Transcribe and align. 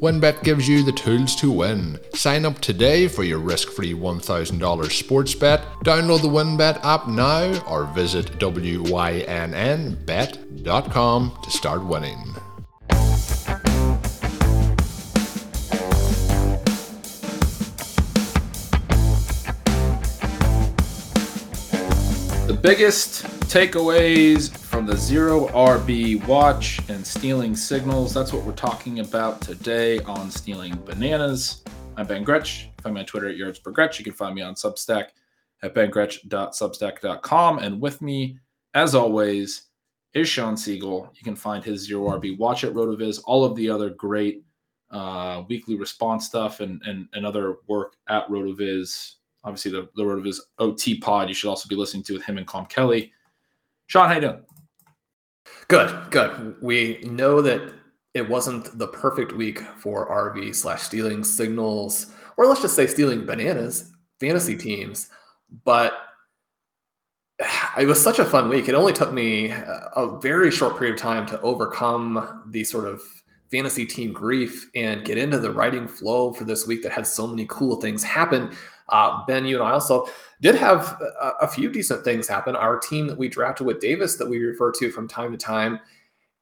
WynnBET 0.00 0.42
gives 0.42 0.66
you 0.66 0.82
the 0.82 0.92
tools 0.92 1.36
to 1.36 1.52
win. 1.52 2.00
Sign 2.14 2.46
up 2.46 2.58
today 2.60 3.06
for 3.06 3.22
your 3.22 3.38
risk 3.38 3.68
free 3.68 3.92
$1,000 3.92 4.90
sports 4.90 5.34
bet. 5.34 5.60
Download 5.84 6.22
the 6.22 6.28
WynnBET 6.28 6.82
app 6.82 7.06
now 7.06 7.62
or 7.66 7.84
visit 7.84 8.38
WYNNBet.com 8.38 8.88
to 11.42 11.50
start 11.50 11.84
winning. 11.84 12.34
The 22.46 22.58
biggest 22.62 23.24
takeaways 23.50 24.59
from 24.70 24.86
the 24.86 24.96
zero 24.96 25.48
RB 25.48 26.24
watch 26.28 26.78
and 26.88 27.04
stealing 27.04 27.56
signals. 27.56 28.14
That's 28.14 28.32
what 28.32 28.44
we're 28.44 28.52
talking 28.52 29.00
about 29.00 29.40
today 29.40 29.98
on 30.02 30.30
Stealing 30.30 30.76
Bananas. 30.84 31.64
I'm 31.96 32.06
Ben 32.06 32.22
Gretch. 32.22 32.68
Find 32.80 32.94
me 32.94 33.00
on 33.00 33.06
Twitter 33.06 33.28
at 33.28 33.36
Yards. 33.36 33.60
You 33.66 34.04
can 34.04 34.12
find 34.12 34.32
me 34.32 34.42
on 34.42 34.54
Substack 34.54 35.06
at 35.64 35.74
bengretch.substack.com. 35.74 37.58
And 37.58 37.80
with 37.80 38.00
me, 38.00 38.38
as 38.74 38.94
always, 38.94 39.62
is 40.14 40.28
Shawn 40.28 40.56
Siegel. 40.56 41.12
You 41.16 41.24
can 41.24 41.34
find 41.34 41.64
his 41.64 41.80
zero 41.80 42.08
RB 42.16 42.38
watch 42.38 42.62
at 42.62 42.72
RotoViz, 42.72 43.22
all 43.24 43.44
of 43.44 43.56
the 43.56 43.68
other 43.68 43.90
great 43.90 44.44
uh, 44.92 45.42
weekly 45.48 45.74
response 45.74 46.26
stuff 46.26 46.60
and, 46.60 46.80
and, 46.86 47.08
and 47.12 47.26
other 47.26 47.56
work 47.66 47.96
at 48.08 48.28
RotoViz 48.28 49.14
obviously 49.42 49.70
the, 49.70 49.88
the 49.96 50.22
his 50.22 50.38
OT 50.58 51.00
pod 51.00 51.26
you 51.26 51.34
should 51.34 51.48
also 51.48 51.66
be 51.66 51.74
listening 51.74 52.02
to 52.02 52.12
with 52.12 52.22
him 52.22 52.36
and 52.36 52.46
Calm 52.46 52.66
Kelly. 52.66 53.10
Shawn, 53.86 54.06
how 54.06 54.16
you 54.16 54.20
doing? 54.20 54.42
Good, 55.70 56.10
good. 56.10 56.56
We 56.60 56.98
know 57.04 57.40
that 57.42 57.72
it 58.12 58.28
wasn't 58.28 58.76
the 58.76 58.88
perfect 58.88 59.32
week 59.32 59.60
for 59.78 60.10
RV 60.10 60.56
slash 60.56 60.82
stealing 60.82 61.22
signals, 61.22 62.08
or 62.36 62.46
let's 62.46 62.60
just 62.60 62.74
say 62.74 62.88
stealing 62.88 63.24
bananas, 63.24 63.92
fantasy 64.18 64.56
teams. 64.56 65.10
But 65.64 65.92
it 67.78 67.86
was 67.86 68.02
such 68.02 68.18
a 68.18 68.24
fun 68.24 68.48
week. 68.48 68.68
It 68.68 68.74
only 68.74 68.92
took 68.92 69.12
me 69.12 69.52
a 69.52 70.18
very 70.20 70.50
short 70.50 70.76
period 70.76 70.96
of 70.96 71.00
time 71.00 71.24
to 71.26 71.40
overcome 71.42 72.42
the 72.50 72.64
sort 72.64 72.88
of 72.88 73.00
fantasy 73.52 73.86
team 73.86 74.12
grief 74.12 74.68
and 74.74 75.04
get 75.04 75.18
into 75.18 75.38
the 75.38 75.52
writing 75.52 75.86
flow 75.86 76.32
for 76.32 76.42
this 76.42 76.66
week 76.66 76.82
that 76.82 76.90
had 76.90 77.06
so 77.06 77.28
many 77.28 77.46
cool 77.48 77.76
things 77.76 78.02
happen. 78.02 78.50
Uh, 78.88 79.24
ben, 79.24 79.46
you 79.46 79.54
and 79.60 79.68
I 79.68 79.70
also 79.70 80.08
did 80.40 80.54
have 80.54 81.00
a, 81.20 81.32
a, 81.42 81.48
few 81.48 81.70
decent 81.70 82.02
things 82.02 82.26
happen. 82.26 82.56
Our 82.56 82.78
team 82.78 83.06
that 83.08 83.18
we 83.18 83.28
drafted 83.28 83.66
with 83.66 83.80
Davis 83.80 84.16
that 84.16 84.28
we 84.28 84.38
refer 84.38 84.72
to 84.72 84.90
from 84.90 85.06
time 85.06 85.32
to 85.32 85.38
time, 85.38 85.80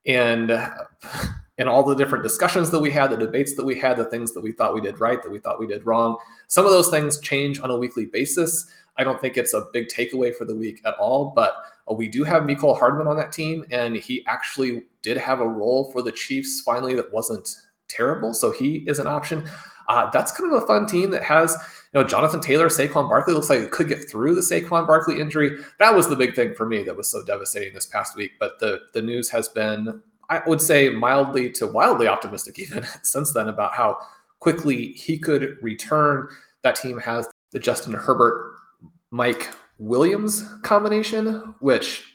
and 0.07 0.51
and 1.59 1.69
all 1.69 1.83
the 1.83 1.95
different 1.95 2.23
discussions 2.23 2.71
that 2.71 2.79
we 2.79 2.91
had, 2.91 3.11
the 3.11 3.17
debates 3.17 3.57
that 3.57 3.65
we 3.65 3.79
had, 3.79 3.97
the 3.97 4.05
things 4.05 4.33
that 4.33 4.41
we 4.41 4.53
thought 4.53 4.75
we 4.75 4.81
did 4.81 5.01
right, 5.01 5.23
that 5.23 5.31
we 5.31 5.41
thought 5.41 5.59
we 5.59 5.67
did 5.67 5.85
wrong. 5.85 6.17
Some 6.47 6.65
of 6.65 6.71
those 6.71 6.89
things 6.89 7.19
change 7.19 7.61
on 7.61 7.71
a 7.71 7.77
weekly 7.77 8.07
basis. 8.07 8.71
I 8.97 9.05
don't 9.05 9.21
think 9.21 9.37
it's 9.37 9.55
a 9.55 9.67
big 9.73 9.89
takeaway 9.89 10.35
for 10.35 10.45
the 10.45 10.55
week 10.55 10.81
at 10.85 10.95
all, 10.95 11.33
but 11.35 11.57
uh, 11.91 11.95
we 11.95 12.09
do 12.09 12.25
have 12.25 12.45
Mecole 12.45 12.79
Hardman 12.79 13.09
on 13.09 13.17
that 13.17 13.33
team, 13.33 13.65
and 13.71 13.97
he 13.97 14.25
actually 14.27 14.85
did 15.03 15.17
have 15.17 15.41
a 15.41 15.49
role 15.49 15.91
for 15.93 16.03
the 16.03 16.13
Chiefs 16.13 16.61
finally 16.61 16.95
that 16.95 17.13
wasn't 17.13 17.49
terrible. 17.89 18.35
So 18.35 18.53
he 18.53 18.85
is 18.87 18.99
an 18.99 19.07
option. 19.07 19.49
Uh, 19.89 20.11
that's 20.11 20.33
kind 20.33 20.53
of 20.53 20.63
a 20.63 20.67
fun 20.67 20.87
team 20.87 21.11
that 21.11 21.23
has 21.23 21.57
you 21.93 22.01
know, 22.01 22.07
Jonathan 22.07 22.41
Taylor, 22.41 22.69
Saquon 22.69 23.09
Barkley 23.09 23.33
looks 23.33 23.49
like 23.49 23.61
it 23.61 23.71
could 23.71 23.89
get 23.89 24.09
through 24.09 24.35
the 24.35 24.43
Saquon 24.43 24.87
Barkley 24.87 25.21
injury. 25.21 25.59
That 25.79 25.95
was 25.95 26.07
the 26.07 26.17
big 26.17 26.35
thing 26.35 26.55
for 26.55 26.67
me 26.67 26.83
that 26.83 26.97
was 26.97 27.09
so 27.09 27.25
devastating 27.25 27.73
this 27.73 27.87
past 27.87 28.15
week. 28.15 28.33
But 28.39 28.59
the 28.61 28.81
the 28.93 29.01
news 29.01 29.31
has 29.31 29.49
been, 29.49 30.03
I 30.29 30.43
would 30.47 30.61
say, 30.61 30.91
mildly 30.91 31.51
to 31.53 31.67
wildly 31.67 32.07
optimistic 32.07 32.59
even 32.59 32.87
since 33.03 33.33
then 33.33 33.49
about 33.49 33.75
how 33.75 33.97
quickly 34.41 34.93
he 34.93 35.19
could 35.19 35.57
return. 35.63 36.29
That 36.63 36.77
team 36.77 36.99
has 36.99 37.27
the 37.53 37.59
Justin 37.59 37.95
Herbert, 37.95 38.57
Mike 39.11 39.49
Williams 39.79 40.45
combination, 40.63 41.55
which 41.61 42.08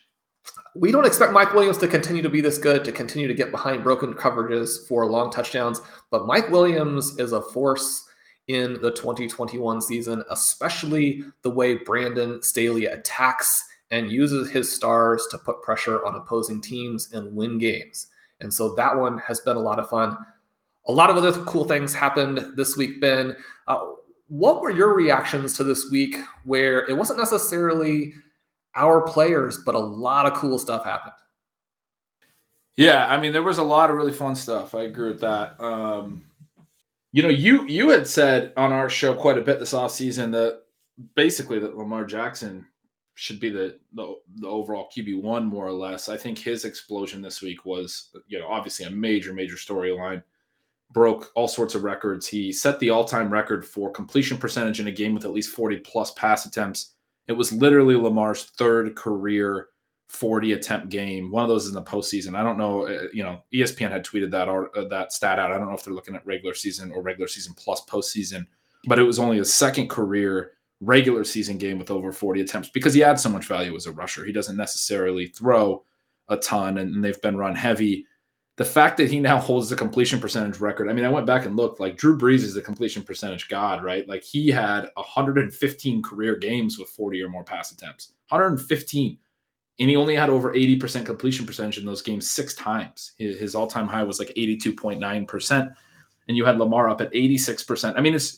we 0.75 0.91
don't 0.91 1.05
expect 1.05 1.31
Mike 1.31 1.53
Williams 1.53 1.77
to 1.79 1.87
continue 1.87 2.21
to 2.21 2.29
be 2.29 2.41
this 2.41 2.57
good, 2.57 2.83
to 2.85 2.91
continue 2.91 3.27
to 3.27 3.33
get 3.33 3.51
behind 3.51 3.83
broken 3.83 4.13
coverages 4.13 4.87
for 4.87 5.05
long 5.05 5.31
touchdowns. 5.31 5.81
But 6.09 6.25
Mike 6.25 6.49
Williams 6.49 7.19
is 7.19 7.31
a 7.31 7.41
force 7.41 8.07
in 8.47 8.73
the 8.81 8.91
2021 8.91 9.81
season, 9.81 10.23
especially 10.29 11.23
the 11.43 11.49
way 11.49 11.75
Brandon 11.75 12.41
Staley 12.41 12.85
attacks 12.85 13.63
and 13.91 14.11
uses 14.11 14.49
his 14.49 14.71
stars 14.71 15.27
to 15.29 15.37
put 15.37 15.61
pressure 15.61 16.03
on 16.05 16.15
opposing 16.15 16.59
teams 16.59 17.13
and 17.13 17.35
win 17.35 17.59
games. 17.59 18.07
And 18.41 18.51
so 18.51 18.73
that 18.75 18.97
one 18.97 19.19
has 19.19 19.39
been 19.41 19.55
a 19.55 19.61
lot 19.61 19.79
of 19.79 19.89
fun. 19.89 20.17
A 20.87 20.91
lot 20.91 21.09
of 21.09 21.15
other 21.15 21.31
cool 21.43 21.65
things 21.65 21.93
happened 21.93 22.53
this 22.57 22.75
week, 22.75 22.99
Ben. 22.99 23.35
Uh, 23.67 23.91
what 24.27 24.61
were 24.61 24.71
your 24.71 24.95
reactions 24.95 25.55
to 25.57 25.63
this 25.63 25.89
week 25.91 26.17
where 26.43 26.89
it 26.89 26.97
wasn't 26.97 27.19
necessarily 27.19 28.13
our 28.75 29.01
players, 29.01 29.59
but 29.65 29.75
a 29.75 29.79
lot 29.79 30.25
of 30.25 30.33
cool 30.33 30.57
stuff 30.59 30.83
happened? 30.85 31.13
Yeah, 32.75 33.05
I 33.07 33.19
mean, 33.19 33.33
there 33.33 33.43
was 33.43 33.59
a 33.59 33.63
lot 33.63 33.89
of 33.89 33.97
really 33.97 34.13
fun 34.13 34.35
stuff. 34.35 34.73
I 34.73 34.83
agree 34.83 35.09
with 35.09 35.21
that. 35.21 35.59
Um, 35.59 36.23
you 37.11 37.21
know, 37.21 37.29
you 37.29 37.67
you 37.67 37.89
had 37.89 38.07
said 38.07 38.51
on 38.57 38.73
our 38.73 38.89
show 38.89 39.13
quite 39.13 39.37
a 39.37 39.41
bit 39.41 39.59
this 39.59 39.73
off 39.73 39.91
season 39.91 40.31
that 40.31 40.63
basically 41.15 41.59
that 41.59 41.77
Lamar 41.77 42.05
Jackson 42.05 42.65
should 43.15 43.39
be 43.39 43.49
the, 43.49 43.77
the 43.93 44.15
the 44.37 44.47
overall 44.47 44.89
QB 44.95 45.21
one 45.21 45.45
more 45.45 45.67
or 45.67 45.71
less. 45.71 46.09
I 46.09 46.17
think 46.17 46.39
his 46.39 46.65
explosion 46.65 47.21
this 47.21 47.41
week 47.41 47.65
was, 47.65 48.09
you 48.27 48.39
know, 48.39 48.47
obviously 48.47 48.85
a 48.85 48.89
major 48.89 49.33
major 49.33 49.55
storyline. 49.55 50.23
Broke 50.91 51.31
all 51.35 51.47
sorts 51.47 51.75
of 51.75 51.83
records. 51.83 52.27
He 52.27 52.51
set 52.51 52.79
the 52.79 52.91
all-time 52.91 53.31
record 53.31 53.65
for 53.65 53.91
completion 53.91 54.37
percentage 54.37 54.79
in 54.79 54.87
a 54.87 54.91
game 54.91 55.15
with 55.15 55.25
at 55.25 55.31
least 55.31 55.55
40 55.55 55.77
plus 55.77 56.11
pass 56.11 56.45
attempts. 56.45 56.92
It 57.27 57.33
was 57.33 57.51
literally 57.51 57.95
Lamar's 57.95 58.43
third 58.43 58.95
career 58.95 59.67
40 60.13 60.53
attempt 60.53 60.89
game. 60.89 61.31
One 61.31 61.43
of 61.43 61.49
those 61.49 61.67
in 61.67 61.73
the 61.73 61.81
postseason. 61.81 62.35
I 62.35 62.43
don't 62.43 62.57
know. 62.57 62.87
Uh, 62.87 63.07
you 63.11 63.23
know, 63.23 63.41
ESPN 63.53 63.89
had 63.89 64.05
tweeted 64.05 64.29
that 64.31 64.47
or 64.47 64.75
uh, 64.77 64.87
that 64.89 65.11
stat 65.11 65.39
out. 65.39 65.51
I 65.51 65.57
don't 65.57 65.67
know 65.67 65.73
if 65.73 65.83
they're 65.83 65.93
looking 65.93 66.15
at 66.15 66.25
regular 66.25 66.53
season 66.53 66.91
or 66.91 67.01
regular 67.01 67.27
season 67.27 67.53
plus 67.57 67.83
postseason, 67.85 68.45
but 68.85 68.99
it 68.99 69.03
was 69.03 69.17
only 69.17 69.39
a 69.39 69.45
second 69.45 69.89
career 69.89 70.51
regular 70.81 71.23
season 71.23 71.57
game 71.57 71.79
with 71.79 71.89
over 71.89 72.11
40 72.11 72.41
attempts 72.41 72.69
because 72.69 72.93
he 72.93 73.03
adds 73.03 73.23
so 73.23 73.29
much 73.29 73.47
value 73.47 73.75
as 73.75 73.87
a 73.87 73.91
rusher. 73.91 74.23
He 74.23 74.31
doesn't 74.31 74.57
necessarily 74.57 75.27
throw 75.27 75.83
a 76.29 76.37
ton, 76.37 76.77
and, 76.77 76.93
and 76.93 77.03
they've 77.03 77.21
been 77.21 77.37
run 77.37 77.55
heavy. 77.55 78.05
The 78.55 78.65
fact 78.65 78.97
that 78.97 79.09
he 79.09 79.19
now 79.19 79.39
holds 79.39 79.69
the 79.69 79.75
completion 79.75 80.19
percentage 80.19 80.59
record. 80.59 80.87
I 80.87 80.93
mean, 80.93 81.05
I 81.05 81.09
went 81.09 81.25
back 81.25 81.45
and 81.45 81.55
looked 81.55 81.79
like 81.79 81.97
Drew 81.97 82.17
Brees 82.17 82.43
is 82.43 82.53
the 82.53 82.61
completion 82.61 83.01
percentage 83.01 83.49
god, 83.49 83.83
right? 83.83 84.07
Like 84.07 84.23
he 84.23 84.49
had 84.49 84.89
115 84.93 86.03
career 86.03 86.35
games 86.35 86.77
with 86.77 86.89
40 86.89 87.21
or 87.23 87.29
more 87.29 87.43
pass 87.43 87.71
attempts. 87.71 88.13
115. 88.29 89.17
And 89.79 89.89
he 89.89 89.95
only 89.95 90.15
had 90.15 90.29
over 90.29 90.53
80% 90.53 91.03
completion 91.03 91.47
percentage 91.47 91.79
in 91.79 91.85
those 91.85 92.03
games 92.03 92.29
six 92.29 92.53
times. 92.53 93.13
His, 93.17 93.39
his 93.39 93.55
all-time 93.55 93.87
high 93.87 94.03
was 94.03 94.19
like 94.19 94.31
82.9%. 94.37 95.73
And 96.27 96.37
you 96.37 96.45
had 96.45 96.59
Lamar 96.59 96.89
up 96.89 97.01
at 97.01 97.11
86%. 97.11 97.97
I 97.97 98.01
mean, 98.01 98.13
it's 98.13 98.37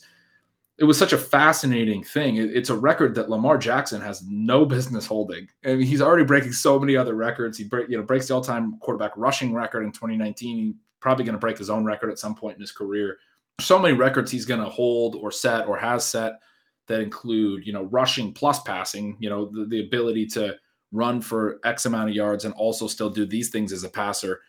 it 0.78 0.84
was 0.84 0.98
such 0.98 1.12
a 1.12 1.18
fascinating 1.18 2.04
thing. 2.04 2.36
It, 2.36 2.54
it's 2.54 2.70
a 2.70 2.76
record 2.76 3.14
that 3.14 3.30
Lamar 3.30 3.56
Jackson 3.56 4.00
has 4.02 4.22
no 4.26 4.66
business 4.66 5.06
holding. 5.06 5.48
I 5.64 5.74
mean, 5.74 5.86
he's 5.86 6.02
already 6.02 6.24
breaking 6.24 6.52
so 6.52 6.78
many 6.78 6.96
other 6.96 7.14
records. 7.14 7.56
He 7.56 7.64
break, 7.64 7.88
you 7.88 7.96
know, 7.96 8.02
breaks 8.02 8.28
the 8.28 8.34
all-time 8.34 8.78
quarterback 8.80 9.12
rushing 9.16 9.54
record 9.54 9.84
in 9.84 9.92
2019. 9.92 10.58
He's 10.58 10.74
probably 11.00 11.24
going 11.24 11.34
to 11.34 11.40
break 11.40 11.56
his 11.56 11.70
own 11.70 11.84
record 11.84 12.10
at 12.10 12.18
some 12.18 12.34
point 12.34 12.56
in 12.56 12.60
his 12.60 12.72
career. 12.72 13.18
So 13.60 13.78
many 13.78 13.94
records 13.94 14.30
he's 14.30 14.44
going 14.44 14.60
to 14.60 14.68
hold 14.68 15.16
or 15.16 15.30
set 15.30 15.66
or 15.66 15.78
has 15.78 16.04
set 16.04 16.40
that 16.88 17.00
include, 17.00 17.66
you 17.66 17.72
know, 17.72 17.84
rushing 17.84 18.34
plus 18.34 18.60
passing. 18.62 19.16
You 19.18 19.30
know, 19.30 19.46
the, 19.46 19.64
the 19.64 19.80
ability 19.80 20.26
to 20.26 20.56
run 20.92 21.22
for 21.22 21.58
X 21.64 21.86
amount 21.86 22.10
of 22.10 22.14
yards 22.14 22.44
and 22.44 22.52
also 22.54 22.86
still 22.86 23.10
do 23.10 23.24
these 23.24 23.48
things 23.48 23.72
as 23.72 23.82
a 23.82 23.88
passer. 23.88 24.42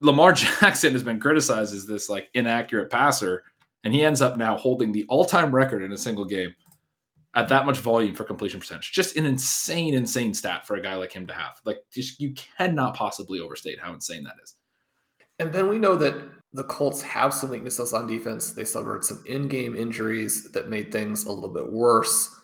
Lamar 0.00 0.32
Jackson 0.34 0.92
has 0.92 1.04
been 1.04 1.20
criticized 1.20 1.74
as 1.74 1.86
this 1.86 2.08
like 2.08 2.28
inaccurate 2.34 2.90
passer 2.90 3.44
and 3.84 3.94
he 3.94 4.04
ends 4.04 4.20
up 4.20 4.36
now 4.36 4.56
holding 4.56 4.92
the 4.92 5.06
all-time 5.08 5.54
record 5.54 5.82
in 5.82 5.92
a 5.92 5.98
single 5.98 6.24
game 6.24 6.54
at 7.34 7.48
that 7.48 7.66
much 7.66 7.78
volume 7.78 8.14
for 8.14 8.24
completion 8.24 8.58
percentage. 8.58 8.92
Just 8.92 9.16
an 9.16 9.26
insane, 9.26 9.94
insane 9.94 10.34
stat 10.34 10.66
for 10.66 10.76
a 10.76 10.82
guy 10.82 10.94
like 10.94 11.12
him 11.12 11.26
to 11.26 11.34
have. 11.34 11.60
Like, 11.64 11.78
just 11.92 12.20
you 12.20 12.34
cannot 12.34 12.94
possibly 12.94 13.40
overstate 13.40 13.78
how 13.80 13.92
insane 13.92 14.24
that 14.24 14.34
is. 14.42 14.54
And 15.38 15.52
then 15.52 15.68
we 15.68 15.78
know 15.78 15.94
that 15.96 16.14
the 16.52 16.64
Colts 16.64 17.02
have 17.02 17.32
some 17.32 17.50
weaknesses 17.50 17.92
on 17.92 18.06
defense. 18.06 18.52
They 18.52 18.64
suffered 18.64 19.04
some 19.04 19.22
in-game 19.26 19.76
injuries 19.76 20.50
that 20.52 20.70
made 20.70 20.90
things 20.90 21.26
a 21.26 21.32
little 21.32 21.52
bit 21.52 21.70
worse. 21.70 22.34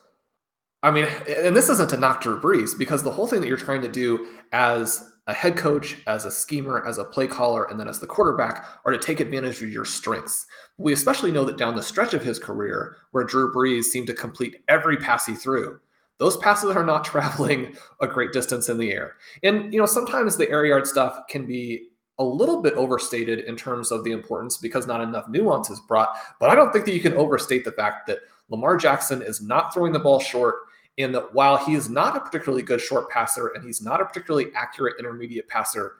I 0.83 0.91
mean, 0.91 1.07
and 1.27 1.57
this 1.57 1.71
isn't 1.71 1.91
to 1.91 1.97
knock 1.97 2.23
Drew 2.23 2.39
Brees 2.39 2.79
because 2.79 3.03
the 3.03 3.11
whole 3.11 3.27
thing 3.27 3.41
that 3.41 3.49
you're 3.49 3.57
trying 3.57 3.83
to 3.83 3.89
do 3.89 4.29
as 4.53 5.11
a 5.27 5.33
head 5.33 5.57
coach, 5.57 5.97
as 6.07 6.27
a 6.27 6.31
schemer, 6.31 6.87
as 6.87 6.99
a 6.99 7.05
play 7.05 7.27
caller, 7.27 7.65
and 7.65 7.81
then 7.81 7.89
as 7.89 7.99
the 7.99 8.07
quarterback 8.07 8.67
are 8.85 8.93
to 8.93 8.99
take 8.99 9.21
advantage 9.21 9.63
of 9.63 9.71
your 9.71 9.85
strengths. 9.85 10.47
We 10.77 10.93
especially 10.93 11.33
know 11.33 11.45
that 11.45 11.57
down 11.57 11.77
the 11.77 11.83
stretch 11.83 12.13
of 12.13 12.23
his 12.23 12.39
career, 12.39 12.99
where 13.13 13.25
Drew 13.25 13.53
Brees 13.53 13.85
seemed 13.85 14.07
to 14.09 14.15
complete 14.15 14.57
every 14.69 14.97
pass 14.97 15.25
he 15.25 15.35
threw, 15.35 15.81
those 16.19 16.37
passes 16.37 16.77
are 16.77 16.85
not 16.85 17.05
traveling 17.05 17.75
a 18.01 18.07
great 18.07 18.33
distance 18.33 18.69
in 18.69 18.79
the 18.79 18.93
air. 18.93 19.17
And, 19.43 19.73
you 19.73 19.81
know, 19.81 19.87
sometimes 19.87 20.37
the 20.37 20.51
air 20.51 20.67
yard 20.67 20.87
stuff 20.87 21.21
can 21.29 21.47
be 21.47 21.89
a 22.19 22.25
little 22.25 22.63
bit 22.63 22.75
overstated 22.75 23.41
in 23.41 23.57
terms 23.57 23.91
of 23.91 24.05
the 24.05 24.13
importance 24.13 24.59
because 24.59 24.87
not 24.87 25.01
enough 25.01 25.29
nuance 25.29 25.71
is 25.71 25.81
brought. 25.81 26.17
But 26.39 26.51
I 26.51 26.55
don't 26.55 26.73
think 26.73 26.85
that 26.85 26.95
you 26.95 27.01
can 27.01 27.15
overstate 27.15 27.65
the 27.65 27.73
fact 27.73 28.07
that 28.07 28.19
Lamar 28.51 28.77
Jackson 28.77 29.23
is 29.23 29.43
not 29.43 29.73
throwing 29.73 29.93
the 29.93 29.99
ball 29.99 30.21
short 30.21 30.57
and 30.99 31.15
that 31.15 31.35
while 31.35 31.57
he 31.57 31.75
is 31.75 31.89
not 31.89 32.17
a 32.17 32.21
particularly 32.21 32.63
good 32.63 32.81
short 32.81 33.11
passer 33.11 33.49
and 33.49 33.65
he's 33.65 33.83
not 33.83 34.01
a 34.01 34.05
particularly 34.05 34.49
accurate 34.55 34.95
intermediate 34.99 35.49
passer, 35.49 35.97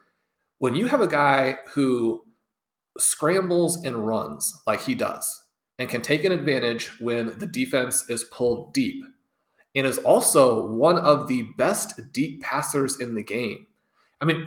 when 0.59 0.75
you 0.75 0.87
have 0.87 1.01
a 1.01 1.07
guy 1.07 1.59
who 1.69 2.25
scrambles 2.99 3.85
and 3.85 4.07
runs 4.07 4.63
like 4.67 4.81
he 4.81 4.95
does 4.95 5.43
and 5.79 5.89
can 5.89 6.01
take 6.01 6.25
an 6.25 6.33
advantage 6.33 6.91
when 7.01 7.37
the 7.39 7.47
defense 7.47 8.09
is 8.09 8.25
pulled 8.25 8.73
deep 8.73 9.05
and 9.75 9.87
is 9.87 9.99
also 9.99 10.67
one 10.69 10.99
of 10.99 11.27
the 11.27 11.43
best 11.59 12.01
deep 12.13 12.41
passers 12.43 13.01
in 13.01 13.15
the 13.15 13.23
game. 13.23 13.67
I 14.21 14.25
mean, 14.25 14.47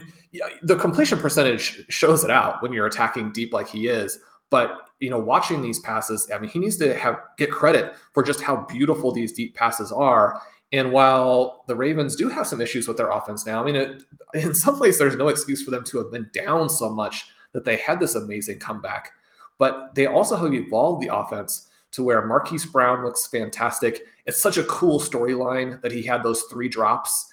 the 0.62 0.76
completion 0.76 1.18
percentage 1.18 1.84
shows 1.90 2.24
it 2.24 2.30
out 2.30 2.62
when 2.62 2.72
you're 2.72 2.86
attacking 2.86 3.32
deep 3.32 3.52
like 3.52 3.68
he 3.68 3.88
is, 3.88 4.18
but 4.50 4.87
you 5.00 5.10
know, 5.10 5.18
watching 5.18 5.62
these 5.62 5.78
passes, 5.80 6.28
I 6.32 6.38
mean, 6.38 6.50
he 6.50 6.58
needs 6.58 6.76
to 6.78 6.96
have 6.98 7.20
get 7.36 7.50
credit 7.50 7.94
for 8.12 8.22
just 8.22 8.40
how 8.40 8.66
beautiful 8.68 9.12
these 9.12 9.32
deep 9.32 9.54
passes 9.54 9.92
are. 9.92 10.40
And 10.72 10.92
while 10.92 11.64
the 11.66 11.76
Ravens 11.76 12.16
do 12.16 12.28
have 12.28 12.46
some 12.46 12.60
issues 12.60 12.86
with 12.86 12.96
their 12.96 13.10
offense 13.10 13.46
now, 13.46 13.62
I 13.62 13.64
mean, 13.64 13.76
it, 13.76 14.02
in 14.34 14.54
some 14.54 14.76
place 14.76 14.98
there's 14.98 15.16
no 15.16 15.28
excuse 15.28 15.62
for 15.62 15.70
them 15.70 15.84
to 15.84 15.98
have 15.98 16.10
been 16.10 16.28
down 16.32 16.68
so 16.68 16.90
much 16.90 17.26
that 17.52 17.64
they 17.64 17.76
had 17.76 18.00
this 18.00 18.14
amazing 18.14 18.58
comeback. 18.58 19.12
But 19.58 19.94
they 19.94 20.06
also 20.06 20.36
have 20.36 20.52
evolved 20.52 21.02
the 21.02 21.14
offense 21.14 21.68
to 21.92 22.02
where 22.02 22.26
Marquise 22.26 22.66
Brown 22.66 23.04
looks 23.04 23.26
fantastic. 23.26 24.02
It's 24.26 24.40
such 24.40 24.58
a 24.58 24.64
cool 24.64 25.00
storyline 25.00 25.80
that 25.82 25.92
he 25.92 26.02
had 26.02 26.22
those 26.22 26.42
three 26.42 26.68
drops 26.68 27.32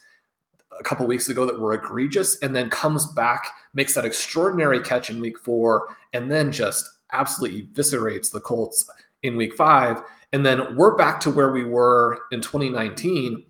a 0.79 0.83
couple 0.83 1.05
weeks 1.07 1.29
ago 1.29 1.45
that 1.45 1.59
were 1.59 1.73
egregious 1.73 2.37
and 2.39 2.55
then 2.55 2.69
comes 2.69 3.05
back, 3.05 3.47
makes 3.73 3.93
that 3.95 4.05
extraordinary 4.05 4.79
catch 4.79 5.09
in 5.09 5.19
week 5.19 5.37
four, 5.39 5.95
and 6.13 6.31
then 6.31 6.51
just 6.51 6.85
absolutely 7.15 7.63
eviscerates 7.63 8.31
the 8.31 8.39
Colts 8.39 8.89
in 9.23 9.35
week 9.35 9.55
five. 9.55 10.01
And 10.33 10.45
then 10.45 10.75
we're 10.75 10.95
back 10.95 11.19
to 11.21 11.31
where 11.31 11.51
we 11.51 11.63
were 11.63 12.19
in 12.31 12.41
2019, 12.41 13.45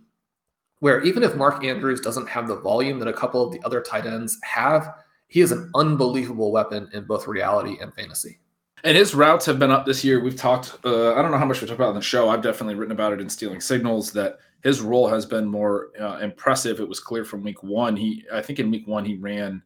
where 0.80 1.02
even 1.02 1.24
if 1.24 1.36
Mark 1.36 1.64
Andrews 1.64 2.02
doesn't 2.02 2.30
have 2.30 2.48
the 2.48 2.60
volume 2.60 3.00
that 3.00 3.08
a 3.08 3.14
couple 3.14 3.46
of 3.46 3.52
the 3.52 3.62
other 3.66 3.82
tight 3.82 4.06
ends 4.06 4.38
have, 4.44 4.94
he 5.28 5.42
is 5.42 5.52
an 5.52 5.72
unbelievable 5.76 6.52
weapon 6.52 6.90
in 6.94 7.06
both 7.06 7.28
reality 7.28 7.78
and 7.82 7.94
fantasy. 7.94 8.40
And 8.84 8.96
his 8.96 9.16
routes 9.16 9.48
have 9.48 9.58
been 9.58 9.72
up 9.72 9.86
this 9.86 10.04
year. 10.04 10.20
We've 10.20 10.36
talked, 10.36 10.78
uh, 10.86 11.16
I 11.16 11.22
don't 11.22 11.32
know 11.32 11.40
how 11.40 11.46
much 11.46 11.60
we 11.60 11.68
talked 11.68 11.80
about 11.80 11.90
on 11.90 11.96
the 11.96 12.02
show. 12.02 12.30
I've 12.30 12.44
definitely 12.44 12.76
written 12.76 12.92
about 12.92 13.14
it 13.14 13.20
in 13.20 13.28
Stealing 13.28 13.60
Signals 13.60 14.12
that 14.12 14.38
his 14.64 14.82
role 14.82 15.08
has 15.08 15.26
been 15.26 15.48
more 15.48 15.90
uh, 16.00 16.20
impressive. 16.20 16.80
It 16.80 16.88
was 16.88 17.00
clear 17.00 17.26
from 17.26 17.44
week 17.44 17.64
one. 17.64 17.96
He, 17.96 18.26
I 18.32 18.42
think 18.42 18.60
in 18.60 18.70
week 18.70 18.88
one, 18.88 19.04
he 19.04 19.16
ran 19.16 19.64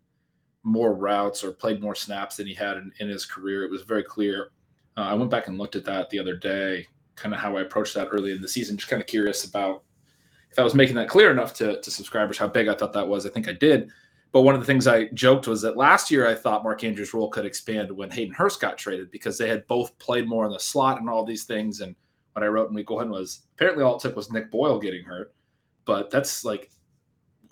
more 0.64 0.94
routes 0.94 1.44
or 1.44 1.52
played 1.52 1.82
more 1.82 1.96
snaps 1.96 2.38
than 2.38 2.48
he 2.48 2.54
had 2.54 2.78
in, 2.78 2.92
in 3.00 3.10
his 3.10 3.26
career. 3.26 3.64
It 3.64 3.72
was 3.72 3.84
very 3.84 4.04
clear. 4.04 4.52
Uh, 4.98 5.02
I 5.02 5.14
went 5.14 5.32
back 5.32 5.48
and 5.48 5.58
looked 5.58 5.76
at 5.76 5.86
that 5.86 6.10
the 6.10 6.20
other 6.20 6.36
day, 6.36 6.88
kind 7.16 7.34
of 7.34 7.40
how 7.40 7.58
I 7.58 7.62
approached 7.62 7.96
that 7.96 8.10
early 8.12 8.32
in 8.32 8.42
the 8.42 8.48
season. 8.48 8.78
Just 8.78 8.90
kind 8.90 9.02
of 9.02 9.08
curious 9.08 9.46
about 9.46 9.84
if 10.52 10.60
I 10.60 10.64
was 10.64 10.76
making 10.76 10.96
that 10.96 11.10
clear 11.10 11.32
enough 11.32 11.54
to, 11.56 11.80
to 11.80 11.92
subscribers, 11.92 12.38
how 12.38 12.48
big 12.48 12.68
I 12.68 12.76
thought 12.76 12.94
that 12.94 13.08
was. 13.08 13.26
I 13.26 13.30
think 13.30 13.48
I 13.48 13.54
did. 13.54 13.90
But 14.32 14.42
one 14.42 14.54
of 14.54 14.62
the 14.62 14.68
things 14.68 14.88
I 14.88 15.06
joked 15.10 15.48
was 15.48 15.62
that 15.62 15.78
last 15.78 16.12
year 16.12 16.28
I 16.28 16.36
thought 16.36 16.64
Mark 16.64 16.84
Andrews' 16.84 17.14
role 17.14 17.30
could 17.30 17.46
expand 17.46 17.92
when 17.92 18.12
Hayden 18.12 18.34
Hurst 18.34 18.62
got 18.62 18.78
traded 18.78 19.10
because 19.12 19.38
they 19.38 19.50
had 19.50 19.66
both 19.68 19.98
played 19.98 20.28
more 20.28 20.46
in 20.46 20.52
the 20.52 20.60
slot 20.60 21.00
and 21.00 21.10
all 21.10 21.26
these 21.26 21.46
things. 21.46 21.82
And 21.82 21.96
what 22.34 22.44
I 22.44 22.48
wrote 22.48 22.70
in 22.70 22.76
week 22.76 22.92
one 22.92 23.10
was 23.10 23.48
apparently 23.56 23.84
all 23.84 23.96
it 23.96 24.02
took 24.02 24.16
was 24.16 24.32
Nick 24.32 24.52
Boyle 24.52 24.80
getting 24.80 25.04
hurt. 25.04 25.34
But 25.86 26.12
that's 26.12 26.46
like, 26.46 26.70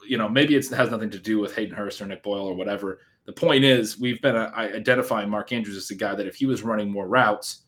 you 0.08 0.18
know, 0.18 0.30
maybe 0.30 0.56
it 0.56 0.68
has 0.70 0.92
nothing 0.92 1.10
to 1.12 1.20
do 1.20 1.40
with 1.40 1.56
Hayden 1.56 1.76
Hurst 1.76 2.02
or 2.02 2.06
Nick 2.06 2.24
Boyle 2.24 2.46
or 2.46 2.56
whatever 2.56 3.00
the 3.28 3.34
point 3.34 3.66
is 3.66 4.00
we've 4.00 4.22
been 4.22 4.38
uh, 4.38 4.50
identifying 4.56 5.30
Mark 5.30 5.52
Andrews 5.52 5.76
as 5.76 5.92
a 5.92 5.96
guy 5.96 6.16
that 6.16 6.26
if 6.26 6.36
he 6.36 6.46
was 6.46 6.64
running 6.64 6.90
more 6.90 7.08
routes, 7.08 7.66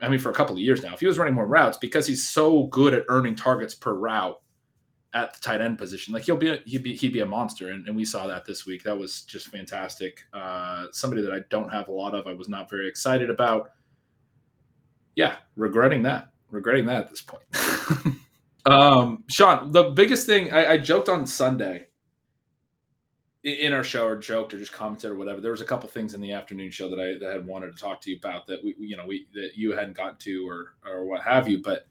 I 0.00 0.08
mean, 0.08 0.18
for 0.18 0.30
a 0.30 0.34
couple 0.34 0.56
of 0.56 0.60
years 0.60 0.82
now, 0.82 0.94
if 0.94 1.00
he 1.00 1.06
was 1.06 1.18
running 1.18 1.34
more 1.34 1.46
routes 1.46 1.76
because 1.76 2.06
he's 2.06 2.28
so 2.28 2.64
good 2.64 2.94
at 2.94 3.04
earning 3.08 3.36
targets 3.36 3.74
per 3.74 3.92
route 3.92 4.40
at 5.12 5.34
the 5.34 5.40
tight 5.40 5.60
end 5.60 5.76
position, 5.76 6.14
like 6.14 6.24
he'll 6.24 6.38
be 6.38 6.48
a, 6.48 6.56
he'd 6.64 6.82
be 6.82 6.96
he'd 6.96 7.12
be 7.12 7.20
a 7.20 7.26
monster, 7.26 7.68
and, 7.68 7.86
and 7.86 7.94
we 7.94 8.04
saw 8.04 8.26
that 8.26 8.46
this 8.46 8.64
week. 8.64 8.82
That 8.82 8.98
was 8.98 9.22
just 9.22 9.48
fantastic. 9.48 10.22
Uh, 10.32 10.86
somebody 10.90 11.20
that 11.20 11.32
I 11.32 11.40
don't 11.50 11.70
have 11.70 11.88
a 11.88 11.92
lot 11.92 12.14
of, 12.14 12.26
I 12.26 12.32
was 12.32 12.48
not 12.48 12.70
very 12.70 12.88
excited 12.88 13.28
about. 13.28 13.72
Yeah, 15.16 15.36
regretting 15.54 16.02
that, 16.04 16.28
regretting 16.50 16.86
that 16.86 17.04
at 17.04 17.10
this 17.10 17.20
point. 17.20 17.44
um, 18.66 19.24
Shawn, 19.28 19.72
the 19.72 19.90
biggest 19.90 20.26
thing 20.26 20.52
I, 20.52 20.72
I 20.72 20.78
joked 20.78 21.08
on 21.08 21.26
Sunday 21.26 21.86
in 23.44 23.72
our 23.72 23.82
show 23.82 24.06
or 24.06 24.16
joked 24.16 24.54
or 24.54 24.58
just 24.58 24.72
commented 24.72 25.10
or 25.10 25.16
whatever. 25.16 25.40
There 25.40 25.50
was 25.50 25.60
a 25.60 25.66
couple 25.66 25.88
things 25.88 26.14
in 26.14 26.20
the 26.20 26.32
afternoon 26.32 26.70
show 26.70 26.88
that 26.88 27.00
I 27.00 27.18
that 27.18 27.32
had 27.32 27.46
wanted 27.46 27.76
to 27.76 27.82
talk 27.82 28.00
to 28.02 28.10
you 28.10 28.16
about 28.16 28.46
that 28.46 28.62
we 28.62 28.74
you 28.78 28.96
know 28.96 29.06
we 29.06 29.26
that 29.34 29.50
you 29.56 29.72
hadn't 29.72 29.96
gotten 29.96 30.16
to 30.18 30.48
or 30.48 30.74
or 30.86 31.04
what 31.04 31.22
have 31.22 31.48
you. 31.48 31.60
But 31.60 31.86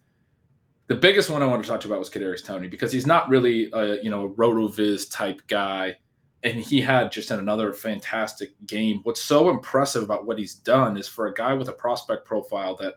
the 0.87 0.95
biggest 0.95 1.29
one 1.29 1.41
I 1.41 1.45
wanted 1.45 1.63
to 1.63 1.69
talk 1.69 1.81
to 1.81 1.87
you 1.87 1.93
about 1.93 1.99
was 1.99 2.09
Kadarius 2.09 2.43
Toney 2.43 2.67
because 2.67 2.91
he's 2.91 3.07
not 3.07 3.29
really 3.29 3.69
a 3.73 4.01
you 4.01 4.09
know 4.09 4.25
a 4.25 4.29
rotoviz 4.29 5.11
type 5.11 5.41
guy, 5.47 5.97
and 6.43 6.57
he 6.57 6.79
had 6.79 7.11
just 7.11 7.27
had 7.27 7.39
another 7.39 7.73
fantastic 7.73 8.51
game. 8.65 9.01
What's 9.03 9.21
so 9.21 9.49
impressive 9.49 10.03
about 10.03 10.25
what 10.25 10.39
he's 10.39 10.55
done 10.55 10.95
is 10.95 11.07
for 11.07 11.27
a 11.27 11.33
guy 11.33 11.53
with 11.53 11.67
a 11.69 11.73
prospect 11.73 12.25
profile 12.25 12.77
that. 12.77 12.95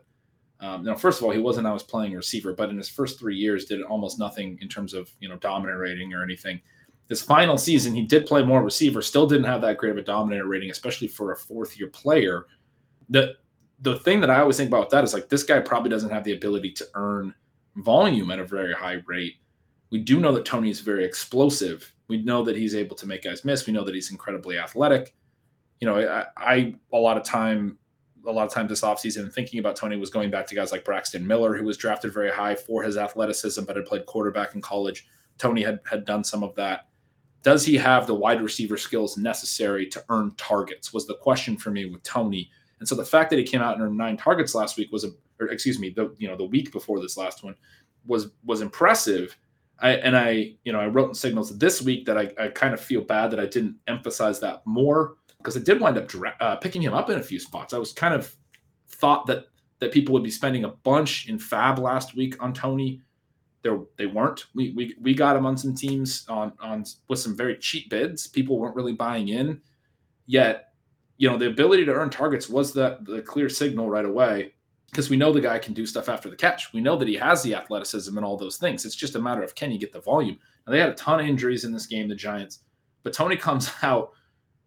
Um, 0.60 0.84
know, 0.84 0.96
first 0.96 1.18
of 1.18 1.24
all, 1.24 1.30
he 1.30 1.40
wasn't 1.40 1.66
always 1.66 1.82
playing 1.82 2.12
receiver, 2.12 2.54
but 2.54 2.70
in 2.70 2.76
his 2.76 2.88
first 2.88 3.18
three 3.18 3.36
years, 3.36 3.66
did 3.66 3.82
almost 3.82 4.18
nothing 4.18 4.58
in 4.62 4.68
terms 4.68 4.94
of 4.94 5.10
you 5.20 5.28
know 5.28 5.36
dominant 5.36 5.78
rating 5.78 6.14
or 6.14 6.22
anything 6.22 6.60
this 7.08 7.22
final 7.22 7.58
season, 7.58 7.94
he 7.94 8.02
did 8.02 8.26
play 8.26 8.42
more 8.42 8.62
receiver, 8.62 9.02
still 9.02 9.26
didn't 9.26 9.44
have 9.44 9.60
that 9.60 9.76
great 9.76 9.90
of 9.90 9.98
a 9.98 10.02
dominator 10.02 10.46
rating, 10.46 10.70
especially 10.70 11.08
for 11.08 11.32
a 11.32 11.36
fourth 11.36 11.78
year 11.78 11.88
player. 11.88 12.46
The 13.10 13.34
the 13.80 13.98
thing 14.00 14.20
that 14.20 14.30
I 14.30 14.40
always 14.40 14.56
think 14.56 14.68
about 14.68 14.80
with 14.80 14.90
that 14.90 15.04
is 15.04 15.12
like 15.12 15.28
this 15.28 15.42
guy 15.42 15.60
probably 15.60 15.90
doesn't 15.90 16.10
have 16.10 16.24
the 16.24 16.32
ability 16.32 16.72
to 16.72 16.86
earn 16.94 17.34
volume 17.76 18.30
at 18.30 18.38
a 18.38 18.44
very 18.44 18.72
high 18.72 19.02
rate. 19.06 19.34
We 19.90 19.98
do 19.98 20.20
know 20.20 20.32
that 20.32 20.46
Toney 20.46 20.70
is 20.70 20.80
very 20.80 21.04
explosive. 21.04 21.92
We 22.08 22.22
know 22.22 22.42
that 22.44 22.56
he's 22.56 22.74
able 22.74 22.96
to 22.96 23.06
make 23.06 23.24
guys 23.24 23.44
miss. 23.44 23.66
We 23.66 23.72
know 23.72 23.84
that 23.84 23.94
he's 23.94 24.10
incredibly 24.10 24.58
athletic. 24.58 25.14
You 25.80 25.88
know, 25.88 25.98
I, 25.98 26.24
I 26.36 26.74
a 26.92 26.96
lot 26.96 27.18
of 27.18 27.24
time, 27.24 27.76
a 28.26 28.30
lot 28.30 28.46
of 28.46 28.52
time 28.52 28.66
this 28.66 28.82
offseason 28.82 29.32
thinking 29.32 29.58
about 29.60 29.76
Toney 29.76 29.96
was 29.96 30.10
going 30.10 30.30
back 30.30 30.46
to 30.48 30.54
guys 30.54 30.72
like 30.72 30.84
Braxton 30.84 31.26
Miller, 31.26 31.56
who 31.56 31.64
was 31.64 31.76
drafted 31.76 32.12
very 32.12 32.30
high 32.30 32.54
for 32.54 32.82
his 32.82 32.96
athleticism, 32.96 33.64
but 33.64 33.76
had 33.76 33.86
played 33.86 34.06
quarterback 34.06 34.54
in 34.54 34.60
college. 34.60 35.06
Toney 35.38 35.62
had 35.62 35.80
had 35.88 36.04
done 36.04 36.24
some 36.24 36.42
of 36.42 36.54
that 36.54 36.86
does 37.44 37.64
he 37.64 37.76
have 37.76 38.06
the 38.06 38.14
wide 38.14 38.42
receiver 38.42 38.78
skills 38.78 39.18
necessary 39.18 39.86
to 39.86 40.02
earn 40.08 40.32
targets? 40.36 40.92
Was 40.92 41.06
the 41.06 41.14
question 41.14 41.58
for 41.58 41.70
me 41.70 41.84
with 41.84 42.02
Toney. 42.02 42.50
And 42.80 42.88
so 42.88 42.94
the 42.94 43.04
fact 43.04 43.30
that 43.30 43.38
he 43.38 43.44
came 43.44 43.60
out 43.60 43.74
and 43.74 43.82
earned 43.82 43.98
nine 43.98 44.16
targets 44.16 44.54
last 44.54 44.78
week 44.78 44.90
was 44.90 45.04
a, 45.04 45.10
or 45.38 45.48
excuse 45.48 45.78
me, 45.78 45.90
the 45.90 46.14
you 46.18 46.26
know 46.26 46.36
the 46.36 46.44
week 46.44 46.72
before 46.72 47.00
this 47.00 47.16
last 47.16 47.44
one 47.44 47.54
was 48.06 48.30
was 48.44 48.62
impressive. 48.62 49.36
I 49.78 49.90
and 49.90 50.16
I 50.16 50.54
you 50.64 50.72
know 50.72 50.80
I 50.80 50.86
wrote 50.86 51.08
in 51.08 51.14
signals 51.14 51.56
this 51.58 51.82
week 51.82 52.06
that 52.06 52.16
I, 52.16 52.32
I 52.40 52.48
kind 52.48 52.72
of 52.72 52.80
feel 52.80 53.02
bad 53.02 53.30
that 53.32 53.40
I 53.40 53.46
didn't 53.46 53.76
emphasize 53.86 54.40
that 54.40 54.62
more 54.64 55.16
because 55.44 55.58
I 55.58 55.60
did 55.60 55.80
wind 55.80 55.98
up 55.98 56.08
dra- 56.08 56.36
uh, 56.40 56.56
picking 56.56 56.80
him 56.80 56.94
up 56.94 57.10
in 57.10 57.18
a 57.18 57.22
few 57.22 57.38
spots. 57.38 57.74
I 57.74 57.78
was 57.78 57.92
kind 57.92 58.14
of 58.14 58.34
thought 58.88 59.26
that 59.26 59.46
that 59.80 59.92
people 59.92 60.14
would 60.14 60.22
be 60.22 60.30
spending 60.30 60.64
a 60.64 60.68
bunch 60.68 61.28
in 61.28 61.38
Fab 61.38 61.78
last 61.78 62.16
week 62.16 62.42
on 62.42 62.54
Toney. 62.54 63.02
There, 63.62 63.80
they 63.96 64.06
weren't. 64.06 64.46
We, 64.54 64.72
we 64.72 64.96
we 65.00 65.14
got 65.14 65.36
him 65.36 65.44
on 65.44 65.56
some 65.56 65.74
teams 65.74 66.24
on 66.28 66.52
on 66.60 66.84
with 67.08 67.18
some 67.18 67.36
very 67.36 67.58
cheap 67.58 67.90
bids. 67.90 68.26
People 68.26 68.58
weren't 68.58 68.74
really 68.74 68.94
buying 68.94 69.28
in. 69.28 69.60
Yet, 70.26 70.72
you 71.18 71.28
know, 71.28 71.36
the 71.36 71.48
ability 71.48 71.84
to 71.84 71.92
earn 71.92 72.08
targets 72.08 72.48
was 72.48 72.72
the 72.72 72.98
the 73.02 73.20
clear 73.20 73.50
signal 73.50 73.90
right 73.90 74.06
away 74.06 74.54
because 74.90 75.10
we 75.10 75.16
know 75.16 75.32
the 75.32 75.40
guy 75.40 75.58
can 75.58 75.74
do 75.74 75.84
stuff 75.84 76.08
after 76.08 76.30
the 76.30 76.36
catch. 76.36 76.72
We 76.72 76.80
know 76.80 76.96
that 76.96 77.08
he 77.08 77.16
has 77.16 77.42
the 77.42 77.54
athleticism 77.54 78.16
and 78.16 78.24
all 78.24 78.38
those 78.38 78.56
things. 78.56 78.86
It's 78.86 78.94
just 78.94 79.16
a 79.16 79.20
matter 79.20 79.42
of 79.42 79.54
can 79.54 79.70
you 79.72 79.78
get 79.78 79.92
the 79.92 80.00
volume. 80.00 80.38
Now 80.66 80.72
they 80.72 80.80
had 80.80 80.90
a 80.90 80.94
ton 80.94 81.20
of 81.20 81.26
injuries 81.26 81.64
in 81.64 81.72
this 81.72 81.86
game, 81.86 82.08
the 82.08 82.14
Giants, 82.14 82.60
but 83.02 83.12
Toney 83.12 83.36
comes 83.36 83.70
out 83.82 84.12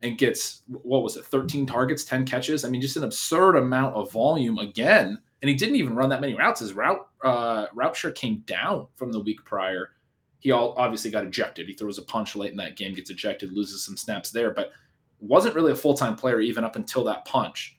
and 0.01 0.17
gets 0.17 0.61
what 0.67 1.03
was 1.03 1.17
it 1.17 1.25
13 1.25 1.65
targets 1.65 2.03
10 2.03 2.25
catches? 2.25 2.63
I 2.63 2.69
mean 2.69 2.81
just 2.81 2.97
an 2.97 3.03
absurd 3.03 3.55
amount 3.55 3.95
of 3.95 4.11
volume 4.11 4.59
again. 4.59 5.17
And 5.41 5.49
he 5.49 5.55
didn't 5.55 5.75
even 5.75 5.95
run 5.95 6.09
that 6.09 6.21
many 6.21 6.33
routes. 6.33 6.59
His 6.59 6.73
route 6.73 7.07
uh 7.23 7.67
route 7.73 7.95
share 7.95 8.11
came 8.11 8.39
down 8.45 8.87
from 8.95 9.11
the 9.11 9.19
week 9.19 9.43
prior. 9.45 9.91
He 10.39 10.51
all 10.51 10.73
obviously 10.77 11.09
got 11.09 11.25
ejected. 11.25 11.67
He 11.67 11.73
throws 11.73 11.97
a 11.97 12.03
punch 12.03 12.35
late 12.35 12.51
in 12.51 12.57
that 12.57 12.75
game 12.75 12.93
gets 12.93 13.09
ejected 13.09 13.51
loses 13.51 13.83
some 13.83 13.97
snaps 13.97 14.29
there 14.29 14.51
but 14.51 14.71
wasn't 15.19 15.55
really 15.55 15.71
a 15.71 15.75
full-time 15.75 16.15
player 16.15 16.39
even 16.39 16.63
up 16.63 16.75
until 16.75 17.03
that 17.05 17.25
punch. 17.25 17.77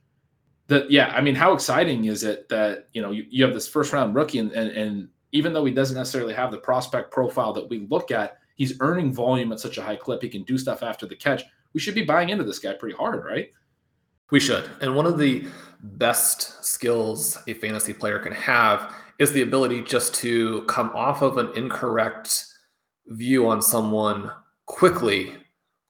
That 0.66 0.90
yeah 0.90 1.12
i 1.14 1.20
mean 1.20 1.34
how 1.34 1.52
exciting 1.54 2.06
is 2.06 2.24
it 2.24 2.48
that 2.50 2.88
you 2.92 3.00
know 3.00 3.10
you, 3.10 3.24
you 3.30 3.44
have 3.44 3.54
this 3.54 3.66
first 3.68 3.92
round 3.92 4.14
rookie 4.14 4.38
and, 4.38 4.52
and 4.52 4.70
and 4.70 5.08
even 5.32 5.52
though 5.52 5.64
he 5.64 5.72
doesn't 5.72 5.96
necessarily 5.96 6.34
have 6.34 6.50
the 6.50 6.58
prospect 6.58 7.10
profile 7.10 7.52
that 7.52 7.68
we 7.68 7.86
look 7.90 8.10
at 8.10 8.38
he's 8.58 8.78
earning 8.80 9.12
volume 9.12 9.52
at 9.52 9.60
such 9.60 9.78
a 9.78 9.82
high 9.82 9.96
clip. 9.96 10.20
He 10.20 10.28
can 10.28 10.42
do 10.42 10.58
stuff 10.58 10.82
after 10.82 11.06
the 11.06 11.16
catch 11.16 11.44
we 11.74 11.80
should 11.80 11.94
be 11.94 12.04
buying 12.04 12.30
into 12.30 12.44
this 12.44 12.58
guy 12.58 12.74
pretty 12.74 12.96
hard, 12.96 13.24
right? 13.24 13.52
We 14.30 14.40
should. 14.40 14.70
And 14.80 14.94
one 14.94 15.06
of 15.06 15.18
the 15.18 15.46
best 15.80 16.64
skills 16.64 17.38
a 17.46 17.54
fantasy 17.54 17.92
player 17.92 18.18
can 18.18 18.32
have 18.32 18.94
is 19.18 19.32
the 19.32 19.42
ability 19.42 19.82
just 19.82 20.14
to 20.14 20.62
come 20.62 20.90
off 20.94 21.22
of 21.22 21.38
an 21.38 21.50
incorrect 21.56 22.44
view 23.06 23.48
on 23.48 23.62
someone 23.62 24.30
quickly 24.66 25.34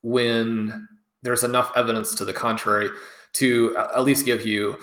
when 0.02 0.88
there's 1.22 1.44
enough 1.44 1.72
evidence 1.74 2.14
to 2.14 2.24
the 2.24 2.32
contrary 2.32 2.88
to 3.32 3.76
at 3.76 4.04
least 4.04 4.24
give 4.24 4.46
you 4.46 4.78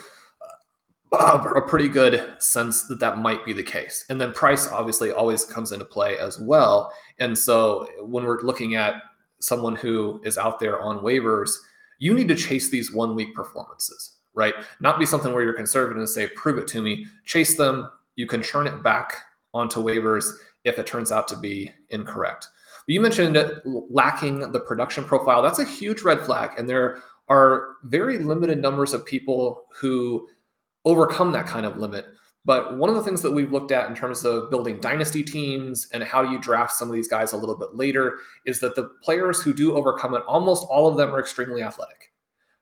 a 1.13 1.61
pretty 1.61 1.87
good 1.87 2.35
sense 2.39 2.83
that 2.83 2.99
that 2.99 3.19
might 3.19 3.45
be 3.45 3.53
the 3.53 3.63
case. 3.63 4.05
And 4.09 4.19
then 4.19 4.33
price 4.33 4.67
obviously 4.67 5.11
always 5.11 5.45
comes 5.45 5.71
into 5.71 5.85
play 5.85 6.17
as 6.17 6.39
well. 6.39 6.91
And 7.19 7.37
so 7.37 7.87
when 8.01 8.25
we're 8.25 8.41
looking 8.41 8.75
at 8.75 9.01
someone 9.45 9.75
who 9.75 10.19
is 10.23 10.37
out 10.37 10.59
there 10.59 10.81
on 10.81 10.99
waivers, 10.99 11.51
you 11.99 12.13
need 12.13 12.27
to 12.27 12.35
chase 12.35 12.69
these 12.69 12.91
one 12.91 13.15
week 13.15 13.33
performances, 13.35 14.17
right? 14.33 14.55
Not 14.79 14.99
be 14.99 15.05
something 15.05 15.33
where 15.33 15.43
you're 15.43 15.53
conservative 15.53 15.97
and 15.97 16.09
say, 16.09 16.27
prove 16.29 16.57
it 16.57 16.67
to 16.69 16.81
me. 16.81 17.05
Chase 17.25 17.55
them. 17.55 17.89
You 18.15 18.27
can 18.27 18.41
churn 18.41 18.67
it 18.67 18.81
back 18.81 19.13
onto 19.53 19.81
waivers 19.81 20.31
if 20.63 20.79
it 20.79 20.87
turns 20.87 21.11
out 21.11 21.27
to 21.29 21.37
be 21.37 21.71
incorrect. 21.89 22.47
You 22.87 23.01
mentioned 23.01 23.37
lacking 23.65 24.51
the 24.51 24.59
production 24.59 25.03
profile. 25.03 25.41
That's 25.41 25.59
a 25.59 25.65
huge 25.65 26.01
red 26.01 26.21
flag. 26.21 26.51
And 26.57 26.67
there 26.67 27.01
are 27.29 27.75
very 27.83 28.19
limited 28.19 28.61
numbers 28.61 28.93
of 28.93 29.05
people 29.05 29.65
who 29.75 30.27
overcome 30.85 31.31
that 31.31 31.47
kind 31.47 31.65
of 31.65 31.77
limit. 31.77 32.05
But 32.45 32.77
one 32.77 32.91
of 32.91 32.95
the 32.95 33.01
things 33.01 33.23
that 33.23 33.31
we've 33.31 33.51
looked 33.51 33.71
at 33.71 33.89
in 33.89 33.95
terms 33.95 34.23
of 34.23 34.51
building 34.51 34.79
dynasty 34.79 35.23
teams 35.23 35.87
and 35.93 36.03
how 36.03 36.21
you 36.21 36.39
draft 36.39 36.73
some 36.73 36.87
of 36.87 36.93
these 36.93 37.07
guys 37.07 37.33
a 37.33 37.37
little 37.37 37.57
bit 37.57 37.75
later 37.75 38.19
is 38.45 38.59
that 38.59 38.75
the 38.75 38.91
players 39.01 39.41
who 39.41 39.51
do 39.51 39.75
overcome 39.75 40.13
it, 40.13 40.23
almost 40.27 40.67
all 40.69 40.87
of 40.87 40.95
them 40.95 41.13
are 41.13 41.19
extremely 41.19 41.63
athletic, 41.63 42.13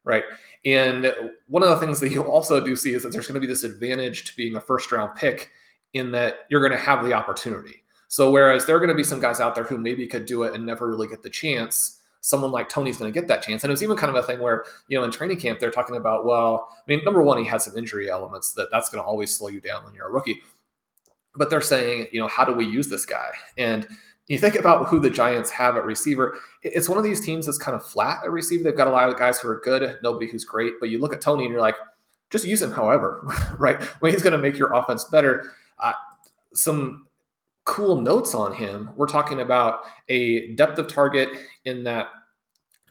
right? 0.06 0.24
And 0.66 1.14
one 1.48 1.64
of 1.64 1.70
the 1.70 1.78
things 1.78 2.00
that 2.00 2.12
you 2.12 2.24
also 2.24 2.64
do 2.64 2.78
see 2.78 2.94
is 2.94 3.04
that 3.04 3.12
there's 3.12 3.28
going 3.28 3.36
to 3.36 3.46
be 3.46 3.48
this 3.48 3.66
advantage 3.66 4.24
to 4.26 4.36
being 4.38 4.56
a 4.56 4.62
first 4.62 4.90
round 4.92 5.16
pick 5.18 5.52
in 5.94 6.12
that 6.12 6.46
you're 6.50 6.62
going 6.62 6.72
to 6.72 6.78
have 6.78 7.04
the 7.04 7.14
opportunity. 7.14 7.84
So 8.08 8.32
whereas 8.32 8.66
there 8.66 8.76
are 8.78 8.80
going 8.80 8.90
to 8.90 8.96
be 8.96 9.04
some 9.04 9.20
guys 9.20 9.42
out 9.42 9.54
there 9.54 9.66
who 9.66 9.78
maybe 9.78 10.08
could 10.08 10.26
do 10.26 10.44
it 10.44 10.54
and 10.54 10.66
never 10.66 10.88
really 10.88 11.08
get 11.08 11.24
the 11.24 11.30
chance, 11.30 12.00
someone 12.24 12.52
like 12.52 12.70
Toney's 12.70 12.98
going 12.98 13.12
to 13.12 13.20
get 13.20 13.28
that 13.28 13.44
chance. 13.44 13.64
And 13.64 13.70
it 13.70 13.74
was 13.74 13.84
even 13.84 13.98
kind 13.98 14.10
of 14.10 14.16
a 14.16 14.26
thing 14.26 14.40
where, 14.40 14.64
you 14.88 14.98
know, 14.98 15.04
in 15.04 15.12
training 15.12 15.42
camp, 15.42 15.60
they're 15.60 15.70
talking 15.70 15.98
about, 15.98 16.26
well, 16.26 16.70
I 16.72 16.82
mean, 16.88 17.04
number 17.04 17.22
one, 17.22 17.38
he 17.38 17.44
has 17.44 17.66
some 17.66 17.78
injury 17.78 18.10
elements 18.10 18.54
that 18.54 18.72
that's 18.72 18.90
going 18.90 19.04
to 19.04 19.06
always 19.06 19.36
slow 19.36 19.50
you 19.50 19.60
down 19.60 19.84
when 19.84 19.94
you're 19.94 20.08
a 20.08 20.12
rookie. 20.12 20.42
But 21.36 21.50
they're 21.50 21.60
saying, 21.60 22.08
you 22.14 22.22
know, 22.22 22.30
how 22.30 22.46
do 22.46 22.54
we 22.54 22.66
use 22.66 22.88
this 22.88 23.06
guy? 23.06 23.32
And 23.58 23.86
you 24.28 24.40
think 24.40 24.56
about 24.56 24.88
who 24.88 25.02
the 25.02 25.10
Giants 25.10 25.50
have 25.50 25.76
at 25.76 25.84
receiver. 25.84 26.40
It's 26.62 26.88
one 26.88 26.98
of 26.98 27.04
these 27.04 27.20
teams 27.20 27.46
that's 27.46 27.58
kind 27.58 27.76
of 27.76 27.86
flat 27.86 28.24
at 28.24 28.32
receiver. 28.32 28.64
They've 28.64 28.78
got 28.78 28.88
a 28.88 28.92
lot 28.92 29.10
of 29.10 29.20
guys 29.20 29.40
who 29.40 29.50
are 29.50 29.60
good, 29.60 29.98
nobody 30.02 30.32
who's 30.32 30.46
great. 30.46 30.76
But 30.80 30.90
you 30.90 31.00
look 31.00 31.12
at 31.12 31.20
Toney 31.20 31.44
and 31.44 31.52
you're 31.52 31.62
like, 31.62 31.76
just 32.30 32.46
use 32.46 32.62
him 32.62 32.72
however, 32.72 33.28
right? 33.60 33.84
When 34.00 34.14
he's 34.14 34.24
going 34.24 34.32
to 34.32 34.38
make 34.38 34.58
your 34.58 34.72
offense 34.72 35.04
better. 35.04 35.52
Uh, 35.78 35.92
some 36.54 37.06
cool 37.66 38.02
notes 38.02 38.36
on 38.36 38.54
him. 38.54 38.90
We're 38.96 39.08
talking 39.08 39.42
about 39.42 39.82
a 40.10 40.54
depth 40.56 40.80
of 40.80 40.88
target 40.88 41.30
in 41.66 41.84
that 41.84 42.10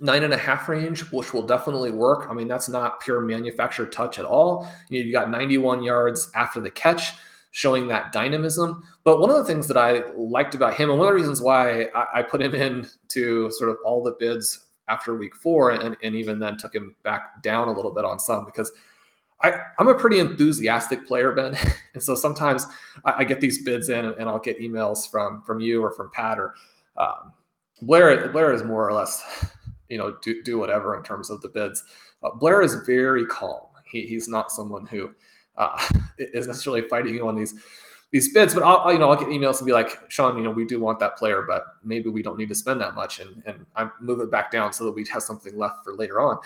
nine 0.01 0.25
and 0.25 0.33
a 0.33 0.39
half 0.39 0.69
range, 0.69 1.01
which 1.13 1.33
will 1.33 1.47
definitely 1.47 1.93
work. 1.93 2.27
I 2.29 2.35
mean, 2.35 2.49
that's 2.49 2.69
not 2.69 3.01
pure 3.01 3.21
manufactured 3.21 3.93
touch 3.93 4.19
at 4.19 4.25
all. 4.25 4.69
You, 4.89 5.03
you 5.03 5.13
got 5.13 5.31
91 5.31 5.83
yards 5.83 6.31
after 6.35 6.61
the 6.61 6.71
catch, 6.71 7.13
showing 7.53 7.87
that 7.89 8.13
dynamism. 8.13 8.83
But 9.05 9.21
one 9.21 9.31
of 9.31 9.37
the 9.37 9.45
things 9.45 9.69
that 9.69 9.77
I 9.77 10.03
liked 10.17 10.55
about 10.55 10.75
him, 10.75 10.91
and 10.91 10.99
one 10.99 11.07
of 11.07 11.15
the 11.15 11.21
reasons 11.21 11.41
why 11.41 11.85
I, 11.95 12.07
I 12.15 12.23
put 12.23 12.43
him 12.43 12.55
in 12.55 12.89
to 13.09 13.51
sort 13.53 13.71
of 13.71 13.77
all 13.85 14.03
the 14.03 14.17
bids 14.19 14.67
after 14.89 15.15
week 15.15 15.37
four, 15.37 15.71
and, 15.71 15.97
and 16.03 16.15
even 16.17 16.39
then 16.39 16.57
took 16.57 16.75
him 16.75 16.97
back 17.05 17.43
down 17.43 17.69
a 17.69 17.73
little 17.73 17.93
bit 17.93 18.05
on 18.05 18.19
some 18.19 18.45
because 18.45 18.73
I, 19.43 19.61
am 19.79 19.89
a 19.89 19.95
pretty 19.95 20.19
enthusiastic 20.21 21.07
player, 21.07 21.33
Ben, 21.33 21.57
and 21.95 22.03
so 22.03 22.15
sometimes 22.15 22.67
I, 23.05 23.15
I, 23.19 23.25
get 23.25 23.41
these 23.41 23.63
bids 23.63 23.89
in, 23.89 24.05
and 24.05 24.29
I'll 24.29 24.39
get 24.39 24.61
emails 24.61 25.11
from 25.11 25.43
from 25.43 25.61
you 25.61 25.83
or 25.83 25.91
from 25.91 26.11
Pat 26.13 26.39
or 26.39 26.55
um, 26.97 27.33
Blair. 27.83 28.29
Blair 28.29 28.53
is 28.53 28.63
more 28.63 28.89
or 28.89 28.93
less, 28.93 29.51
you 29.89 29.99
know, 29.99 30.17
do 30.23 30.43
do 30.43 30.59
whatever 30.59 30.97
in 30.97 31.03
terms 31.03 31.31
of 31.31 31.41
the 31.41 31.49
bids. 31.49 31.85
Uh, 32.23 32.31
Blair 32.31 32.63
is 32.63 32.75
very 32.87 33.27
calm. 33.27 33.67
He, 33.85 34.07
he's 34.07 34.29
not 34.29 34.53
someone 34.53 34.87
who 34.87 35.11
uh, 35.57 35.89
is 36.19 36.47
necessarily 36.47 36.83
fighting 36.89 37.15
you 37.15 37.27
on 37.27 37.37
these 37.37 37.55
these 38.13 38.33
bids, 38.33 38.55
but 38.55 38.63
I'll, 38.63 38.93
you 38.93 38.99
know 38.99 39.11
I'll 39.11 39.19
get 39.19 39.29
emails 39.29 39.59
and 39.59 39.67
be 39.67 39.73
like, 39.73 39.99
Shawn, 40.09 40.37
you 40.37 40.45
know, 40.45 40.51
we 40.51 40.67
do 40.67 40.79
want 40.79 40.99
that 41.01 41.17
player, 41.17 41.45
but 41.49 41.65
maybe 41.83 42.11
we 42.11 42.23
don't 42.23 42.39
need 42.39 42.51
to 42.51 42.55
spend 42.55 42.81
that 42.81 42.95
much, 42.95 43.21
and 43.21 43.43
and 43.47 43.67
I 43.75 43.89
move 44.01 44.21
it 44.21 44.31
back 44.31 44.51
down 44.51 44.73
so 44.73 44.85
that 44.85 44.93
we 44.93 45.07
have 45.13 45.23
something 45.23 45.57
left 45.57 45.83
for 45.83 45.95
later 45.95 46.21
on. 46.21 46.39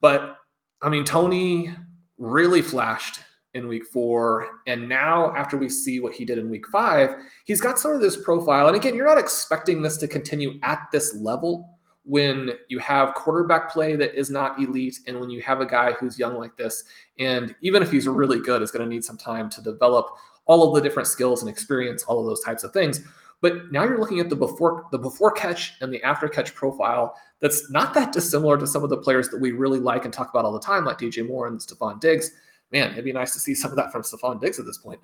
But 0.00 0.38
I 0.82 0.88
mean, 0.88 1.04
Toney 1.04 1.74
really 2.20 2.62
flashed 2.62 3.20
in 3.54 3.66
week 3.66 3.84
four. 3.86 4.60
And 4.68 4.88
now, 4.88 5.34
after 5.34 5.56
we 5.56 5.68
see 5.68 5.98
what 5.98 6.14
he 6.14 6.24
did 6.24 6.38
in 6.38 6.48
week 6.48 6.68
five, 6.68 7.16
he's 7.44 7.60
got 7.60 7.80
sort 7.80 7.96
of 7.96 8.02
this 8.02 8.16
profile. 8.16 8.68
And 8.68 8.76
again, 8.76 8.94
you're 8.94 9.06
not 9.06 9.18
expecting 9.18 9.82
this 9.82 9.96
to 9.96 10.06
continue 10.06 10.60
at 10.62 10.86
this 10.92 11.16
level 11.16 11.76
when 12.04 12.52
you 12.68 12.78
have 12.78 13.14
quarterback 13.14 13.70
play 13.70 13.96
that 13.96 14.14
is 14.14 14.30
not 14.30 14.58
elite 14.58 14.98
and 15.06 15.18
when 15.18 15.30
you 15.30 15.42
have 15.42 15.60
a 15.60 15.66
guy 15.66 15.92
who's 15.92 16.18
young 16.18 16.36
like 16.36 16.56
this. 16.56 16.84
And 17.18 17.54
even 17.60 17.82
if 17.82 17.90
he's 17.90 18.06
really 18.06 18.40
good, 18.40 18.62
is 18.62 18.70
going 18.70 18.88
to 18.88 18.88
need 18.88 19.04
some 19.04 19.18
time 19.18 19.50
to 19.50 19.62
develop 19.62 20.06
all 20.46 20.66
of 20.66 20.74
the 20.74 20.80
different 20.80 21.08
skills 21.08 21.42
and 21.42 21.50
experience, 21.50 22.04
all 22.04 22.20
of 22.20 22.26
those 22.26 22.42
types 22.42 22.64
of 22.64 22.72
things. 22.72 23.00
But 23.40 23.72
now 23.72 23.84
you're 23.84 23.98
looking 23.98 24.20
at 24.20 24.28
the 24.28 24.36
before 24.36 24.86
the 24.92 24.98
before 24.98 25.32
catch 25.32 25.74
and 25.80 25.92
the 25.92 26.02
after 26.02 26.28
catch 26.28 26.54
profile 26.54 27.16
that's 27.40 27.70
not 27.70 27.94
that 27.94 28.12
dissimilar 28.12 28.58
to 28.58 28.66
some 28.66 28.84
of 28.84 28.90
the 28.90 28.98
players 28.98 29.28
that 29.30 29.40
we 29.40 29.52
really 29.52 29.78
like 29.78 30.04
and 30.04 30.12
talk 30.12 30.28
about 30.30 30.44
all 30.44 30.52
the 30.52 30.60
time, 30.60 30.84
like 30.84 30.98
DJ 30.98 31.26
Moore 31.26 31.46
and 31.46 31.58
Stefon 31.58 32.00
Diggs. 32.00 32.30
Man, 32.70 32.92
it'd 32.92 33.04
be 33.04 33.12
nice 33.12 33.32
to 33.32 33.40
see 33.40 33.54
some 33.54 33.70
of 33.70 33.76
that 33.76 33.90
from 33.90 34.02
Stefon 34.02 34.40
Diggs 34.40 34.58
at 34.58 34.66
this 34.66 34.78
point. 34.78 35.00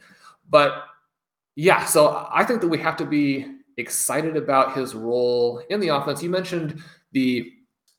But 0.51 0.85
yeah, 1.55 1.85
so 1.85 2.29
I 2.31 2.45
think 2.45 2.61
that 2.61 2.69
we 2.69 2.79
have 2.79 2.97
to 2.99 3.07
be 3.07 3.47
excited 3.79 4.37
about 4.37 4.77
his 4.77 4.95
role 4.95 5.63
in 5.71 5.81
the 5.81 5.89
offense. 5.89 6.23
You 6.23 6.31
mentioned 6.31 6.81
the 7.13 7.53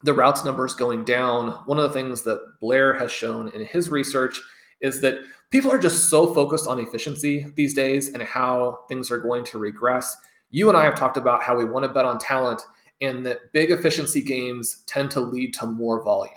the 0.04 0.14
routes 0.14 0.46
numbers 0.46 0.76
going 0.76 1.04
down. 1.04 1.52
One 1.66 1.80
of 1.80 1.84
the 1.84 1.94
things 1.94 2.22
that 2.22 2.40
Blair 2.62 2.94
has 2.94 3.12
shown 3.12 3.50
in 3.50 3.66
his 3.66 3.90
research 3.90 4.40
is 4.80 5.02
that 5.02 5.20
people 5.50 5.72
are 5.72 5.80
just 5.80 6.10
so 6.10 6.34
focused 6.34 6.68
on 6.68 6.80
efficiency 6.80 7.46
these 7.56 7.74
days 7.74 8.14
and 8.14 8.22
how 8.24 8.80
things 8.90 9.12
are 9.12 9.18
going 9.18 9.44
to 9.46 9.58
regress. 9.58 10.18
You 10.50 10.70
and 10.70 10.78
I 10.78 10.84
have 10.84 10.96
talked 10.96 11.18
about 11.18 11.44
how 11.44 11.56
we 11.56 11.66
want 11.66 11.84
to 11.84 11.90
bet 11.90 12.06
on 12.06 12.20
talent 12.20 12.62
and 13.02 13.26
that 13.26 13.52
big 13.54 13.72
efficiency 13.72 14.22
games 14.22 14.84
tend 14.88 15.12
to 15.12 15.20
lead 15.20 15.54
to 15.56 15.66
more 15.66 16.04
volume. 16.04 16.34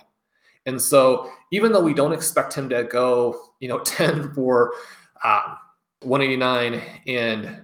And 0.67 0.81
so 0.81 1.31
even 1.53 1.73
though 1.73 1.81
we 1.81 1.95
don't 1.95 2.13
expect 2.13 2.55
him 2.55 2.69
to 2.69 2.85
go, 2.85 3.41
you 3.61 3.69
know, 3.69 3.79
10 3.85 4.33
for 4.35 4.73
um, 5.25 5.57
189 6.03 6.83
and 7.07 7.63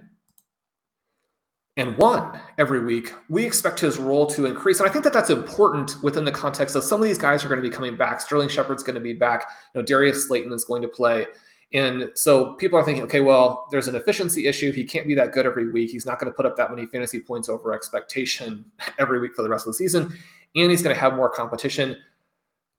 and 1.77 1.95
one 1.97 2.39
every 2.57 2.83
week, 2.83 3.13
we 3.29 3.45
expect 3.45 3.79
his 3.79 3.97
role 3.97 4.25
to 4.27 4.47
increase. 4.47 4.79
And 4.79 4.89
I 4.89 4.91
think 4.91 5.03
that 5.03 5.13
that's 5.13 5.29
important 5.29 6.01
within 6.01 6.25
the 6.25 6.31
context 6.31 6.75
of 6.75 6.83
some 6.83 6.99
of 6.99 7.07
these 7.07 7.19
guys 7.19 7.45
are 7.45 7.47
going 7.47 7.61
to 7.61 7.69
be 7.69 7.73
coming 7.73 7.95
back. 7.95 8.19
Sterling 8.19 8.49
Shepard's 8.49 8.81
going 8.81 8.95
to 8.95 9.01
be 9.01 9.13
back. 9.13 9.45
You 9.73 9.81
know, 9.81 9.85
Darius 9.85 10.27
Slayton 10.27 10.51
is 10.51 10.65
going 10.65 10.81
to 10.81 10.87
play. 10.87 11.27
And 11.73 12.09
so 12.15 12.53
people 12.53 12.79
are 12.79 12.83
thinking, 12.83 13.03
okay, 13.03 13.21
well, 13.21 13.67
there's 13.69 13.87
an 13.87 13.95
efficiency 13.95 14.47
issue. 14.47 14.71
He 14.71 14.85
can't 14.85 15.05
be 15.05 15.13
that 15.15 15.33
good 15.33 15.45
every 15.45 15.69
week. 15.69 15.91
He's 15.91 16.05
not 16.05 16.19
going 16.19 16.31
to 16.31 16.35
put 16.35 16.45
up 16.45 16.57
that 16.57 16.71
many 16.71 16.87
fantasy 16.87 17.19
points 17.19 17.47
over 17.47 17.73
expectation 17.73 18.65
every 18.99 19.19
week 19.19 19.35
for 19.35 19.43
the 19.43 19.49
rest 19.49 19.67
of 19.67 19.73
the 19.73 19.77
season. 19.77 20.17
And 20.55 20.71
he's 20.71 20.81
going 20.81 20.95
to 20.95 20.99
have 20.99 21.13
more 21.13 21.29
competition. 21.29 21.95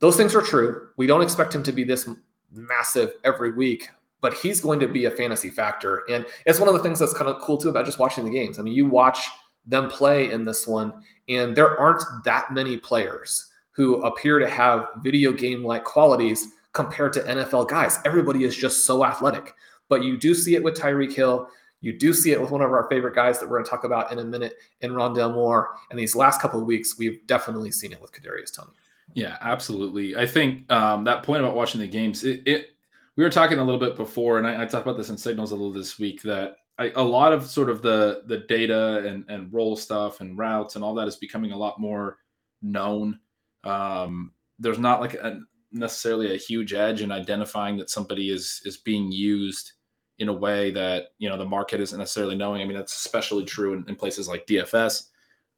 Those 0.00 0.16
things 0.16 0.34
are 0.34 0.42
true. 0.42 0.88
We 0.96 1.06
don't 1.06 1.22
expect 1.22 1.54
him 1.54 1.62
to 1.64 1.72
be 1.72 1.84
this 1.84 2.08
massive 2.50 3.12
every 3.24 3.52
week, 3.52 3.90
but 4.20 4.34
he's 4.34 4.60
going 4.60 4.80
to 4.80 4.88
be 4.88 5.04
a 5.04 5.10
fantasy 5.10 5.50
factor. 5.50 6.02
And 6.10 6.26
it's 6.46 6.58
one 6.58 6.68
of 6.68 6.74
the 6.74 6.82
things 6.82 6.98
that's 6.98 7.14
kind 7.14 7.30
of 7.30 7.40
cool 7.40 7.56
too 7.56 7.68
about 7.68 7.86
just 7.86 7.98
watching 7.98 8.24
the 8.24 8.30
games. 8.30 8.58
I 8.58 8.62
mean, 8.62 8.74
you 8.74 8.86
watch 8.86 9.28
them 9.66 9.88
play 9.88 10.30
in 10.30 10.44
this 10.44 10.66
one, 10.66 10.92
and 11.28 11.54
there 11.54 11.78
aren't 11.78 12.02
that 12.24 12.52
many 12.52 12.76
players 12.76 13.50
who 13.72 14.02
appear 14.02 14.38
to 14.38 14.48
have 14.48 14.88
video 15.02 15.32
game 15.32 15.62
like 15.62 15.84
qualities 15.84 16.48
compared 16.72 17.12
to 17.12 17.20
NFL 17.20 17.68
guys. 17.68 17.98
Everybody 18.04 18.44
is 18.44 18.56
just 18.56 18.84
so 18.84 19.04
athletic. 19.04 19.54
But 19.88 20.02
you 20.04 20.16
do 20.16 20.34
see 20.34 20.54
it 20.54 20.62
with 20.62 20.76
Tyreek 20.76 21.14
Hill. 21.14 21.48
You 21.80 21.96
do 21.96 22.12
see 22.12 22.32
it 22.32 22.40
with 22.40 22.50
one 22.50 22.60
of 22.60 22.72
our 22.72 22.88
favorite 22.90 23.14
guys 23.14 23.38
that 23.38 23.48
we're 23.48 23.56
going 23.56 23.64
to 23.64 23.70
talk 23.70 23.84
about 23.84 24.12
in 24.12 24.18
a 24.18 24.24
minute 24.24 24.54
in 24.80 24.92
Rondale 24.92 25.32
Moore. 25.32 25.76
And 25.90 25.98
these 25.98 26.16
last 26.16 26.40
couple 26.40 26.60
of 26.60 26.66
weeks, 26.66 26.98
we've 26.98 27.24
definitely 27.26 27.70
seen 27.70 27.92
it 27.92 28.00
with 28.00 28.12
Kadarius 28.12 28.54
Toney. 28.54 28.72
Yeah, 29.14 29.38
absolutely. 29.40 30.16
I 30.16 30.26
think 30.26 30.70
um, 30.70 31.04
that 31.04 31.22
point 31.22 31.42
about 31.42 31.54
watching 31.54 31.80
the 31.80 31.86
games, 31.86 32.24
it, 32.24 32.42
it, 32.46 32.76
we 33.18 33.24
were 33.24 33.30
talking 33.30 33.58
a 33.58 33.64
little 33.64 33.80
bit 33.80 33.96
before, 33.96 34.38
and 34.38 34.46
I, 34.46 34.62
I 34.62 34.64
talked 34.64 34.86
about 34.86 34.96
this 34.96 35.10
in 35.10 35.18
signals 35.18 35.50
a 35.50 35.56
little 35.56 35.72
this 35.72 35.98
week 35.98 36.22
that 36.22 36.58
I, 36.78 36.92
a 36.94 37.02
lot 37.02 37.32
of 37.32 37.48
sort 37.48 37.68
of 37.68 37.82
the 37.82 38.22
the 38.26 38.38
data 38.48 39.04
and 39.04 39.24
and 39.28 39.52
role 39.52 39.76
stuff 39.76 40.20
and 40.20 40.38
routes 40.38 40.76
and 40.76 40.84
all 40.84 40.94
that 40.94 41.08
is 41.08 41.16
becoming 41.16 41.50
a 41.50 41.56
lot 41.56 41.80
more 41.80 42.18
known. 42.62 43.18
Um, 43.64 44.30
there's 44.60 44.78
not 44.78 45.00
like 45.00 45.14
a, 45.14 45.40
necessarily 45.72 46.32
a 46.32 46.38
huge 46.38 46.74
edge 46.74 47.02
in 47.02 47.10
identifying 47.10 47.76
that 47.78 47.90
somebody 47.90 48.30
is 48.30 48.62
is 48.64 48.76
being 48.76 49.10
used 49.10 49.72
in 50.20 50.28
a 50.28 50.32
way 50.32 50.70
that 50.70 51.06
you 51.18 51.28
know 51.28 51.36
the 51.36 51.44
market 51.44 51.80
isn't 51.80 51.98
necessarily 51.98 52.36
knowing. 52.36 52.62
I 52.62 52.66
mean, 52.66 52.76
that's 52.76 52.94
especially 52.94 53.44
true 53.44 53.74
in, 53.74 53.84
in 53.88 53.96
places 53.96 54.28
like 54.28 54.46
DFS, 54.46 55.08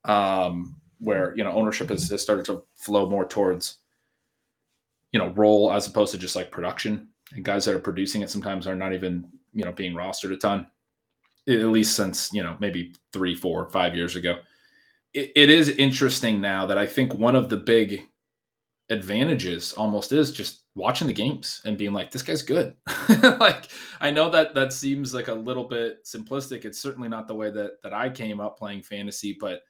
um, 0.06 0.76
where 0.98 1.34
you 1.36 1.44
know 1.44 1.52
ownership 1.52 1.90
has, 1.90 2.08
has 2.08 2.22
started 2.22 2.46
to 2.46 2.62
flow 2.76 3.06
more 3.06 3.26
towards 3.28 3.80
you 5.12 5.18
know 5.18 5.28
role 5.36 5.70
as 5.70 5.86
opposed 5.86 6.12
to 6.12 6.18
just 6.18 6.36
like 6.36 6.50
production. 6.50 7.09
And 7.32 7.44
guys 7.44 7.64
that 7.64 7.74
are 7.74 7.80
producing 7.80 8.22
it 8.22 8.30
sometimes 8.30 8.66
are 8.66 8.74
not 8.74 8.92
even 8.92 9.28
you 9.52 9.64
know 9.64 9.72
being 9.72 9.94
rostered 9.94 10.32
a 10.32 10.36
ton, 10.36 10.66
at 11.48 11.54
least 11.54 11.96
since 11.96 12.32
you 12.32 12.42
know 12.42 12.56
maybe 12.60 12.94
three, 13.12 13.34
four, 13.34 13.68
five 13.70 13.94
years 13.94 14.16
ago. 14.16 14.38
it, 15.14 15.32
it 15.34 15.50
is 15.50 15.68
interesting 15.68 16.40
now 16.40 16.66
that 16.66 16.78
I 16.78 16.86
think 16.86 17.14
one 17.14 17.36
of 17.36 17.48
the 17.48 17.56
big 17.56 18.06
advantages 18.90 19.72
almost 19.74 20.12
is 20.12 20.32
just 20.32 20.64
watching 20.74 21.06
the 21.06 21.12
games 21.12 21.62
and 21.64 21.78
being 21.78 21.92
like, 21.92 22.10
this 22.10 22.22
guy's 22.22 22.42
good. 22.42 22.74
like, 23.22 23.68
I 24.00 24.10
know 24.10 24.30
that 24.30 24.54
that 24.54 24.72
seems 24.72 25.14
like 25.14 25.28
a 25.28 25.34
little 25.34 25.64
bit 25.64 26.04
simplistic. 26.04 26.64
It's 26.64 26.78
certainly 26.78 27.08
not 27.08 27.28
the 27.28 27.34
way 27.34 27.50
that 27.50 27.82
that 27.82 27.92
I 27.92 28.10
came 28.10 28.40
up 28.40 28.58
playing 28.58 28.82
fantasy, 28.82 29.36
but 29.40 29.62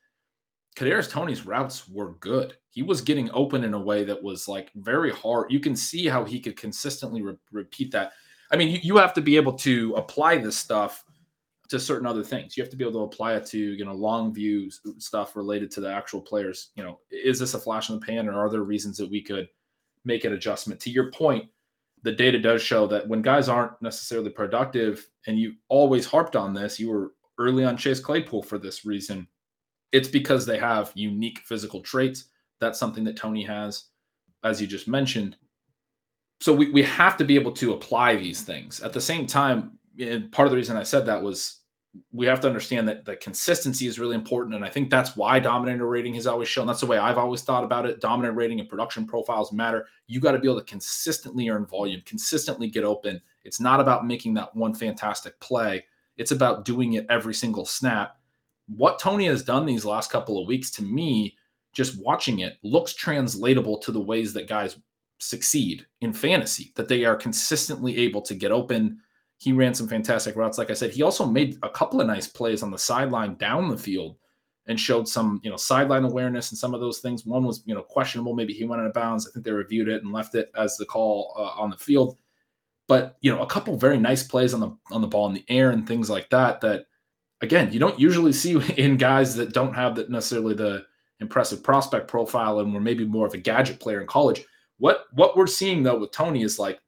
Kadarius 0.77 1.11
Toney's 1.11 1.47
routes 1.47 1.89
were 1.89 2.15
good. 2.21 2.55
He 2.71 2.83
was 2.83 3.01
getting 3.01 3.31
open 3.33 3.65
in 3.65 3.75
a 3.75 3.81
way 3.81 4.05
that 4.05 4.23
was 4.23 4.49
like 4.49 4.71
very 4.77 5.11
hard. 5.11 5.51
You 5.51 5.61
can 5.61 5.75
see 5.75 6.07
how 6.07 6.25
he 6.25 6.41
could 6.41 6.57
consistently 6.57 7.23
re- 7.23 7.37
repeat 7.53 7.91
that. 7.93 8.13
I 8.53 8.57
mean, 8.57 8.69
you, 8.69 8.81
you 8.83 8.97
have 8.97 9.13
to 9.15 9.21
be 9.21 9.37
able 9.37 9.55
to 9.59 9.95
apply 9.97 10.39
this 10.39 10.57
stuff 10.57 11.05
to 11.69 11.79
certain 11.79 12.07
other 12.07 12.25
things. 12.25 12.57
You 12.57 12.63
have 12.63 12.71
to 12.71 12.77
be 12.77 12.85
able 12.85 13.01
to 13.01 13.05
apply 13.13 13.35
it 13.35 13.47
to, 13.47 13.59
you 13.59 13.85
know, 13.85 13.93
long 13.93 14.35
view 14.35 14.71
stuff 14.99 15.37
related 15.37 15.71
to 15.73 15.81
the 15.81 15.93
actual 15.93 16.21
players. 16.21 16.71
You 16.75 16.83
know, 16.83 16.99
is 17.11 17.39
this 17.39 17.55
a 17.55 17.59
flash 17.59 17.91
in 17.91 18.01
the 18.01 18.07
pan 18.07 18.29
or 18.29 18.39
are 18.39 18.51
there 18.51 18.63
reasons 18.63 18.97
that 18.99 19.11
we 19.11 19.23
could 19.23 19.49
make 20.05 20.25
an 20.25 20.33
adjustment? 20.33 20.81
To 20.81 20.91
your 20.91 21.11
point, 21.13 21.49
the 22.03 22.13
data 22.13 22.39
does 22.39 22.63
show 22.63 22.87
that 22.87 23.07
when 23.07 23.23
guys 23.23 23.49
aren't 23.49 23.81
necessarily 23.83 24.31
productive, 24.31 25.07
and 25.27 25.39
you 25.39 25.55
always 25.69 26.07
harped 26.07 26.35
on 26.35 26.55
this, 26.55 26.81
you 26.81 26.89
were 26.91 27.13
early 27.39 27.65
on 27.65 27.77
Chase 27.77 28.01
Claypool 28.01 28.43
for 28.43 28.59
this 28.59 28.85
reason. 28.85 29.29
It's 29.93 30.09
because 30.09 30.47
they 30.47 30.59
have 30.59 30.93
unique 30.95 31.41
physical 31.41 31.81
traits. 31.81 32.27
That's 32.61 32.79
something 32.79 33.05
that 33.05 33.17
Toney 33.17 33.45
has, 33.45 33.85
as 34.45 34.61
you 34.61 34.67
just 34.67 34.89
mentioned. 34.89 35.37
So 36.41 36.55
we, 36.55 36.71
we 36.71 36.83
have 36.83 37.17
to 37.19 37.25
be 37.25 37.35
able 37.35 37.53
to 37.53 37.73
apply 37.73 38.17
these 38.17 38.43
things. 38.43 38.81
At 38.81 38.93
the 38.93 39.01
same 39.01 39.27
time, 39.27 39.79
and 39.99 40.31
part 40.33 40.47
of 40.47 40.53
the 40.53 40.57
reason 40.57 40.77
I 40.77 40.83
said 40.83 41.07
that 41.07 41.23
was 41.23 41.61
we 42.13 42.27
have 42.27 42.41
to 42.41 42.47
understand 42.47 42.87
that 42.89 43.05
the 43.05 43.17
consistency 43.17 43.87
is 43.87 43.99
really 43.99 44.15
important. 44.15 44.55
And 44.55 44.65
I 44.65 44.69
think 44.69 44.91
that's 44.91 45.17
why 45.17 45.41
dominator 45.41 45.89
rating 45.89 46.15
has 46.15 46.27
always 46.27 46.49
shown. 46.49 46.67
That's 46.67 46.81
the 46.81 46.87
way 46.87 46.99
I've 46.99 47.19
always 47.19 47.43
thought 47.43 47.65
about 47.65 47.87
it. 47.87 48.01
Dominant 48.01 48.37
rating 48.37 48.61
and 48.61 48.69
production 48.69 49.07
profiles 49.07 49.53
matter. 49.53 49.87
You 50.07 50.21
got 50.21 50.33
to 50.33 50.39
be 50.39 50.49
able 50.49 50.61
to 50.61 50.67
consistently 50.67 51.49
earn 51.49 51.67
volume, 51.67 52.03
consistently 52.07 52.69
get 52.69 52.85
open. 52.85 53.21
It's 53.45 53.61
not 53.61 53.81
about 53.81 54.07
making 54.07 54.35
that 54.35 54.55
one 54.55 54.75
fantastic 54.75 55.39
play, 55.41 55.85
it's 56.17 56.33
about 56.33 56.65
doing 56.65 56.95
it 56.95 57.07
every 57.09 57.35
single 57.35 57.65
snap. 57.65 58.20
What 58.77 58.99
Toney 58.99 59.27
has 59.27 59.43
done 59.43 59.67
these 59.67 59.85
last 59.85 60.11
couple 60.11 60.41
of 60.41 60.47
weeks 60.47 60.71
to 60.73 60.83
me, 60.83 61.37
just 61.73 62.01
watching 62.03 62.41
it, 62.41 62.59
looks 62.63 62.95
translatable 62.95 63.79
to 63.79 63.93
the 63.93 64.01
ways 64.01 64.33
that 64.35 64.49
guys 64.49 64.79
succeed 65.19 65.87
in 66.01 66.13
fantasy, 66.13 66.73
that 66.77 66.89
they 66.89 67.05
are 67.05 67.17
consistently 67.17 67.99
able 67.99 68.23
to 68.23 68.35
get 68.35 68.53
open 68.53 69.01
he 69.41 69.53
ran 69.53 69.73
some 69.73 69.89
fantastic 69.89 70.37
routes. 70.37 70.59
Like 70.59 70.71
I 70.71 70.75
said, 70.75 70.91
he 70.91 71.03
also 71.03 71.25
made 71.25 71.59
a 71.63 71.71
couple 71.71 71.99
of 71.99 72.07
nice 72.07 72.29
plays 72.29 72.63
on 72.63 72.71
the 72.71 72.79
sideline 72.79 73.37
down 73.37 73.71
the 73.71 73.79
field 73.79 74.17
and 74.67 74.79
showed 74.79 75.09
some, 75.09 75.41
you 75.43 75.51
know, 75.51 75.57
sideline 75.57 76.05
awareness 76.05 76.51
and 76.51 76.59
some 76.59 76.75
of 76.75 76.81
those 76.81 76.99
things. 76.99 77.25
One 77.25 77.45
was, 77.45 77.63
you 77.65 77.75
know, 77.75 77.81
questionable. 77.81 78.35
Maybe 78.35 78.53
he 78.53 78.65
went 78.65 78.83
out 78.83 78.87
of 78.87 78.93
bounds. 78.93 79.27
I 79.27 79.33
think 79.33 79.47
they 79.47 79.51
reviewed 79.51 79.89
it 79.89 80.03
and 80.05 80.13
left 80.13 80.35
it 80.35 80.53
as 80.59 80.77
the 80.77 80.85
call 80.85 81.33
uh, 81.39 81.59
on 81.59 81.71
the 81.71 81.79
field. 81.79 82.19
But 82.87 83.17
you 83.23 83.35
know, 83.35 83.41
a 83.41 83.47
couple 83.47 83.79
very 83.79 83.97
nice 83.97 84.23
plays 84.23 84.53
on 84.53 84.61
the 84.61 84.77
on 84.91 85.01
the 85.01 85.07
ball 85.07 85.27
in 85.29 85.33
the 85.33 85.45
air 85.49 85.71
and 85.71 85.89
things 85.89 86.11
like 86.11 86.29
that. 86.31 86.61
That 86.61 86.85
again, 87.41 87.73
you 87.73 87.79
don't 87.79 87.99
usually 87.99 88.33
see 88.33 88.61
in 88.77 88.97
guys 88.97 89.35
that 89.37 89.53
don't 89.53 89.75
have 89.75 89.97
that 89.97 90.11
necessarily 90.11 90.55
the 90.55 90.85
impressive 91.21 91.63
prospect 91.63 92.09
profile 92.09 92.61
and 92.61 92.73
were 92.73 92.81
maybe 92.81 93.05
more 93.05 93.27
of 93.27 93.35
a 93.35 93.39
gadget 93.39 93.79
player 93.79 94.01
in 94.01 94.07
college. 94.07 94.45
What 94.79 95.05
what 95.13 95.37
we're 95.37 95.47
seeing 95.47 95.83
though 95.83 95.99
with 95.99 96.13
Toney 96.13 96.43
is 96.43 96.59
like 96.59 96.81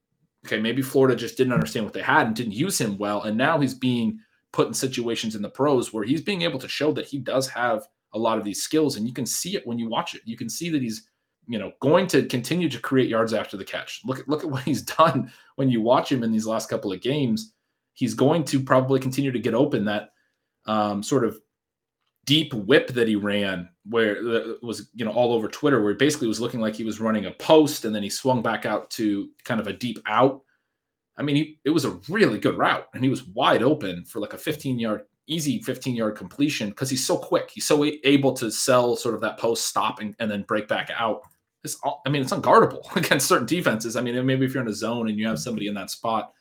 okay, 0.46 0.58
maybe 0.58 0.82
Florida 0.82 1.14
just 1.14 1.36
didn't 1.36 1.52
understand 1.52 1.84
what 1.84 1.94
they 1.94 2.02
had 2.02 2.26
and 2.26 2.36
didn't 2.36 2.52
use 2.52 2.80
him 2.80 2.98
well. 2.98 3.22
And 3.22 3.36
now 3.36 3.60
he's 3.60 3.74
being 3.74 4.18
put 4.52 4.66
in 4.66 4.74
situations 4.74 5.34
in 5.34 5.42
the 5.42 5.48
pros 5.48 5.92
where 5.92 6.04
he's 6.04 6.20
being 6.20 6.42
able 6.42 6.58
to 6.58 6.68
show 6.68 6.92
that 6.92 7.06
he 7.06 7.18
does 7.18 7.48
have 7.48 7.86
a 8.12 8.18
lot 8.18 8.38
of 8.38 8.44
these 8.44 8.62
skills. 8.62 8.96
And 8.96 9.06
you 9.06 9.14
can 9.14 9.24
see 9.24 9.56
it 9.56 9.66
when 9.66 9.78
you 9.78 9.88
watch 9.88 10.14
it. 10.14 10.22
You 10.24 10.36
can 10.36 10.48
see 10.48 10.68
that 10.70 10.82
he's, 10.82 11.08
you 11.46 11.58
know, 11.58 11.72
going 11.80 12.06
to 12.08 12.26
continue 12.26 12.68
to 12.68 12.78
create 12.80 13.08
yards 13.08 13.32
after 13.32 13.56
the 13.56 13.64
catch. 13.64 14.02
Look 14.04 14.18
at 14.18 14.28
look 14.28 14.44
at 14.44 14.50
what 14.50 14.64
he's 14.64 14.82
done 14.82 15.30
when 15.56 15.70
you 15.70 15.80
watch 15.80 16.10
him 16.10 16.22
in 16.22 16.32
these 16.32 16.46
last 16.46 16.68
couple 16.68 16.92
of 16.92 17.00
games. 17.00 17.52
He's 17.94 18.14
going 18.14 18.44
to 18.44 18.60
probably 18.60 19.00
continue 19.00 19.32
to 19.32 19.38
get 19.38 19.54
open 19.54 19.84
that 19.84 20.10
um, 20.66 21.02
sort 21.02 21.24
of 21.24 21.38
deep 22.24 22.54
whip 22.54 22.88
that 22.88 23.08
he 23.08 23.16
ran 23.16 23.68
where 23.84 24.14
it 24.14 24.62
was 24.62 24.90
you 24.94 25.04
know 25.04 25.10
all 25.10 25.32
over 25.32 25.48
twitter 25.48 25.82
where 25.82 25.92
he 25.92 25.96
basically 25.96 26.28
was 26.28 26.40
looking 26.40 26.60
like 26.60 26.74
he 26.74 26.84
was 26.84 27.00
running 27.00 27.26
a 27.26 27.32
post 27.32 27.84
and 27.84 27.94
then 27.94 28.02
he 28.02 28.10
swung 28.10 28.42
back 28.42 28.64
out 28.64 28.88
to 28.90 29.28
kind 29.44 29.60
of 29.60 29.66
a 29.66 29.72
deep 29.72 29.98
out. 30.06 30.42
I 31.16 31.22
mean 31.22 31.36
he, 31.36 31.60
it 31.64 31.70
was 31.70 31.84
a 31.84 31.98
really 32.08 32.38
good 32.38 32.56
route 32.56 32.86
and 32.94 33.02
he 33.02 33.10
was 33.10 33.24
wide 33.24 33.62
open 33.62 34.04
for 34.04 34.20
like 34.20 34.34
a 34.34 34.38
15 34.38 34.78
yard 34.78 35.02
easy 35.26 35.60
15 35.62 35.96
yard 35.96 36.16
completion 36.16 36.70
because 36.70 36.90
he's 36.90 37.06
so 37.06 37.16
quick. 37.16 37.50
He's 37.52 37.66
so 37.66 37.84
able 37.84 38.32
to 38.34 38.50
sell 38.50 38.96
sort 38.96 39.14
of 39.14 39.20
that 39.22 39.38
post 39.38 39.66
stop 39.66 40.00
and, 40.00 40.14
and 40.20 40.30
then 40.30 40.42
break 40.42 40.68
back 40.68 40.90
out. 40.96 41.22
It's 41.64 41.76
all, 41.82 42.02
i 42.06 42.08
mean 42.08 42.22
it's 42.22 42.32
unguardable 42.32 42.94
against 42.96 43.26
certain 43.26 43.46
defenses. 43.46 43.96
I 43.96 44.00
mean 44.00 44.24
maybe 44.24 44.46
if 44.46 44.54
you're 44.54 44.62
in 44.62 44.68
a 44.68 44.74
zone 44.74 45.08
and 45.08 45.18
you 45.18 45.26
have 45.26 45.40
somebody 45.40 45.66
in 45.66 45.74
that 45.74 45.90
spot. 45.90 46.32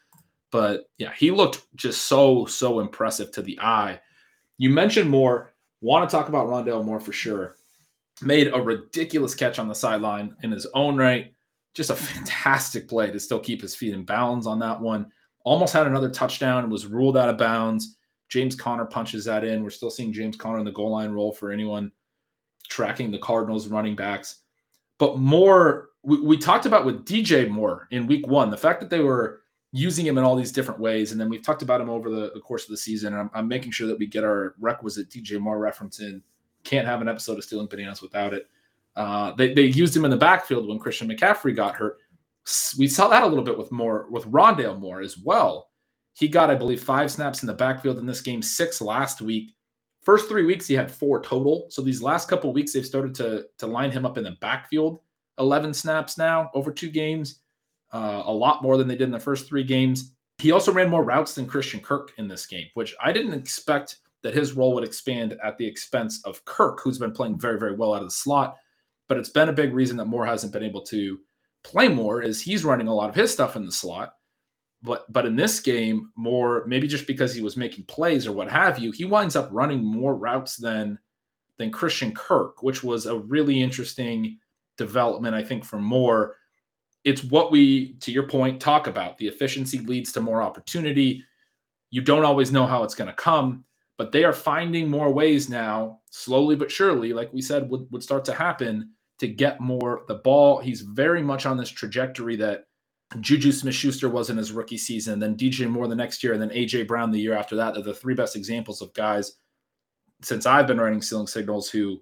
But 0.51 0.85
yeah 0.99 1.11
he 1.17 1.31
looked 1.31 1.63
just 1.75 2.03
so 2.03 2.45
so 2.45 2.81
impressive 2.81 3.31
to 3.31 3.41
the 3.41 3.59
eye 3.59 3.99
you 4.61 4.69
mentioned 4.69 5.09
Moore 5.09 5.51
Want 5.81 6.07
to 6.07 6.15
talk 6.15 6.29
about 6.29 6.47
Rondale 6.47 6.85
Moore 6.85 6.99
for 6.99 7.11
sure. 7.11 7.55
Made 8.21 8.53
a 8.53 8.61
ridiculous 8.61 9.33
catch 9.33 9.57
on 9.57 9.67
the 9.67 9.73
sideline 9.73 10.35
in 10.43 10.51
his 10.51 10.67
own 10.75 10.95
right. 10.95 11.33
Just 11.73 11.89
a 11.89 11.95
fantastic 11.95 12.87
play 12.87 13.09
to 13.11 13.19
still 13.19 13.39
keep 13.39 13.61
his 13.61 13.75
feet 13.75 13.95
in 13.95 14.05
bounds 14.05 14.45
on 14.45 14.59
that 14.59 14.79
one. 14.79 15.11
Almost 15.43 15.73
had 15.73 15.87
another 15.87 16.09
touchdown 16.09 16.63
and 16.63 16.71
was 16.71 16.85
ruled 16.85 17.17
out 17.17 17.29
of 17.29 17.39
bounds. 17.39 17.97
James 18.29 18.55
Conner 18.55 18.85
punches 18.85 19.25
that 19.25 19.43
in. 19.43 19.63
We're 19.63 19.71
still 19.71 19.89
seeing 19.89 20.13
James 20.13 20.37
Conner 20.37 20.59
in 20.59 20.65
the 20.65 20.71
goal 20.71 20.91
line 20.91 21.11
roll 21.11 21.33
for 21.33 21.51
anyone 21.51 21.91
tracking 22.69 23.09
the 23.09 23.17
Cardinals 23.17 23.67
running 23.67 23.95
backs. 23.95 24.41
But 24.99 25.17
Moore, 25.17 25.89
we, 26.03 26.21
we 26.21 26.37
talked 26.37 26.67
about 26.67 26.85
with 26.85 27.05
DJ 27.05 27.49
Moore 27.49 27.87
in 27.89 28.05
week 28.05 28.27
one, 28.27 28.51
the 28.51 28.57
fact 28.57 28.79
that 28.81 28.91
they 28.91 28.99
were 28.99 29.40
using 29.71 30.05
him 30.05 30.17
in 30.17 30.23
all 30.23 30.35
these 30.35 30.51
different 30.51 30.79
ways. 30.79 31.11
And 31.11 31.21
then 31.21 31.29
we've 31.29 31.43
talked 31.43 31.61
about 31.61 31.79
him 31.79 31.89
over 31.89 32.09
the, 32.09 32.31
the 32.33 32.41
course 32.41 32.63
of 32.63 32.69
the 32.69 32.77
season. 32.77 33.13
And 33.13 33.21
I'm, 33.21 33.31
I'm, 33.33 33.47
making 33.47 33.71
sure 33.71 33.87
that 33.87 33.97
we 33.97 34.05
get 34.05 34.23
our 34.23 34.55
requisite 34.59 35.09
DJ 35.09 35.39
Moore 35.39 35.59
reference 35.59 35.99
in. 35.99 36.21
Can't 36.63 36.87
have 36.87 37.01
an 37.01 37.07
episode 37.07 37.37
of 37.37 37.43
Stealing 37.43 37.67
Bananas 37.67 38.01
without 38.01 38.33
it. 38.33 38.47
Uh, 38.95 39.31
they, 39.31 39.53
they 39.53 39.63
used 39.63 39.95
him 39.95 40.03
in 40.03 40.11
the 40.11 40.17
backfield 40.17 40.67
when 40.67 40.77
Christian 40.77 41.09
McCaffrey 41.09 41.55
got 41.55 41.75
hurt. 41.75 41.97
We 42.77 42.87
saw 42.87 43.07
that 43.07 43.23
a 43.23 43.27
little 43.27 43.43
bit 43.43 43.57
with 43.57 43.71
Moore 43.71 44.07
with 44.09 44.25
Rondale 44.25 44.79
Moore 44.79 45.01
as 45.01 45.17
well. 45.17 45.69
He 46.13 46.27
got, 46.27 46.49
I 46.49 46.55
believe, 46.55 46.83
five 46.83 47.09
snaps 47.09 47.41
in 47.41 47.47
the 47.47 47.53
backfield 47.53 47.97
in 47.97 48.05
this 48.05 48.21
game, 48.21 48.41
six 48.41 48.81
last 48.81 49.21
week. 49.21 49.55
First 50.01 50.27
three 50.27 50.43
weeks, 50.43 50.67
he 50.67 50.73
had 50.73 50.91
four 50.91 51.21
total. 51.21 51.67
So 51.69 51.81
these 51.81 52.01
last 52.01 52.27
couple 52.27 52.51
weeks, 52.51 52.73
they've 52.73 52.85
started 52.85 53.15
to, 53.15 53.45
to 53.59 53.67
line 53.67 53.91
him 53.91 54.05
up 54.05 54.17
in 54.17 54.23
the 54.23 54.35
backfield. 54.41 54.99
11 55.37 55.73
snaps 55.73 56.17
now 56.17 56.51
over 56.53 56.71
two 56.71 56.89
games, 56.89 57.39
uh, 57.93 58.23
a 58.25 58.33
lot 58.33 58.63
more 58.63 58.77
than 58.77 58.87
they 58.87 58.95
did 58.95 59.05
in 59.05 59.11
the 59.11 59.19
first 59.19 59.47
three 59.47 59.63
games. 59.63 60.13
He 60.37 60.51
also 60.51 60.71
ran 60.71 60.89
more 60.89 61.03
routes 61.03 61.35
than 61.35 61.45
Christian 61.45 61.79
Kirk 61.79 62.13
in 62.17 62.27
this 62.27 62.45
game, 62.45 62.67
which 62.73 62.95
I 63.03 63.11
didn't 63.11 63.33
expect 63.33 63.97
that 64.23 64.33
his 64.33 64.53
role 64.53 64.73
would 64.73 64.83
expand 64.83 65.37
at 65.43 65.57
the 65.57 65.65
expense 65.65 66.21
of 66.25 66.43
Kirk, 66.45 66.79
who's 66.83 66.99
been 66.99 67.11
playing 67.11 67.39
very, 67.39 67.59
very 67.59 67.75
well 67.75 67.93
out 67.93 68.01
of 68.01 68.07
the 68.07 68.11
slot. 68.11 68.57
But 69.07 69.17
it's 69.17 69.29
been 69.29 69.49
a 69.49 69.53
big 69.53 69.73
reason 69.73 69.97
that 69.97 70.05
Moore 70.05 70.25
hasn't 70.25 70.53
been 70.53 70.63
able 70.63 70.81
to 70.83 71.19
play 71.63 71.87
more 71.87 72.21
is 72.21 72.41
he's 72.41 72.63
running 72.63 72.87
a 72.87 72.93
lot 72.93 73.09
of 73.09 73.15
his 73.15 73.31
stuff 73.31 73.55
in 73.55 73.65
the 73.65 73.71
slot. 73.71 74.13
But 74.83 75.11
but 75.11 75.25
in 75.25 75.35
this 75.35 75.59
game, 75.59 76.11
Moore 76.15 76.63
maybe 76.65 76.87
just 76.87 77.05
because 77.05 77.35
he 77.35 77.41
was 77.41 77.57
making 77.57 77.85
plays 77.85 78.25
or 78.25 78.31
what 78.31 78.49
have 78.49 78.79
you, 78.79 78.91
he 78.91 79.05
winds 79.05 79.35
up 79.35 79.49
running 79.51 79.83
more 79.83 80.15
routes 80.15 80.55
than 80.55 80.97
than 81.57 81.71
Christian 81.71 82.13
Kirk, 82.13 82.63
which 82.63 82.83
was 82.83 83.05
a 83.05 83.17
really 83.17 83.61
interesting 83.61 84.39
development, 84.77 85.35
I 85.35 85.43
think, 85.43 85.63
for 85.63 85.77
Moore. 85.77 86.35
It's 87.03 87.23
what 87.23 87.51
we, 87.51 87.93
to 88.01 88.11
your 88.11 88.27
point, 88.27 88.61
talk 88.61 88.87
about. 88.87 89.17
The 89.17 89.27
efficiency 89.27 89.79
leads 89.79 90.11
to 90.13 90.21
more 90.21 90.41
opportunity. 90.41 91.23
You 91.89 92.01
don't 92.01 92.25
always 92.25 92.51
know 92.51 92.65
how 92.65 92.83
it's 92.83 92.95
going 92.95 93.09
to 93.09 93.15
come, 93.15 93.63
but 93.97 94.11
they 94.11 94.23
are 94.23 94.33
finding 94.33 94.89
more 94.89 95.11
ways 95.11 95.49
now, 95.49 95.99
slowly 96.11 96.55
but 96.55 96.71
surely, 96.71 97.13
like 97.13 97.33
we 97.33 97.41
said, 97.41 97.69
would, 97.69 97.87
would 97.91 98.03
start 98.03 98.23
to 98.25 98.33
happen 98.33 98.91
to 99.19 99.27
get 99.27 99.59
Moore 99.59 100.03
the 100.07 100.15
ball. 100.15 100.59
He's 100.59 100.81
very 100.81 101.21
much 101.21 101.45
on 101.45 101.57
this 101.57 101.69
trajectory 101.69 102.35
that 102.37 102.65
Juju 103.19 103.51
Smith 103.51 103.75
Schuster 103.75 104.09
was 104.09 104.29
in 104.29 104.37
his 104.37 104.51
rookie 104.51 104.77
season, 104.77 105.19
then 105.19 105.35
DJ 105.35 105.69
Moore 105.69 105.87
the 105.87 105.95
next 105.95 106.23
year, 106.23 106.33
and 106.33 106.41
then 106.41 106.49
AJ 106.49 106.87
Brown 106.87 107.11
the 107.11 107.19
year 107.19 107.35
after 107.35 107.55
that. 107.57 107.73
They're 107.73 107.83
the 107.83 107.93
three 107.93 108.15
best 108.15 108.35
examples 108.35 108.81
of 108.81 108.93
guys 108.93 109.33
since 110.21 110.45
I've 110.45 110.67
been 110.67 110.79
writing 110.79 111.01
Stealing 111.01 111.27
Signals 111.27 111.69
who, 111.69 112.01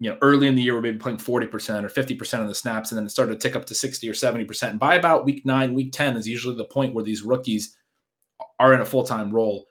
you 0.00 0.10
know, 0.10 0.18
early 0.22 0.46
in 0.46 0.54
the 0.54 0.62
year 0.62 0.74
we're 0.74 0.80
maybe 0.80 0.98
playing 0.98 1.18
40% 1.18 1.84
or 1.84 1.88
50% 1.88 2.40
of 2.40 2.48
the 2.48 2.54
snaps, 2.54 2.90
and 2.90 2.98
then 2.98 3.06
it 3.06 3.10
started 3.10 3.32
to 3.32 3.38
tick 3.38 3.56
up 3.56 3.64
to 3.66 3.74
60 3.74 4.08
or 4.08 4.12
70%. 4.12 4.70
And 4.70 4.78
by 4.78 4.94
about 4.94 5.24
week 5.24 5.44
nine, 5.44 5.74
week 5.74 5.92
10 5.92 6.16
is 6.16 6.28
usually 6.28 6.56
the 6.56 6.64
point 6.64 6.94
where 6.94 7.04
these 7.04 7.22
rookies 7.22 7.76
are 8.60 8.74
in 8.74 8.80
a 8.80 8.86
full-time 8.86 9.32
role. 9.32 9.66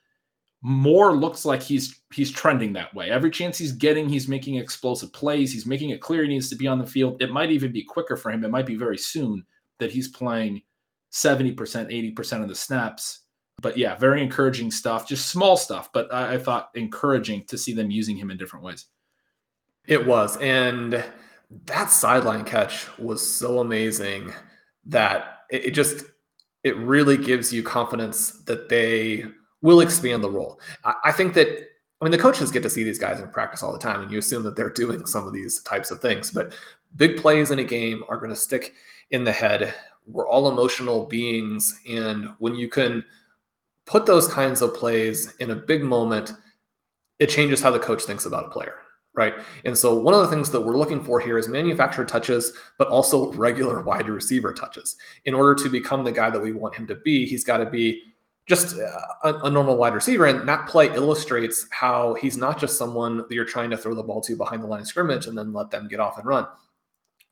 Moore 0.62 1.16
looks 1.16 1.46
like 1.46 1.62
he's 1.62 2.02
he's 2.12 2.32
trending 2.32 2.74
that 2.74 2.94
way. 2.94 3.10
Every 3.10 3.30
chance 3.30 3.58
he's 3.58 3.72
getting, 3.72 4.10
he's 4.10 4.28
making 4.28 4.56
explosive 4.56 5.14
plays. 5.14 5.54
He's 5.54 5.68
making 5.68 5.92
it 5.92 6.02
clear 6.02 6.24
he 6.24 6.30
needs 6.30 6.50
to 6.50 6.56
be 6.56 6.68
on 6.68 6.80
the 6.80 6.86
field. 6.86 7.22
It 7.22 7.32
might 7.32 7.52
even 7.52 7.72
be 7.72 7.84
quicker 7.84 8.18
for 8.18 8.32
him. 8.32 8.44
It 8.44 8.50
might 8.50 8.66
be 8.66 8.76
very 8.76 8.98
soon 8.98 9.46
that 9.80 9.92
he's 9.92 10.08
playing 10.08 10.62
70%, 11.14 11.56
80% 11.56 12.42
of 12.42 12.50
the 12.50 12.56
snaps. 12.56 13.22
But 13.62 13.78
yeah, 13.78 13.96
very 13.96 14.22
encouraging 14.22 14.72
stuff. 14.72 15.08
Just 15.08 15.30
small 15.30 15.58
stuff, 15.58 15.92
but 15.94 16.12
I, 16.14 16.34
I 16.34 16.38
thought 16.38 16.70
encouraging 16.76 17.46
to 17.46 17.58
see 17.58 17.74
them 17.74 17.92
using 17.92 18.18
him 18.18 18.32
in 18.32 18.38
different 18.38 18.66
ways. 18.66 18.88
It 19.88 20.06
was. 20.06 20.38
And 20.38 21.04
that 21.66 21.90
sideline 21.90 22.44
catch 22.44 22.88
was 23.00 23.28
so 23.28 23.60
amazing 23.60 24.34
that 24.86 25.40
it, 25.50 25.66
it 25.66 25.72
just 25.72 26.06
it 26.64 26.76
really 26.78 27.18
gives 27.18 27.54
you 27.54 27.64
confidence 27.64 28.32
that 28.46 28.70
they 28.70 29.26
will 29.62 29.80
expand 29.80 30.24
the 30.24 30.30
role. 30.30 30.60
I, 30.84 30.94
I 31.06 31.12
think 31.12 31.34
that 31.36 31.48
I 32.00 32.06
mean, 32.06 32.12
the 32.12 32.18
coaches 32.18 32.52
get 32.52 32.62
to 32.64 32.70
see 32.70 32.84
these 32.84 33.00
guys 33.00 33.20
in 33.20 33.30
practice 33.30 33.64
all 33.64 33.74
the 33.74 33.80
time, 33.80 34.02
and 34.02 34.12
you 34.12 34.20
assume 34.20 34.44
that 34.44 34.56
they're 34.56 34.70
doing 34.70 35.06
some 35.08 35.26
of 35.26 35.34
these 35.34 35.62
types 35.62 35.90
of 35.90 36.00
things. 36.00 36.30
But 36.30 36.54
big 36.96 37.18
plays 37.18 37.50
in 37.50 37.60
a 37.60 37.64
game 37.64 38.04
are 38.08 38.18
going 38.18 38.30
to 38.30 38.36
stick 38.36 38.74
in 39.10 39.24
the 39.24 39.32
head. 39.32 39.74
We're 40.06 40.28
all 40.28 40.50
emotional 40.50 41.06
beings. 41.06 41.80
And 41.90 42.30
when 42.38 42.56
you 42.56 42.70
can 42.70 43.04
put 43.86 44.06
those 44.06 44.28
kinds 44.28 44.62
of 44.62 44.76
plays 44.76 45.34
in 45.38 45.50
a 45.50 45.56
big 45.56 45.84
moment, 45.84 46.34
it 47.18 47.28
changes 47.28 47.62
how 47.62 47.72
the 47.72 47.80
coach 47.80 48.04
thinks 48.04 48.26
about 48.26 48.46
a 48.46 48.50
player. 48.50 48.76
Right. 49.18 49.34
And 49.66 49.76
so 49.76 49.96
one 49.96 50.14
of 50.14 50.22
the 50.22 50.28
things 50.28 50.52
that 50.52 50.62
we're 50.62 50.78
looking 50.78 51.04
for 51.04 51.20
here 51.20 51.40
is 51.40 51.48
manufactured 51.48 52.08
touches, 52.08 52.54
but 52.78 52.88
also 52.88 53.34
regular 53.34 53.82
wide 53.84 54.08
receiver 54.08 54.54
touches. 54.54 54.96
In 55.26 55.34
order 55.34 55.56
to 55.64 55.70
become 55.70 56.04
the 56.04 56.12
guy 56.12 56.30
that 56.30 56.40
we 56.40 56.52
want 56.52 56.76
him 56.76 56.86
to 56.86 56.96
be, 56.96 57.26
he's 57.26 57.44
got 57.44 57.58
to 57.58 57.66
be 57.66 58.04
just 58.46 58.80
uh, 58.80 59.00
a, 59.24 59.34
a, 59.46 59.50
normal 59.50 59.76
wide 59.76 59.96
receiver. 59.96 60.28
And 60.28 60.48
that 60.48 60.68
play 60.68 60.94
illustrates 60.94 61.66
how 61.72 62.14
he's 62.14 62.38
not 62.38 62.60
just 62.60 62.78
someone 62.78 63.18
that 63.18 63.32
you're 63.32 63.44
trying 63.44 63.72
to 63.72 63.78
throw 63.78 63.96
the 63.96 64.04
ball 64.04 64.22
to 64.22 64.38
behind 64.38 64.62
the 64.62 64.68
line 64.68 64.82
of 64.82 64.88
scrimmage 64.88 65.26
and 65.26 65.36
then 65.36 65.52
let 65.52 65.72
them 65.72 65.88
get 65.88 66.00
off 66.00 66.20
and 66.20 66.28
run. 66.28 66.46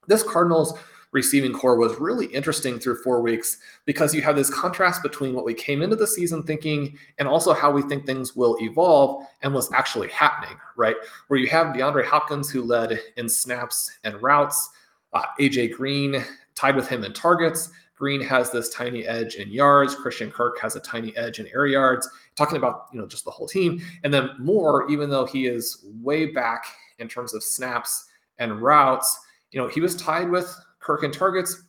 This 0.07 0.23
Cardinals 0.23 0.77
receiving 1.15 1.53
corps 1.53 1.77
was 1.77 1.97
really 1.97 2.25
interesting 2.25 2.77
through 2.77 3.01
four 3.01 3.21
weeks 3.21 3.57
because 3.85 4.13
you 4.13 4.21
have 4.21 4.35
this 4.35 4.53
contrast 4.53 5.01
between 5.01 5.33
what 5.33 5.45
we 5.45 5.53
came 5.53 5.81
into 5.81 5.95
the 5.95 6.05
season 6.05 6.43
thinking 6.43 6.97
and 7.17 7.27
also 7.27 7.53
how 7.53 7.71
we 7.71 7.81
think 7.83 8.05
things 8.05 8.35
will 8.35 8.57
evolve 8.59 9.25
and 9.41 9.53
what's 9.53 9.71
actually 9.71 10.09
happening, 10.09 10.57
right? 10.75 10.97
Where 11.29 11.39
you 11.39 11.47
have 11.47 11.67
DeAndre 11.67 12.03
Hopkins, 12.03 12.49
who 12.49 12.63
led 12.63 12.99
in 13.15 13.29
snaps 13.29 13.89
and 14.03 14.21
routes, 14.21 14.69
uh, 15.13 15.23
AJ 15.39 15.71
Green 15.77 16.21
tied 16.53 16.75
with 16.75 16.89
him 16.89 17.05
in 17.05 17.13
targets. 17.13 17.69
Green 17.97 18.19
has 18.19 18.51
this 18.51 18.67
tiny 18.73 19.05
edge 19.05 19.35
in 19.35 19.49
yards. 19.49 19.95
Christian 19.95 20.29
Kirk 20.29 20.59
has 20.59 20.75
a 20.75 20.81
tiny 20.81 21.15
edge 21.15 21.39
in 21.39 21.47
air 21.47 21.65
yards. 21.65 22.09
Talking 22.35 22.57
about 22.57 22.87
you 22.91 22.99
know 22.99 23.07
just 23.07 23.23
the 23.23 23.31
whole 23.31 23.47
team, 23.47 23.81
and 24.03 24.13
then 24.13 24.31
Moore, 24.37 24.91
even 24.91 25.09
though 25.09 25.25
he 25.25 25.47
is 25.47 25.85
way 26.01 26.25
back 26.25 26.65
in 26.99 27.07
terms 27.07 27.33
of 27.33 27.41
snaps 27.41 28.09
and 28.37 28.61
routes, 28.61 29.17
you 29.51 29.61
know 29.61 29.69
he 29.69 29.79
was 29.79 29.95
tied 29.95 30.29
with 30.29 30.53
Kirk 30.85 31.03
in 31.03 31.11
targets, 31.11 31.63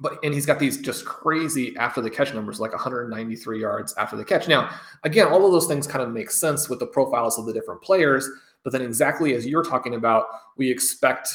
but 0.00 0.18
and 0.22 0.34
he's 0.34 0.46
got 0.46 0.58
these 0.58 0.80
just 0.80 1.04
crazy 1.04 1.74
after 1.76 2.00
the 2.00 2.10
catch 2.10 2.34
numbers, 2.34 2.60
like 2.60 2.72
193 2.72 3.60
yards 3.60 3.94
after 3.96 4.16
the 4.16 4.24
catch. 4.24 4.48
Now, 4.48 4.70
again, 5.04 5.28
all 5.28 5.46
of 5.46 5.52
those 5.52 5.66
things 5.66 5.86
kind 5.86 6.02
of 6.02 6.10
make 6.10 6.30
sense 6.30 6.68
with 6.68 6.78
the 6.78 6.86
profiles 6.86 7.38
of 7.38 7.46
the 7.46 7.52
different 7.52 7.80
players. 7.82 8.28
But 8.62 8.72
then, 8.72 8.82
exactly 8.82 9.34
as 9.34 9.46
you're 9.46 9.64
talking 9.64 9.94
about, 9.94 10.26
we 10.56 10.70
expect 10.70 11.28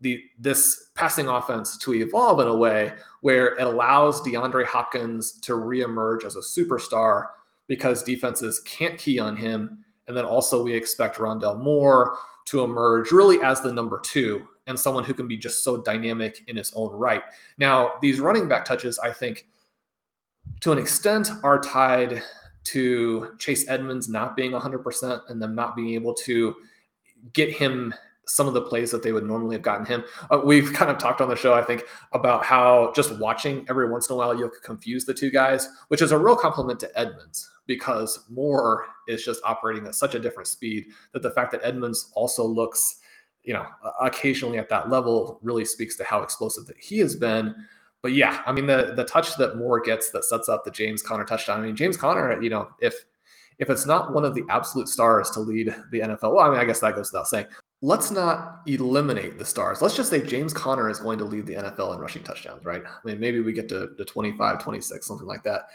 the 0.00 0.22
this 0.38 0.90
passing 0.94 1.28
offense 1.28 1.76
to 1.78 1.94
evolve 1.94 2.40
in 2.40 2.46
a 2.46 2.56
way 2.56 2.92
where 3.20 3.58
it 3.58 3.66
allows 3.66 4.20
DeAndre 4.22 4.64
Hopkins 4.64 5.32
to 5.40 5.52
reemerge 5.52 6.24
as 6.24 6.36
a 6.36 6.40
superstar 6.40 7.26
because 7.66 8.02
defenses 8.02 8.60
can't 8.60 8.98
key 8.98 9.18
on 9.18 9.36
him. 9.36 9.84
And 10.08 10.16
then 10.16 10.24
also 10.24 10.62
we 10.62 10.72
expect 10.72 11.18
Rondale 11.18 11.60
Moore 11.60 12.16
to 12.46 12.62
emerge 12.64 13.12
really 13.12 13.40
as 13.42 13.60
the 13.60 13.72
number 13.72 14.00
two 14.00 14.46
and 14.70 14.78
someone 14.78 15.04
who 15.04 15.12
can 15.12 15.28
be 15.28 15.36
just 15.36 15.62
so 15.62 15.76
dynamic 15.76 16.42
in 16.46 16.56
his 16.56 16.72
own 16.74 16.92
right. 16.92 17.22
Now, 17.58 17.92
these 18.00 18.20
running 18.20 18.48
back 18.48 18.64
touches, 18.64 18.98
I 18.98 19.12
think, 19.12 19.46
to 20.60 20.72
an 20.72 20.78
extent, 20.78 21.28
are 21.42 21.60
tied 21.60 22.22
to 22.62 23.32
Chase 23.38 23.68
Edmonds 23.68 24.08
not 24.08 24.36
being 24.36 24.52
100% 24.52 25.22
and 25.28 25.42
them 25.42 25.54
not 25.54 25.76
being 25.76 25.94
able 25.94 26.14
to 26.14 26.54
get 27.32 27.50
him 27.50 27.92
some 28.26 28.46
of 28.46 28.54
the 28.54 28.62
plays 28.62 28.92
that 28.92 29.02
they 29.02 29.12
would 29.12 29.26
normally 29.26 29.56
have 29.56 29.62
gotten 29.62 29.84
him. 29.84 30.04
Uh, 30.30 30.40
we've 30.44 30.72
kind 30.72 30.90
of 30.90 30.98
talked 30.98 31.20
on 31.20 31.28
the 31.28 31.34
show, 31.34 31.52
I 31.52 31.62
think, 31.62 31.82
about 32.12 32.44
how 32.44 32.92
just 32.94 33.18
watching 33.18 33.66
every 33.68 33.90
once 33.90 34.08
in 34.08 34.14
a 34.14 34.16
while 34.16 34.38
you'll 34.38 34.52
confuse 34.62 35.04
the 35.04 35.14
two 35.14 35.30
guys, 35.30 35.68
which 35.88 36.00
is 36.00 36.12
a 36.12 36.18
real 36.18 36.36
compliment 36.36 36.78
to 36.80 36.98
Edmonds 36.98 37.50
because 37.66 38.24
Moore 38.30 38.86
is 39.08 39.24
just 39.24 39.40
operating 39.44 39.86
at 39.86 39.96
such 39.96 40.14
a 40.14 40.20
different 40.20 40.46
speed 40.46 40.86
that 41.12 41.22
the 41.22 41.30
fact 41.30 41.50
that 41.52 41.60
Edmonds 41.64 42.12
also 42.14 42.44
looks 42.44 43.00
you 43.44 43.54
know, 43.54 43.66
occasionally 44.00 44.58
at 44.58 44.68
that 44.68 44.90
level 44.90 45.38
really 45.42 45.64
speaks 45.64 45.96
to 45.96 46.04
how 46.04 46.22
explosive 46.22 46.66
that 46.66 46.78
he 46.78 46.98
has 46.98 47.16
been. 47.16 47.54
But 48.02 48.12
yeah, 48.12 48.42
I 48.46 48.52
mean 48.52 48.66
the 48.66 48.94
the 48.96 49.04
touch 49.04 49.36
that 49.36 49.56
Moore 49.56 49.80
gets 49.80 50.10
that 50.10 50.24
sets 50.24 50.48
up 50.48 50.64
the 50.64 50.70
James 50.70 51.02
Conner 51.02 51.24
touchdown. 51.24 51.60
I 51.60 51.66
mean 51.66 51.76
James 51.76 51.96
Conner, 51.96 52.40
you 52.42 52.50
know, 52.50 52.68
if 52.80 52.94
if 53.58 53.68
it's 53.68 53.86
not 53.86 54.14
one 54.14 54.24
of 54.24 54.34
the 54.34 54.44
absolute 54.48 54.88
stars 54.88 55.30
to 55.30 55.40
lead 55.40 55.74
the 55.90 56.00
NFL, 56.00 56.34
well, 56.34 56.40
I 56.40 56.50
mean 56.50 56.58
I 56.58 56.64
guess 56.64 56.80
that 56.80 56.94
goes 56.94 57.12
without 57.12 57.28
saying. 57.28 57.46
Let's 57.82 58.10
not 58.10 58.60
eliminate 58.66 59.38
the 59.38 59.44
stars. 59.44 59.80
Let's 59.80 59.96
just 59.96 60.10
say 60.10 60.20
James 60.20 60.52
Conner 60.52 60.90
is 60.90 61.00
going 61.00 61.18
to 61.18 61.24
lead 61.24 61.46
the 61.46 61.54
NFL 61.54 61.94
in 61.94 62.00
rushing 62.00 62.22
touchdowns, 62.22 62.62
right? 62.64 62.82
I 62.84 63.06
mean 63.06 63.18
maybe 63.18 63.40
we 63.40 63.54
get 63.54 63.70
to, 63.70 63.90
to 63.96 64.04
25, 64.04 64.62
26, 64.62 65.06
something 65.06 65.26
like 65.26 65.42
that. 65.44 65.68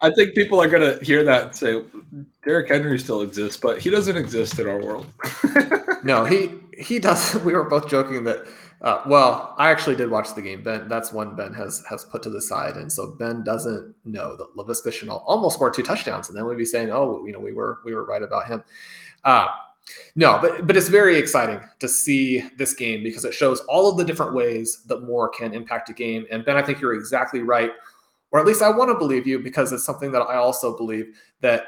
I 0.00 0.10
think 0.10 0.34
people 0.34 0.60
are 0.62 0.68
going 0.68 0.98
to 0.98 1.04
hear 1.04 1.24
that 1.24 1.42
and 1.42 1.54
say 1.54 1.82
Derrick 2.44 2.68
Henry 2.68 2.98
still 2.98 3.22
exists, 3.22 3.58
but 3.58 3.80
he 3.80 3.90
doesn't 3.90 4.16
exist 4.16 4.58
in 4.58 4.68
our 4.68 4.80
world. 4.80 5.06
no, 6.04 6.24
he 6.24 6.50
he 6.78 6.98
does. 6.98 7.34
We 7.44 7.54
were 7.54 7.64
both 7.64 7.88
joking 7.88 8.24
that. 8.24 8.46
Uh, 8.80 9.02
well, 9.06 9.54
I 9.58 9.70
actually 9.70 9.96
did 9.96 10.08
watch 10.08 10.34
the 10.34 10.42
game. 10.42 10.62
Ben, 10.62 10.88
that's 10.88 11.12
one 11.12 11.34
Ben 11.34 11.52
has 11.54 11.82
has 11.88 12.04
put 12.04 12.22
to 12.22 12.30
the 12.30 12.40
side, 12.40 12.76
and 12.76 12.90
so 12.90 13.10
Ben 13.18 13.42
doesn't 13.42 13.94
know 14.04 14.36
that 14.36 14.56
Laviska 14.56 14.92
Shenault 14.92 15.22
almost 15.26 15.56
scored 15.56 15.74
two 15.74 15.82
touchdowns, 15.82 16.28
and 16.28 16.38
then 16.38 16.46
we'd 16.46 16.58
be 16.58 16.64
saying, 16.64 16.90
"Oh, 16.90 17.24
you 17.26 17.32
know, 17.32 17.40
we 17.40 17.52
were 17.52 17.78
we 17.84 17.94
were 17.94 18.04
right 18.04 18.22
about 18.22 18.46
him." 18.46 18.62
Uh, 19.24 19.48
no, 20.14 20.38
but 20.40 20.66
but 20.66 20.76
it's 20.76 20.88
very 20.88 21.16
exciting 21.16 21.60
to 21.80 21.88
see 21.88 22.40
this 22.56 22.72
game 22.74 23.02
because 23.02 23.24
it 23.24 23.34
shows 23.34 23.60
all 23.62 23.90
of 23.90 23.96
the 23.96 24.04
different 24.04 24.34
ways 24.34 24.82
that 24.86 25.02
Moore 25.02 25.28
can 25.28 25.54
impact 25.54 25.90
a 25.90 25.92
game. 25.92 26.26
And 26.30 26.44
Ben, 26.44 26.56
I 26.56 26.62
think 26.62 26.80
you're 26.80 26.94
exactly 26.94 27.40
right, 27.40 27.72
or 28.30 28.38
at 28.38 28.46
least 28.46 28.62
I 28.62 28.70
want 28.70 28.90
to 28.90 28.94
believe 28.98 29.26
you 29.26 29.40
because 29.40 29.72
it's 29.72 29.84
something 29.84 30.12
that 30.12 30.22
I 30.22 30.36
also 30.36 30.76
believe 30.76 31.16
that 31.40 31.64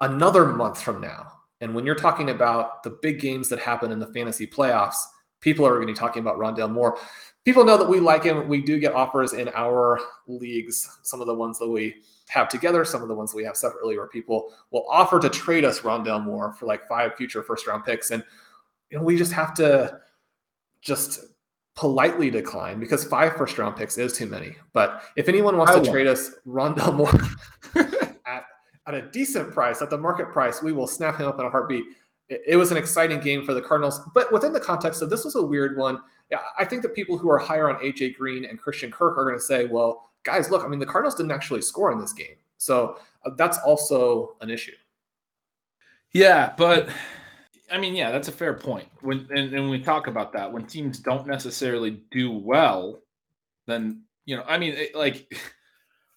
another 0.00 0.46
month 0.46 0.82
from 0.82 1.00
now, 1.00 1.37
and 1.60 1.74
when 1.74 1.84
you're 1.84 1.94
talking 1.94 2.30
about 2.30 2.82
the 2.82 2.98
big 3.02 3.20
games 3.20 3.48
that 3.48 3.58
happen 3.58 3.90
in 3.90 3.98
the 3.98 4.06
fantasy 4.06 4.46
playoffs, 4.46 4.96
people 5.40 5.66
are 5.66 5.74
going 5.74 5.86
to 5.86 5.92
be 5.92 5.98
talking 5.98 6.20
about 6.20 6.38
Rondale 6.38 6.70
Moore. 6.70 6.98
People 7.44 7.64
know 7.64 7.76
that 7.76 7.88
we 7.88 8.00
like 8.00 8.24
him. 8.24 8.48
We 8.48 8.62
do 8.62 8.78
get 8.78 8.92
offers 8.92 9.32
in 9.32 9.48
our 9.54 10.00
leagues, 10.26 10.98
some 11.02 11.20
of 11.20 11.26
the 11.26 11.34
ones 11.34 11.58
that 11.58 11.68
we 11.68 11.96
have 12.28 12.48
together, 12.48 12.84
some 12.84 13.02
of 13.02 13.08
the 13.08 13.14
ones 13.14 13.34
we 13.34 13.44
have 13.44 13.56
separately, 13.56 13.96
where 13.96 14.08
people 14.08 14.52
will 14.70 14.86
offer 14.88 15.18
to 15.18 15.28
trade 15.28 15.64
us 15.64 15.80
Rondale 15.80 16.22
Moore 16.22 16.52
for 16.52 16.66
like 16.66 16.86
five 16.86 17.14
future 17.16 17.42
first 17.42 17.66
round 17.66 17.84
picks. 17.84 18.10
And 18.10 18.22
you 18.90 18.98
know, 18.98 19.04
we 19.04 19.16
just 19.16 19.32
have 19.32 19.54
to 19.54 20.00
just 20.80 21.20
politely 21.74 22.28
decline 22.28 22.80
because 22.80 23.04
five 23.04 23.36
first 23.36 23.56
round 23.56 23.76
picks 23.76 23.98
is 23.98 24.12
too 24.12 24.26
many. 24.26 24.56
But 24.72 25.02
if 25.16 25.28
anyone 25.28 25.56
wants 25.56 25.72
I 25.72 25.80
to 25.80 25.90
trade 25.90 26.06
us 26.06 26.32
Rondale 26.46 26.94
Moore 26.96 27.20
at, 28.88 28.94
a 28.94 29.02
decent 29.02 29.52
price, 29.52 29.82
at 29.82 29.90
the 29.90 29.98
market 29.98 30.32
price, 30.32 30.62
we 30.62 30.72
will 30.72 30.86
snap 30.88 31.20
him 31.20 31.26
up 31.26 31.38
in 31.38 31.46
a 31.46 31.50
heartbeat 31.50 31.84
it 32.28 32.56
was 32.56 32.70
an 32.70 32.76
exciting 32.76 33.20
game 33.20 33.44
for 33.44 33.54
the 33.54 33.62
Cardinals. 33.62 34.00
But 34.14 34.30
within 34.32 34.52
the 34.52 34.60
context 34.60 35.02
of 35.02 35.10
this 35.10 35.24
was 35.24 35.34
a 35.34 35.42
weird 35.42 35.76
one. 35.76 36.00
I 36.58 36.64
think 36.64 36.82
that 36.82 36.94
people 36.94 37.16
who 37.16 37.30
are 37.30 37.38
higher 37.38 37.70
on 37.70 37.76
AJ 37.76 38.16
Green 38.16 38.44
and 38.44 38.58
Christian 38.58 38.90
Kirk 38.90 39.16
are 39.16 39.24
going 39.24 39.36
to 39.36 39.42
say, 39.42 39.64
well, 39.64 40.10
guys, 40.24 40.50
look, 40.50 40.62
I 40.62 40.68
mean, 40.68 40.78
the 40.78 40.86
Cardinals 40.86 41.14
didn't 41.14 41.32
actually 41.32 41.62
score 41.62 41.90
in 41.90 41.98
this 41.98 42.12
game. 42.12 42.36
So 42.58 42.98
uh, 43.24 43.30
that's 43.36 43.58
also 43.58 44.36
an 44.42 44.50
issue. 44.50 44.74
Yeah, 46.12 46.52
but 46.58 46.90
I 47.70 47.78
mean, 47.78 47.94
yeah, 47.94 48.10
that's 48.10 48.28
a 48.28 48.32
fair 48.32 48.52
point. 48.52 48.88
When 49.00 49.26
and, 49.30 49.54
and 49.54 49.70
we 49.70 49.80
talk 49.80 50.06
about 50.06 50.32
that, 50.34 50.52
when 50.52 50.66
teams 50.66 50.98
don't 50.98 51.26
necessarily 51.26 52.02
do 52.10 52.30
well, 52.30 53.00
then 53.66 54.02
you 54.26 54.36
know, 54.36 54.44
I 54.46 54.58
mean, 54.58 54.74
it, 54.74 54.94
like 54.94 55.32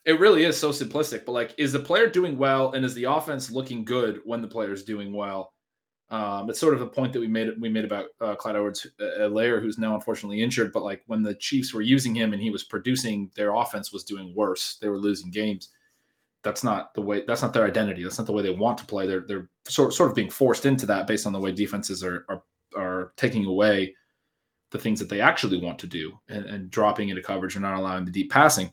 it 0.05 0.19
really 0.19 0.43
is 0.43 0.57
so 0.57 0.69
simplistic. 0.69 1.25
But 1.25 1.33
like, 1.33 1.55
is 1.57 1.71
the 1.71 1.79
player 1.79 2.09
doing 2.09 2.37
well, 2.37 2.71
and 2.73 2.83
is 2.83 2.93
the 2.93 3.05
offense 3.05 3.51
looking 3.51 3.85
good 3.85 4.19
when 4.25 4.41
the 4.41 4.47
player 4.47 4.73
is 4.73 4.83
doing 4.83 5.13
well? 5.13 5.53
Um, 6.09 6.49
it's 6.49 6.59
sort 6.59 6.73
of 6.73 6.81
a 6.81 6.87
point 6.87 7.13
that 7.13 7.21
we 7.21 7.27
made 7.27 7.49
we 7.59 7.69
made 7.69 7.85
about 7.85 8.07
uh, 8.19 8.35
Clyde 8.35 8.57
Edwards 8.57 8.85
uh, 8.99 9.29
who's 9.29 9.77
now 9.77 9.95
unfortunately 9.95 10.41
injured. 10.43 10.73
But 10.73 10.83
like 10.83 11.03
when 11.07 11.23
the 11.23 11.35
Chiefs 11.35 11.73
were 11.73 11.81
using 11.81 12.13
him 12.13 12.33
and 12.33 12.41
he 12.41 12.49
was 12.49 12.65
producing, 12.65 13.31
their 13.35 13.55
offense 13.55 13.93
was 13.93 14.03
doing 14.03 14.33
worse. 14.35 14.77
They 14.81 14.89
were 14.89 14.99
losing 14.99 15.31
games. 15.31 15.69
That's 16.43 16.63
not 16.63 16.93
the 16.95 17.01
way. 17.01 17.23
That's 17.25 17.41
not 17.41 17.53
their 17.53 17.65
identity. 17.65 18.03
That's 18.03 18.17
not 18.17 18.27
the 18.27 18.33
way 18.33 18.43
they 18.43 18.49
want 18.49 18.77
to 18.79 18.85
play. 18.85 19.07
They're 19.07 19.23
they're 19.25 19.49
sort 19.67 19.93
sort 19.93 20.09
of 20.09 20.15
being 20.15 20.29
forced 20.29 20.65
into 20.65 20.85
that 20.87 21.07
based 21.07 21.25
on 21.25 21.33
the 21.33 21.39
way 21.39 21.53
defenses 21.53 22.03
are 22.03 22.25
are, 22.27 22.43
are 22.75 23.13
taking 23.15 23.45
away 23.45 23.95
the 24.71 24.79
things 24.79 24.99
that 24.99 25.07
they 25.07 25.21
actually 25.21 25.61
want 25.61 25.77
to 25.79 25.87
do 25.87 26.11
and, 26.29 26.45
and 26.45 26.71
dropping 26.71 27.09
into 27.09 27.21
coverage 27.21 27.55
and 27.55 27.63
not 27.63 27.77
allowing 27.77 28.03
the 28.03 28.11
deep 28.11 28.31
passing. 28.31 28.71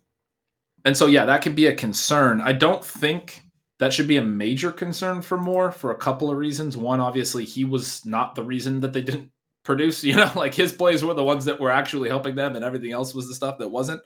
And 0.85 0.97
so 0.97 1.07
yeah, 1.07 1.25
that 1.27 1.43
could 1.43 1.55
be 1.55 1.67
a 1.67 1.75
concern. 1.75 2.41
I 2.41 2.53
don't 2.53 2.85
think 2.85 3.43
that 3.79 3.93
should 3.93 4.09
be 4.09 4.17
a 4.17 4.23
major 4.23 4.73
concern 4.73 5.23
for 5.23 5.38
Moore 5.38 5.71
for 5.71 5.93
a 5.93 5.97
couple 5.97 6.31
of 6.31 6.37
reasons. 6.37 6.77
One, 6.77 7.01
obviously, 7.01 7.45
he 7.45 7.64
was 7.64 8.05
not 8.05 8.35
the 8.35 8.43
reason 8.43 8.81
that 8.81 8.93
they 8.93 9.03
didn't 9.03 9.31
produce. 9.64 10.03
You 10.03 10.17
know, 10.17 10.31
like 10.37 10.55
his 10.55 10.73
plays 10.73 11.05
were 11.05 11.14
the 11.14 11.25
ones 11.25 11.45
that 11.45 11.61
were 11.61 11.71
actually 11.71 12.09
helping 12.09 12.35
them, 12.35 12.57
and 12.57 12.64
everything 12.64 12.93
else 12.93 13.14
was 13.14 13.29
the 13.29 13.35
stuff 13.35 13.59
that 13.59 13.69
wasn't. 13.69 14.03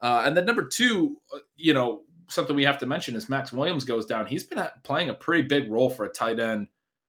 Uh, 0.00 0.22
and 0.26 0.36
then 0.36 0.44
number 0.44 0.66
two, 0.66 1.16
uh, 1.34 1.38
you 1.56 1.72
know, 1.74 2.02
something 2.28 2.56
we 2.56 2.64
have 2.64 2.78
to 2.78 2.86
mention 2.86 3.14
is 3.14 3.28
Maxx 3.28 3.52
Williams 3.52 3.84
goes 3.84 4.06
down. 4.06 4.26
He's 4.26 4.44
been 4.44 4.66
playing 4.82 5.10
a 5.10 5.14
pretty 5.14 5.46
big 5.46 5.70
role 5.70 5.90
for 5.90 6.04
a 6.04 6.12
tight 6.12 6.40
end 6.40 6.66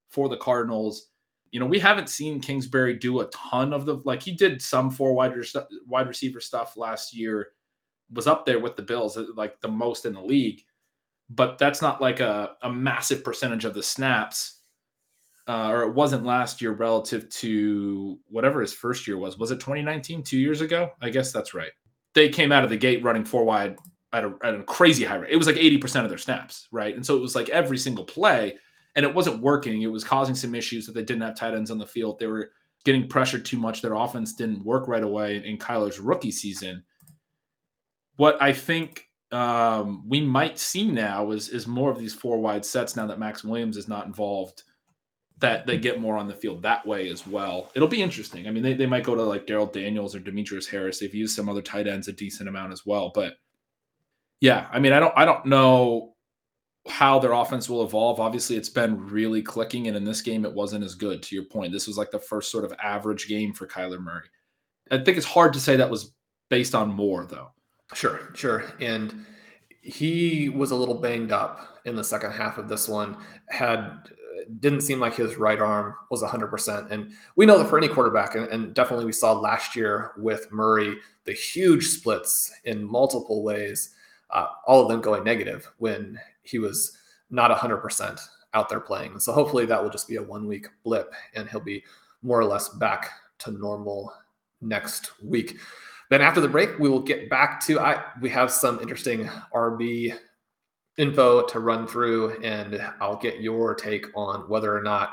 for 0.10 0.30
the 0.30 0.38
Cardinals. 0.38 1.08
You 1.52 1.60
know, 1.60 1.66
we 1.66 1.80
haven't 1.80 2.10
seen 2.10 2.42
Kingsbury 2.42 2.96
do 2.96 3.22
a 3.22 3.28
ton 3.28 3.74
of 3.74 3.86
the 3.86 3.96
like 4.06 4.22
he 4.22 4.32
did 4.32 4.62
some 4.62 4.92
four 4.92 5.14
wide, 5.14 5.34
wide 5.88 6.08
receiver 6.08 6.40
stuff 6.40 6.76
last 6.78 7.16
year, 7.16 7.50
was 8.14 8.28
up 8.28 8.46
there 8.46 8.60
with 8.60 8.76
the 8.76 8.84
Bills, 8.84 9.18
uh, 9.18 9.26
like 9.36 9.60
the 9.62 9.68
most 9.68 10.06
in 10.06 10.14
the 10.14 10.22
league 10.22 10.64
but 11.30 11.58
that's 11.58 11.82
not 11.82 12.02
like 12.02 12.20
a, 12.20 12.52
a 12.62 12.72
massive 12.72 13.24
percentage 13.24 13.66
of 13.66 13.74
the 13.74 13.84
snaps. 13.84 14.60
Uh, 15.46 15.70
or 15.72 15.84
it 15.84 15.94
wasn't 15.94 16.24
last 16.24 16.62
year 16.62 16.72
relative 16.72 17.28
to 17.28 18.18
whatever 18.30 18.62
his 18.62 18.72
first 18.72 19.06
year 19.06 19.18
was. 19.18 19.38
Was 19.38 19.52
it 19.52 19.60
2019, 19.60 20.24
two 20.24 20.38
years 20.38 20.62
ago? 20.62 20.92
I 21.02 21.10
guess 21.10 21.34
that's 21.34 21.54
right. 21.54 21.72
They 22.14 22.30
came 22.30 22.54
out 22.54 22.64
of 22.64 22.70
the 22.70 22.78
gate 22.78 23.04
running 23.04 23.26
four 23.26 23.44
wide 23.44 23.76
at 24.14 24.24
a, 24.24 24.34
at 24.42 24.56
a 24.56 24.64
crazy 24.64 25.04
high 25.04 25.18
rate. 25.18 25.34
It 25.34 25.38
was 25.38 25.48
like 25.48 25.58
80% 25.58 26.04
of 26.04 26.10
their 26.10 26.18
snaps, 26.18 26.70
right? 26.72 26.96
And 26.96 27.06
so 27.06 27.18
it 27.18 27.22
was 27.22 27.36
like 27.36 27.50
every 27.50 27.78
single 27.78 28.06
play, 28.06 28.58
and 28.96 29.06
it 29.06 29.14
wasn't 29.14 29.42
working. 29.42 29.82
It 29.82 29.92
was 29.92 30.06
causing 30.06 30.36
some 30.36 30.56
issues 30.56 30.86
that 30.86 30.94
they 30.94 31.04
didn't 31.04 31.24
have 31.24 31.36
tight 31.36 31.56
ends 31.56 31.72
on 31.72 31.78
the 31.78 31.86
field. 31.86 32.20
They 32.20 32.28
were 32.28 32.52
getting 32.86 33.10
pressured 33.10 33.44
too 33.44 33.58
much. 33.58 33.82
Their 33.82 33.96
offense 33.96 34.36
didn't 34.36 34.64
work 34.64 34.88
right 34.88 35.04
away 35.04 35.44
in 35.44 35.58
Kyler's 35.58 36.00
rookie 36.00 36.32
season. 36.32 36.86
What 38.16 38.42
I 38.42 38.54
think 38.54 39.08
um, 39.32 40.08
we 40.08 40.22
might 40.22 40.60
see 40.60 40.90
now 40.90 41.32
is 41.32 41.50
is 41.50 41.68
more 41.68 41.90
of 41.92 41.98
these 41.98 42.14
four 42.14 42.40
wide 42.40 42.66
sets 42.66 42.96
now 42.96 43.08
that 43.08 43.20
Maxx 43.20 43.44
Williams 43.44 43.78
is 43.78 43.88
not 43.88 44.06
involved. 44.06 44.64
That 45.40 45.66
they 45.66 45.78
get 45.78 46.00
more 46.00 46.16
on 46.16 46.28
the 46.28 46.36
field 46.36 46.62
that 46.62 46.86
way 46.86 47.10
as 47.10 47.28
well. 47.28 47.72
It'll 47.76 47.88
be 47.88 48.02
interesting. 48.02 48.48
I 48.48 48.52
mean, 48.52 48.64
they, 48.64 48.76
they 48.76 48.86
might 48.86 49.04
go 49.04 49.16
to 49.16 49.24
like 49.24 49.48
Darrell 49.48 49.66
Daniels 49.66 50.16
or 50.16 50.20
Demetrius 50.20 50.68
Harris. 50.68 51.00
They've 51.00 51.14
used 51.14 51.36
some 51.36 51.50
other 51.50 51.62
tight 51.62 51.88
ends 51.88 52.08
a 52.08 52.14
decent 52.14 52.48
amount 52.48 52.72
as 52.72 52.86
well. 52.86 53.12
But 53.14 53.34
yeah, 54.40 54.68
I 54.72 54.80
mean, 54.80 54.94
I 54.94 55.00
don't 55.00 55.14
I 55.18 55.26
don't 55.26 55.46
know 55.46 56.14
how 56.88 57.18
their 57.18 57.34
offense 57.34 57.68
will 57.70 57.84
evolve. 57.84 58.20
Obviously, 58.20 58.56
it's 58.56 58.70
been 58.70 59.08
really 59.08 59.42
clicking, 59.42 59.88
and 59.88 59.98
in 59.98 60.04
this 60.04 60.22
game, 60.22 60.46
it 60.46 60.54
wasn't 60.54 60.84
as 60.84 60.96
good. 60.96 61.24
To 61.24 61.36
your 61.36 61.46
point, 61.46 61.74
this 61.74 61.88
was 61.88 61.98
like 61.98 62.12
the 62.12 62.20
first 62.20 62.52
sort 62.52 62.66
of 62.66 62.74
average 62.82 63.28
game 63.28 63.54
for 63.54 63.68
Kyler 63.68 64.00
Murray. 64.00 64.28
I 64.92 64.98
think 65.00 65.18
it's 65.18 65.26
hard 65.26 65.54
to 65.54 65.60
say 65.60 65.76
that 65.78 65.90
was 65.90 66.14
based 66.50 66.76
on 66.76 66.94
Moore 66.94 67.26
though. 67.26 67.52
Sure, 67.94 68.32
sure. 68.34 68.66
And 68.80 69.26
he 69.82 70.50
was 70.50 70.72
a 70.72 70.76
little 70.76 70.96
banged 70.96 71.32
up 71.32 71.80
in 71.86 71.96
the 71.96 72.04
second 72.04 72.32
half 72.32 72.58
of 72.58 72.70
this 72.70 72.88
one. 72.88 73.18
Had 73.50 74.00
didn't 74.60 74.82
seem 74.82 75.00
like 75.00 75.16
his 75.16 75.38
right 75.38 75.60
arm 75.60 75.96
was 76.10 76.22
100%. 76.22 76.92
And 76.92 77.12
we 77.36 77.46
know 77.46 77.58
that 77.58 77.70
for 77.70 77.78
any 77.78 77.88
quarterback, 77.88 78.36
and, 78.36 78.48
and, 78.48 78.74
definitely 78.74 79.06
we 79.06 79.12
saw 79.12 79.34
last 79.34 79.76
year 79.76 80.12
with 80.18 80.52
Murray, 80.52 80.98
the 81.26 81.34
huge 81.34 81.88
splits 81.88 82.52
in 82.66 82.84
multiple 82.84 83.44
ways, 83.44 83.92
uh, 84.32 84.48
all 84.66 84.82
of 84.82 84.90
them 84.90 85.02
going 85.02 85.24
negative 85.24 85.72
when 85.78 86.20
he 86.42 86.60
was 86.60 86.98
not 87.30 87.58
100% 87.58 88.20
out 88.54 88.70
there 88.70 88.80
playing. 88.80 89.20
So 89.20 89.32
hopefully 89.32 89.66
that 89.66 89.82
will 89.82 89.90
just 89.90 90.08
be 90.08 90.18
a 90.18 90.24
one 90.24 90.48
week 90.48 90.68
blip 90.84 91.14
and 91.36 91.50
he'll 91.50 91.60
be 91.60 91.84
more 92.22 92.40
or 92.40 92.46
less 92.46 92.70
back 92.70 93.10
to 93.40 93.52
normal 93.52 94.14
next 94.62 95.12
week. 95.24 95.58
Then 96.14 96.22
after 96.22 96.40
the 96.40 96.48
break, 96.48 96.78
we 96.78 96.90
will 96.90 97.02
get 97.02 97.28
back 97.28 97.60
to 97.62 97.80
I 97.80 98.04
we 98.22 98.30
have 98.30 98.52
some 98.52 98.80
interesting 98.82 99.28
RB 99.52 100.16
info 100.96 101.44
to 101.48 101.60
run 101.60 101.88
through, 101.88 102.40
and 102.44 102.80
I'll 103.02 103.16
get 103.16 103.42
your 103.42 103.74
take 103.74 104.06
on 104.16 104.42
whether 104.42 104.78
or 104.78 104.84
not 104.84 105.10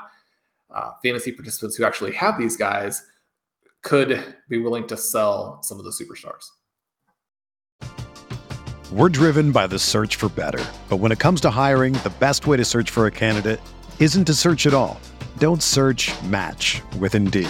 uh, 0.69 0.91
fantasy 1.03 1.31
participants 1.31 1.75
who 1.75 1.85
actually 1.85 2.11
have 2.11 2.37
these 2.37 2.55
guys 2.55 3.03
could 3.81 4.35
be 4.47 4.59
willing 4.59 4.85
to 4.89 4.95
sell 4.95 5.63
some 5.63 5.79
of 5.79 5.85
the 5.85 5.89
superstars. 5.89 6.45
We're 8.91 9.09
driven 9.09 9.51
by 9.51 9.65
the 9.65 9.79
search 9.79 10.17
for 10.17 10.29
better. 10.29 10.63
But 10.87 10.97
when 10.97 11.11
it 11.11 11.17
comes 11.17 11.41
to 11.41 11.49
hiring, 11.49 11.93
the 11.93 12.13
best 12.19 12.45
way 12.45 12.57
to 12.57 12.63
search 12.63 12.91
for 12.91 13.07
a 13.07 13.11
candidate 13.11 13.59
isn't 13.97 14.25
to 14.25 14.35
search 14.35 14.67
at 14.67 14.75
all. 14.75 15.01
Don't 15.39 15.63
search 15.63 16.11
match 16.25 16.83
with 16.99 17.15
Indeed. 17.15 17.49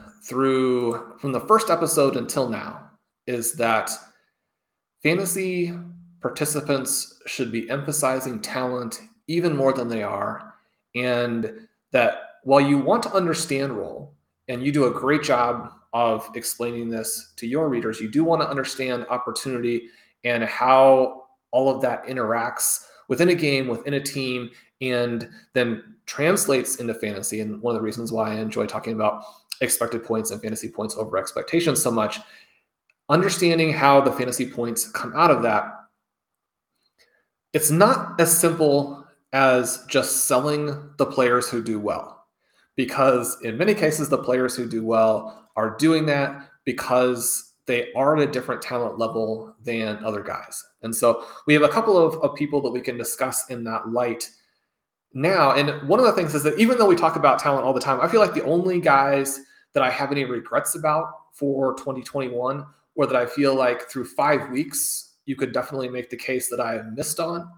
through 0.23 1.15
from 1.19 1.31
the 1.31 1.39
first 1.41 1.69
episode 1.69 2.15
until 2.15 2.47
now 2.47 2.89
is 3.27 3.53
that 3.53 3.91
fantasy 5.03 5.73
participants 6.21 7.19
should 7.25 7.51
be 7.51 7.69
emphasizing 7.69 8.39
talent 8.39 9.01
even 9.27 9.55
more 9.55 9.73
than 9.73 9.87
they 9.87 10.03
are. 10.03 10.53
And 10.95 11.67
that 11.91 12.31
while 12.43 12.61
you 12.61 12.77
want 12.77 13.03
to 13.03 13.13
understand 13.13 13.73
role, 13.73 14.15
and 14.47 14.63
you 14.63 14.71
do 14.71 14.85
a 14.85 14.91
great 14.91 15.23
job 15.23 15.71
of 15.93 16.29
explaining 16.35 16.89
this 16.89 17.33
to 17.37 17.47
your 17.47 17.69
readers, 17.69 17.99
you 17.99 18.09
do 18.09 18.23
want 18.23 18.41
to 18.41 18.49
understand 18.49 19.05
opportunity 19.09 19.87
and 20.23 20.43
how 20.43 21.23
all 21.51 21.73
of 21.73 21.81
that 21.81 22.05
interacts 22.05 22.85
within 23.07 23.29
a 23.29 23.35
game, 23.35 23.67
within 23.67 23.93
a 23.95 23.99
team, 23.99 24.49
and 24.81 25.29
then 25.53 25.95
translates 26.05 26.77
into 26.77 26.93
fantasy. 26.93 27.39
And 27.39 27.61
one 27.61 27.75
of 27.75 27.81
the 27.81 27.85
reasons 27.85 28.11
why 28.11 28.31
I 28.31 28.35
enjoy 28.35 28.65
talking 28.65 28.93
about 28.93 29.23
expected 29.61 30.03
points 30.03 30.31
and 30.31 30.41
fantasy 30.41 30.69
points 30.69 30.95
over 30.97 31.17
expectations 31.17 31.81
so 31.81 31.91
much, 31.91 32.19
understanding 33.09 33.71
how 33.71 34.01
the 34.01 34.11
fantasy 34.11 34.49
points 34.49 34.89
come 34.89 35.13
out 35.15 35.31
of 35.31 35.43
that, 35.43 35.65
it's 37.53 37.71
not 37.71 38.19
as 38.19 38.37
simple 38.37 39.05
as 39.33 39.85
just 39.87 40.25
selling 40.25 40.91
the 40.97 41.05
players 41.05 41.49
who 41.49 41.63
do 41.63 41.79
well. 41.79 42.25
Because 42.75 43.37
in 43.43 43.57
many 43.57 43.73
cases, 43.73 44.09
the 44.09 44.17
players 44.17 44.55
who 44.55 44.67
do 44.67 44.85
well 44.85 45.49
are 45.55 45.75
doing 45.77 46.05
that 46.07 46.49
because 46.65 47.53
they 47.65 47.91
are 47.93 48.17
at 48.17 48.27
a 48.27 48.31
different 48.31 48.61
talent 48.61 48.97
level 48.97 49.55
than 49.63 50.03
other 50.03 50.23
guys. 50.23 50.63
And 50.81 50.95
so 50.95 51.25
we 51.47 51.53
have 51.53 51.63
a 51.63 51.69
couple 51.69 51.97
of, 51.97 52.15
of 52.21 52.35
people 52.35 52.61
that 52.61 52.71
we 52.71 52.81
can 52.81 52.97
discuss 52.97 53.49
in 53.49 53.63
that 53.65 53.89
light 53.89 54.29
now. 55.13 55.51
And 55.53 55.87
one 55.87 55.99
of 55.99 56.05
the 56.05 56.13
things 56.13 56.33
is 56.33 56.43
that 56.43 56.57
even 56.57 56.77
though 56.77 56.87
we 56.87 56.95
talk 56.95 57.15
about 57.15 57.39
talent 57.39 57.65
all 57.65 57.73
the 57.73 57.81
time, 57.81 57.99
I 58.01 58.07
feel 58.07 58.21
like 58.21 58.33
the 58.33 58.43
only 58.45 58.79
guys 58.79 59.39
that 59.73 59.83
I 59.83 59.89
have 59.89 60.11
any 60.11 60.25
regrets 60.25 60.75
about 60.75 61.33
for 61.33 61.73
2021, 61.75 62.65
or 62.95 63.07
that 63.07 63.15
I 63.15 63.25
feel 63.25 63.55
like 63.55 63.89
through 63.89 64.05
five 64.05 64.49
weeks, 64.49 65.15
you 65.25 65.35
could 65.35 65.53
definitely 65.53 65.89
make 65.89 66.09
the 66.09 66.17
case 66.17 66.49
that 66.49 66.59
I 66.59 66.73
have 66.73 66.93
missed 66.93 67.19
on, 67.19 67.49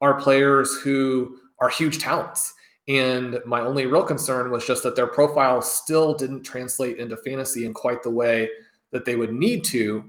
are 0.00 0.20
players 0.20 0.78
who 0.80 1.38
are 1.58 1.68
huge 1.68 1.98
talents. 1.98 2.54
And 2.86 3.40
my 3.44 3.60
only 3.60 3.86
real 3.86 4.04
concern 4.04 4.50
was 4.50 4.66
just 4.66 4.82
that 4.84 4.96
their 4.96 5.06
profile 5.06 5.60
still 5.60 6.14
didn't 6.14 6.42
translate 6.42 6.98
into 6.98 7.16
fantasy 7.18 7.66
in 7.66 7.74
quite 7.74 8.02
the 8.02 8.10
way 8.10 8.48
that 8.92 9.04
they 9.04 9.16
would 9.16 9.32
need 9.32 9.64
to 9.64 10.04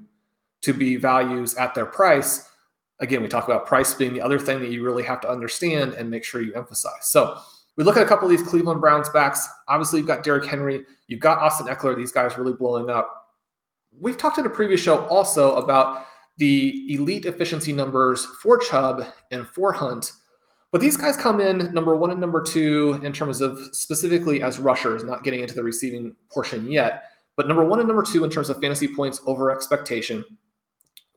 to 0.61 0.73
be 0.73 0.95
values 0.95 1.55
at 1.55 1.73
their 1.73 1.85
price. 1.85 2.49
Again, 2.99 3.21
we 3.21 3.27
talk 3.27 3.45
about 3.45 3.65
price 3.65 3.93
being 3.93 4.13
the 4.13 4.21
other 4.21 4.39
thing 4.39 4.59
that 4.59 4.71
you 4.71 4.83
really 4.83 5.03
have 5.03 5.21
to 5.21 5.29
understand 5.29 5.93
and 5.93 6.09
make 6.09 6.23
sure 6.23 6.41
you 6.41 6.53
emphasize. 6.53 7.09
So 7.09 7.39
we 7.79 7.85
look 7.85 7.95
at 7.95 8.03
a 8.03 8.05
couple 8.05 8.29
of 8.29 8.37
these 8.37 8.45
Cleveland 8.45 8.81
Browns 8.81 9.07
backs. 9.07 9.47
Obviously, 9.69 9.99
you've 9.99 10.07
got 10.07 10.21
Derrick 10.21 10.45
Henry, 10.45 10.83
you've 11.07 11.21
got 11.21 11.37
Austin 11.37 11.67
Ekeler. 11.67 11.95
these 11.95 12.11
guys 12.11 12.37
really 12.37 12.51
blowing 12.51 12.89
up. 12.89 13.29
We've 13.97 14.17
talked 14.17 14.37
in 14.37 14.45
a 14.45 14.49
previous 14.49 14.81
show 14.81 15.05
also 15.05 15.55
about 15.55 16.05
the 16.39 16.93
elite 16.93 17.25
efficiency 17.25 17.71
numbers 17.71 18.25
for 18.43 18.57
Chubb 18.57 19.05
and 19.31 19.47
for 19.47 19.71
Hunt. 19.71 20.11
But 20.73 20.81
these 20.81 20.97
guys 20.97 21.15
come 21.15 21.39
in 21.39 21.73
number 21.73 21.95
one 21.95 22.11
and 22.11 22.19
number 22.19 22.41
two 22.41 22.99
in 23.01 23.13
terms 23.13 23.39
of 23.39 23.57
specifically 23.71 24.43
as 24.43 24.59
rushers, 24.59 25.05
not 25.05 25.23
getting 25.23 25.39
into 25.39 25.55
the 25.55 25.63
receiving 25.63 26.13
portion 26.29 26.69
yet. 26.69 27.03
But 27.37 27.47
number 27.47 27.63
one 27.63 27.79
and 27.79 27.87
number 27.87 28.03
two 28.03 28.25
in 28.25 28.29
terms 28.29 28.49
of 28.49 28.59
fantasy 28.59 28.93
points 28.93 29.21
over 29.25 29.51
expectation. 29.51 30.25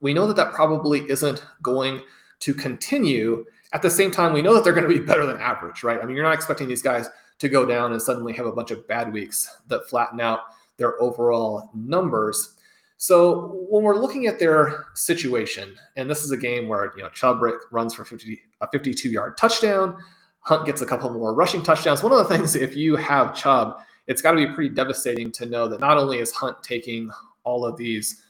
We 0.01 0.15
know 0.15 0.29
that 0.29 0.37
that 0.37 0.53
probably 0.53 1.11
isn't 1.11 1.45
going 1.61 2.03
to 2.39 2.55
continue. 2.55 3.47
At 3.73 3.83
the 3.83 3.91
same 3.91 4.11
time, 4.11 4.33
we 4.33 4.43
know 4.43 4.55
that 4.55 4.65
they're 4.65 4.75
going 4.75 4.89
to 4.89 5.01
be 5.01 5.05
better 5.05 5.25
than 5.25 5.39
average, 5.39 5.83
right? 5.83 6.01
I 6.01 6.05
mean, 6.05 6.15
you're 6.15 6.25
not 6.25 6.35
expecting 6.35 6.69
these 6.69 6.83
guys 6.83 7.09
to 7.39 7.49
go 7.49 7.65
down 7.65 7.93
and 7.93 8.01
suddenly 8.01 8.33
have 8.35 8.47
a 8.47 8.53
bunch 8.53 8.71
of 8.71 8.87
bad 8.87 9.13
weeks 9.13 9.59
that 9.69 9.89
flatten 9.89 10.21
out 10.21 10.41
their 10.77 11.01
overall 11.03 11.71
numbers. 11.75 12.55
So 12.99 13.67
when 13.69 13.83
we're 13.83 13.97
looking 13.97 14.27
at 14.27 14.39
their 14.39 14.85
situation, 14.95 15.75
and 15.97 16.09
this 16.09 16.23
is 16.23 16.31
a 16.31 16.37
game 16.37 16.69
where 16.69 16.93
you 16.97 17.03
know 17.03 17.09
Chubb 17.09 17.43
runs 17.71 17.95
for 17.95 18.05
50, 18.05 18.41
a 18.61 18.69
52 18.69 19.11
yard 19.11 19.37
touchdown, 19.37 19.97
Hunt 20.41 20.67
gets 20.67 20.83
a 20.83 20.87
couple 20.87 21.11
more 21.11 21.35
rushing 21.35 21.63
touchdowns. 21.63 22.03
One 22.03 22.13
of 22.13 22.19
the 22.19 22.25
things, 22.37 22.55
if 22.55 22.77
you 22.77 22.97
have 22.97 23.35
Chubb, 23.35 23.81
it's 24.07 24.23
got 24.23 24.33
to 24.33 24.37
be 24.37 24.53
pretty 24.53 24.75
devastating 24.75 25.33
to 25.33 25.47
know 25.47 25.67
that 25.69 25.81
not 25.81 25.99
only 25.99 26.19
is 26.19 26.33
Hunt 26.33 26.63
taking 26.63 27.11
all 27.45 27.65
of 27.65 27.77
these 27.77 28.23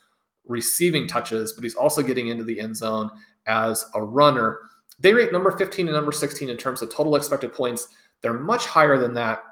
receiving 0.47 1.07
touches, 1.07 1.53
but 1.53 1.65
he's 1.65 1.75
also 1.75 2.03
getting 2.03 2.29
into 2.29 2.45
the 2.45 2.59
end 2.61 2.77
zone 2.77 3.11
as 3.47 3.87
a 3.95 4.03
runner. 4.03 4.59
They 5.03 5.13
rate 5.13 5.33
number 5.33 5.51
15 5.51 5.89
and 5.89 5.95
number 5.95 6.13
16 6.13 6.49
in 6.49 6.57
terms 6.57 6.81
of 6.81 6.91
total 6.91 7.17
expected 7.17 7.53
points. 7.53 7.89
They're 8.23 8.33
much 8.33 8.67
higher 8.67 8.97
than 8.97 9.15
that 9.15 9.43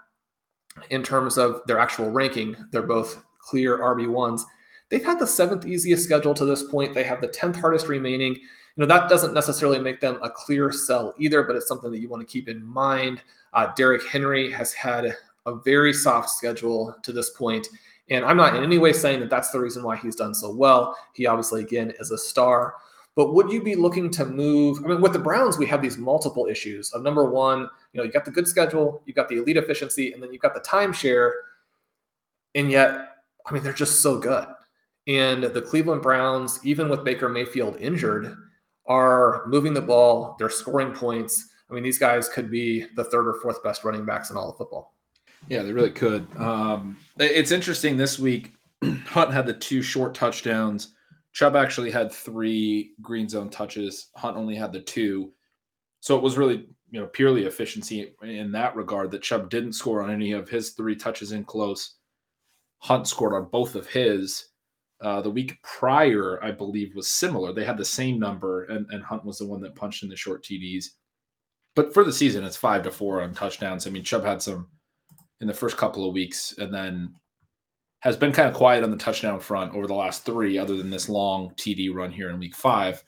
in 0.91 1.03
terms 1.03 1.37
of 1.37 1.61
their 1.67 1.79
actual 1.79 2.11
ranking. 2.11 2.57
They're 2.71 2.83
both 2.83 3.23
clear 3.41 3.79
RB1s. 3.79 4.43
They've 4.89 5.05
had 5.05 5.19
the 5.19 5.27
seventh 5.27 5.67
easiest 5.67 6.05
schedule 6.05 6.35
to 6.35 6.45
this 6.45 6.63
point. 6.63 6.95
They 6.95 7.03
have 7.03 7.21
the 7.21 7.29
10th 7.29 7.57
hardest 7.57 7.89
remaining. 7.89 8.35
You 8.35 8.41
know, 8.77 8.87
that 8.87 9.09
doesn't 9.09 9.35
necessarily 9.35 9.81
make 9.81 10.01
them 10.01 10.19
a 10.23 10.31
clear 10.31 10.71
sell 10.71 11.15
either, 11.19 11.43
but 11.43 11.57
it's 11.57 11.69
something 11.69 11.91
that 11.91 11.99
you 11.99 12.09
want 12.09 12.27
to 12.27 12.33
keep 12.33 12.49
in 12.49 12.65
mind. 12.65 13.23
Uh, 13.53 13.73
Derrick 13.77 14.07
Henry 14.07 14.51
has 14.53 14.73
had 14.73 15.17
a 15.47 15.55
very 15.57 15.93
soft 15.93 16.31
schedule 16.31 16.95
to 17.03 17.13
this 17.13 17.31
point, 17.31 17.69
And 18.09 18.25
I'm 18.25 18.37
not 18.37 18.55
in 18.55 18.63
any 18.63 18.79
way 18.79 18.93
saying 18.93 19.21
that 19.21 19.31
that's 19.31 19.51
the 19.51 19.61
reason 19.61 19.83
why 19.83 19.97
he's 19.97 20.17
done 20.17 20.35
so 20.35 20.55
well. 20.55 20.97
He 21.15 21.27
obviously, 21.27 21.63
again, 21.63 21.93
is 21.99 22.13
a 22.13 22.19
star. 22.19 22.75
But 23.16 23.35
would 23.35 23.51
you 23.51 23.62
be 23.62 23.75
looking 23.75 24.11
to 24.12 24.25
move? 24.25 24.79
I 24.85 24.88
mean, 24.88 25.01
with 25.01 25.12
the 25.12 25.18
Browns, 25.18 25.59
we 25.59 25.66
have 25.66 25.83
these 25.83 25.99
multiple 25.99 26.46
issues 26.46 26.92
of 26.92 27.03
number 27.03 27.29
one, 27.29 27.68
you 27.92 27.99
know, 27.99 28.05
you 28.05 28.12
got 28.12 28.25
the 28.25 28.31
good 28.31 28.46
schedule, 28.46 29.03
you 29.05 29.12
got 29.12 29.29
the 29.29 29.38
elite 29.38 29.57
efficiency, 29.57 30.12
and 30.12 30.23
then 30.23 30.33
you've 30.33 30.42
got 30.42 30.55
the 30.55 30.61
timeshare. 30.61 31.33
And 32.55 32.70
yet, 32.70 33.16
I 33.46 33.53
mean, 33.53 33.62
they're 33.62 33.73
just 33.73 34.01
so 34.01 34.18
good. 34.18 34.46
And 35.07 35.42
the 35.42 35.62
Cleveland 35.62 36.03
Browns, 36.03 36.61
even 36.62 36.88
with 36.88 37.05
Baker 37.05 37.29
Mayfield 37.29 37.77
injured, 37.81 38.37
are 38.87 39.44
moving 39.46 39.75
the 39.75 39.81
ball. 39.81 40.37
They're 40.38 40.51
scoring 40.51 40.92
points. 40.92 41.49
I 41.68 41.75
mean, 41.75 41.83
these 41.83 41.99
guys 41.99 42.29
could 42.29 42.51
be 42.51 42.87
the 42.96 43.05
third 43.05 43.27
or 43.27 43.40
fourth 43.40 43.62
best 43.62 43.85
running 43.85 44.05
backs 44.05 44.31
in 44.31 44.37
all 44.37 44.51
of 44.51 44.57
football. 44.57 44.94
Yeah, 45.49 45.62
they 45.62 45.73
really 45.73 45.90
could. 45.90 46.27
Um, 46.37 46.96
it's 47.18 47.51
interesting 47.51 47.96
this 47.96 48.18
week. 48.18 48.55
Hunt 49.07 49.33
had 49.33 49.46
the 49.46 49.55
two 49.55 49.83
short 49.83 50.14
touchdowns. 50.14 50.94
Chubb 51.33 51.57
actually 51.57 51.90
had 51.90 52.12
three 52.12 52.93
green 53.01 53.29
zone 53.29 53.51
touches. 53.51 54.09
Hunt 54.16 54.37
only 54.37 54.57
had 54.57 54.73
the 54.73 54.81
two. 54.81 55.33
So 56.01 56.16
it 56.16 56.23
was 56.23 56.37
really, 56.37 56.66
you 56.90 57.01
know, 57.01 57.07
purely 57.07 57.45
efficiency 57.45 58.14
in 58.23 58.51
that 58.53 58.75
regard 58.75 59.11
that 59.11 59.23
Chubb 59.23 59.51
didn't 59.51 59.75
score 59.75 60.03
on 60.03 60.11
any 60.11 60.33
of 60.33 60.49
his 60.49 60.71
three 60.71 60.97
touches 60.97 61.33
in 61.33 61.45
close. 61.45 61.97
Hunt 62.79 63.07
scored 63.07 63.35
on 63.35 63.51
both 63.51 63.75
of 63.75 63.87
his. 63.87 64.47
Uh, 65.03 65.21
the 65.21 65.31
week 65.31 65.62
prior, 65.62 66.43
I 66.43 66.51
believe, 66.51 66.95
was 66.95 67.09
similar. 67.09 67.53
They 67.53 67.64
had 67.64 67.79
the 67.79 67.85
same 67.85 68.19
number, 68.19 68.64
and, 68.64 68.87
and 68.90 69.03
Hunt 69.03 69.25
was 69.25 69.38
the 69.38 69.47
one 69.47 69.61
that 69.63 69.75
punched 69.75 70.02
in 70.02 70.09
the 70.09 70.17
short 70.17 70.44
TDs. 70.44 70.87
But 71.75 71.94
for 71.94 72.04
the 72.04 72.13
season, 72.13 72.44
it's 72.44 72.57
five 72.57 72.83
to 72.83 72.90
four 72.90 73.23
on 73.23 73.33
touchdowns. 73.33 73.87
I 73.87 73.90
mean, 73.90 74.04
Chubb 74.04 74.25
had 74.25 74.42
some 74.42 74.69
in 75.40 75.46
the 75.46 75.54
first 75.54 75.77
couple 75.77 76.07
of 76.07 76.13
weeks, 76.13 76.54
and 76.59 76.75
then 76.75 77.15
has 78.01 78.17
been 78.17 78.33
kind 78.33 78.48
of 78.48 78.55
quiet 78.55 78.83
on 78.83 78.90
the 78.90 78.96
touchdown 78.96 79.38
front 79.40 79.75
over 79.75 79.87
the 79.87 79.94
last 79.94 80.25
three, 80.25 80.59
other 80.59 80.77
than 80.77 80.90
this 80.90 81.09
long 81.09 81.51
TD 81.57 81.94
run 81.94 82.11
here 82.11 82.31
in 82.31 82.38
week 82.38 82.55
five. 82.55 83.03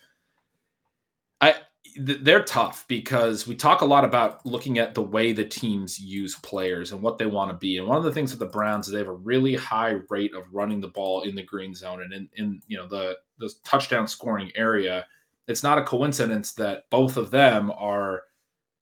I 1.40 1.56
they're 1.96 2.44
tough 2.44 2.86
because 2.88 3.46
we 3.46 3.54
talk 3.54 3.82
a 3.82 3.86
lot 3.86 4.04
about 4.04 4.44
looking 4.46 4.78
at 4.78 4.94
the 4.94 5.02
way 5.02 5.32
the 5.32 5.44
teams 5.44 5.98
use 5.98 6.36
players 6.36 6.92
and 6.92 7.02
what 7.02 7.18
they 7.18 7.26
want 7.26 7.50
to 7.50 7.56
be. 7.56 7.78
And 7.78 7.86
one 7.86 7.98
of 7.98 8.04
the 8.04 8.12
things 8.12 8.30
with 8.30 8.38
the 8.38 8.46
Browns 8.46 8.86
is 8.86 8.92
they 8.92 8.98
have 8.98 9.08
a 9.08 9.12
really 9.12 9.54
high 9.54 9.98
rate 10.08 10.34
of 10.34 10.44
running 10.52 10.80
the 10.80 10.88
ball 10.88 11.22
in 11.22 11.34
the 11.34 11.42
green 11.42 11.74
zone 11.74 12.02
and 12.02 12.12
in, 12.12 12.28
in 12.36 12.62
you 12.66 12.76
know 12.76 12.86
the 12.86 13.16
the 13.38 13.50
touchdown 13.64 14.06
scoring 14.06 14.50
area. 14.54 15.06
It's 15.48 15.62
not 15.62 15.78
a 15.78 15.84
coincidence 15.84 16.52
that 16.52 16.84
both 16.90 17.16
of 17.16 17.30
them 17.30 17.72
are 17.76 18.22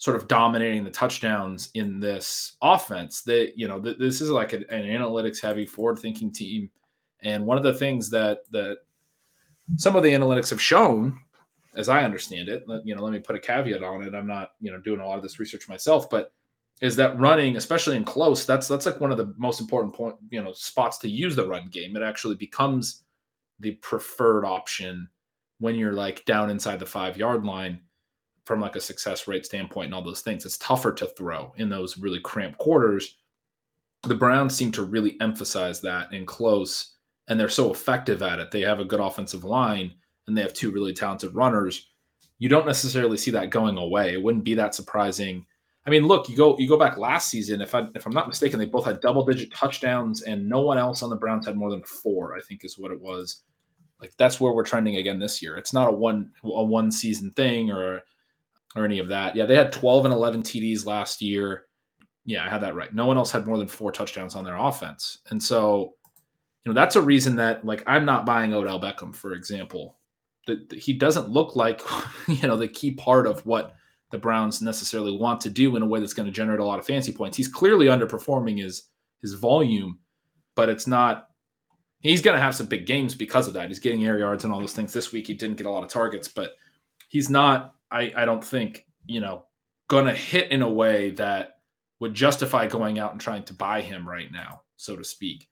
sort 0.01 0.17
of 0.17 0.27
dominating 0.29 0.83
the 0.83 0.91
touchdowns 0.91 1.71
in 1.75 2.01
this 2.01 2.57
offense. 2.63 3.21
That 3.23 3.53
you 3.55 3.69
know 3.69 3.81
th- 3.81 3.99
this 3.99 4.21
is 4.21 4.31
like 4.31 4.55
an, 4.55 4.65
an 4.71 4.83
analytics 4.83 5.41
heavy, 5.41 5.67
forward 5.67 5.99
thinking 5.99 6.33
team. 6.33 6.71
And 7.23 7.45
one 7.45 7.59
of 7.59 7.63
the 7.63 7.75
things 7.75 8.11
that 8.11 8.41
that 8.51 8.79
some 9.77 9.95
of 9.95 10.03
the 10.03 10.13
analytics 10.13 10.51
have 10.51 10.61
shown 10.61 11.21
as 11.75 11.89
I 11.89 12.03
understand 12.03 12.49
it, 12.49 12.65
you 12.85 12.95
know, 12.95 13.03
let 13.03 13.13
me 13.13 13.21
put 13.21 13.37
a 13.37 13.41
caveat 13.41 13.85
on 13.85 14.03
it. 14.03 14.15
I'm 14.15 14.27
not, 14.27 14.53
you 14.61 14.73
know, 14.73 14.79
doing 14.79 15.01
a 15.01 15.07
lot 15.07 15.17
of 15.17 15.23
this 15.23 15.39
research 15.39 15.69
myself, 15.69 16.11
but 16.11 16.33
is 16.81 16.97
that 16.97 17.19
running, 17.19 17.57
especially 17.57 17.97
in 17.97 18.05
close, 18.05 18.45
that's 18.45 18.67
that's 18.67 18.87
like 18.87 19.01
one 19.01 19.13
of 19.13 19.19
the 19.19 19.35
most 19.37 19.61
important 19.61 19.95
point, 19.95 20.17
you 20.31 20.43
know, 20.43 20.53
spots 20.53 20.99
to 20.99 21.09
use 21.09 21.37
the 21.37 21.47
run 21.47 21.69
game. 21.69 21.97
It 21.97 22.03
actually 22.03 22.37
becomes 22.37 23.05
the 23.61 23.73
preferred 23.73 24.45
option 24.45 25.09
when 25.59 25.75
you're 25.75 25.93
like 25.93 26.25
down 26.25 26.51
inside 26.51 26.81
the 26.81 26.87
five 26.87 27.19
yard 27.19 27.45
line 27.45 27.81
from 28.51 28.61
like 28.61 28.75
a 28.75 28.81
success 28.81 29.29
rate 29.29 29.47
standpoint 29.47 29.87
and 29.87 29.95
all 29.95 30.03
those 30.03 30.23
things. 30.23 30.45
It's 30.45 30.59
tougher 30.59 30.93
to 30.93 31.07
throw 31.07 31.53
in 31.57 31.69
those 31.69 31.97
really 31.97 32.19
cramped 32.19 32.59
quarters. 32.59 33.17
The 34.03 34.15
Browns 34.15 34.57
seem 34.57 34.73
to 34.73 34.83
really 34.83 35.17
emphasize 35.21 35.81
that 35.83 36.13
in 36.13 36.27
close, 36.27 36.97
and 37.29 37.39
they're 37.39 37.49
so 37.49 37.71
effective 37.71 38.23
at 38.23 38.41
it. 38.41 38.51
They 38.51 38.63
have 38.63 38.81
a 38.81 38.85
good 38.85 38.99
offensive 38.99 39.45
line 39.45 39.93
and 40.27 40.37
they 40.37 40.43
have 40.43 40.53
two 40.53 40.73
really 40.73 40.93
talented 40.93 41.33
runners, 41.33 41.91
you 42.41 42.49
don't 42.49 42.67
necessarily 42.67 43.19
see 43.19 43.31
that 43.33 43.51
going 43.51 43.77
away. 43.77 44.15
It 44.15 44.23
wouldn't 44.23 44.45
be 44.45 44.55
that 44.55 44.75
surprising. 44.75 45.45
I 45.87 45.91
mean, 45.91 46.07
look, 46.07 46.29
you 46.29 46.37
go 46.37 46.59
you 46.59 46.69
go 46.69 46.79
back 46.79 46.97
last 46.97 47.31
season. 47.31 47.61
If 47.61 47.75
I 47.75 47.87
if 47.95 48.07
I'm 48.07 48.13
not 48.13 48.29
mistaken, 48.29 48.59
they 48.59 48.65
both 48.65 48.87
had 48.87 49.01
double 49.01 49.25
digit 49.25 49.53
touchdowns, 49.53 50.23
and 50.23 50.49
no 50.49 50.63
one 50.63 50.79
else 50.79 51.03
on 51.03 51.11
the 51.11 51.17
Browns 51.17 51.47
had 51.47 51.57
more 51.57 51.71
than 51.71 51.83
four. 51.83 52.37
I 52.37 52.41
think 52.41 52.65
is 52.65 52.79
what 52.79 52.93
it 52.93 53.01
was. 53.01 53.43
Like 54.01 54.13
that's 54.17 54.41
where 54.41 54.53
we're 54.53 54.65
trending 54.65 54.97
again 54.97 55.19
this 55.19 55.43
year. 55.43 55.57
It's 55.57 55.75
not 55.75 55.89
a 55.89 55.93
one 55.93 56.33
a 56.43 56.65
one 56.65 56.91
season 56.91 57.31
thing 57.33 57.71
or 57.71 58.01
or 58.77 58.85
any 58.85 58.99
of 58.99 59.09
that. 59.09 59.35
Yeah, 59.35 59.47
they 59.47 59.57
had 59.57 59.73
12 59.73 60.07
and 60.07 60.14
11 60.14 60.43
TDs 60.43 60.87
last 60.87 61.21
year. 61.21 61.66
Yeah, 62.25 62.45
I 62.45 62.49
had 62.49 62.62
that 62.62 62.75
right. 62.75 62.95
No 62.95 63.07
one 63.07 63.16
else 63.16 63.31
had 63.31 63.47
more 63.47 63.59
than 63.59 63.68
four 63.68 63.93
touchdowns 63.93 64.35
on 64.35 64.45
their 64.45 64.57
offense, 64.57 65.18
and 65.31 65.43
so 65.43 65.95
you 66.64 66.73
know 66.73 66.75
that's 66.75 66.97
a 66.97 67.03
reason 67.03 67.37
that 67.37 67.64
like 67.64 67.83
I'm 67.87 68.05
not 68.05 68.27
buying 68.27 68.53
Odell 68.53 68.81
Beckham, 68.81 69.14
for 69.14 69.33
example 69.33 69.97
that 70.47 70.73
he 70.73 70.93
doesn't 70.93 71.29
look 71.29 71.57
like 71.57 71.83
you 72.29 72.47
know 72.47 72.57
the 72.57 72.68
key 72.68 72.93
part 72.93 73.27
of 73.27 73.45
what 73.47 73.75
the 74.11 74.18
Browns 74.18 74.61
necessarily 74.61 75.16
want 75.16 75.41
to 75.41 75.51
do 75.51 75.77
in 75.77 75.83
a 75.83 75.87
way 75.87 76.01
that's 76.01 76.14
going 76.14 76.27
to 76.27 76.33
generate 76.33 76.61
a 76.61 76.64
lot 76.64 76.81
of 76.81 76.87
fancy 76.87 77.12
points. 77.12 77.37
He's 77.37 77.49
clearly 77.49 77.87
underperforming 77.87 78.61
his 78.61 78.85
his 79.23 79.35
volume, 79.35 79.99
but 80.55 80.68
it's 80.68 80.87
not. 80.87 81.29
He's 82.01 82.23
going 82.23 82.35
to 82.35 82.43
have 82.43 82.55
some 82.55 82.66
big 82.66 82.87
games 82.87 83.14
because 83.14 83.47
of 83.47 83.53
that. 83.55 83.68
He's 83.68 83.79
getting 83.79 84.07
air 84.07 84.18
yards 84.18 84.45
and 84.45 84.53
all 84.53 84.61
those 84.61 84.73
things. 84.73 84.93
This 84.93 85.12
week 85.12 85.27
he 85.27 85.35
didn't 85.35 85.59
get 85.59 85.66
a 85.66 85.71
lot 85.71 85.85
of 85.85 85.91
targets, 85.91 86.29
but 86.29 86.55
he's 87.09 87.29
not. 87.29 87.75
I 87.91 88.12
I 88.16 88.24
don't 88.24 88.45
think 88.45 88.86
you 89.07 89.20
know 89.20 89.45
going 89.88 90.07
to 90.07 90.14
hit 90.14 90.53
in 90.53 90.62
a 90.62 90.70
way 90.70 91.11
that 91.11 91.59
would 91.99 92.14
justify 92.14 92.66
going 92.66 92.99
out 92.99 93.12
and 93.12 93.20
trying 93.20 93.43
to 93.45 93.53
buy 93.53 93.80
him 93.80 94.09
right 94.09 94.30
now, 94.32 94.62
so 94.76 94.97
to 94.97 95.05
speak. 95.05 95.49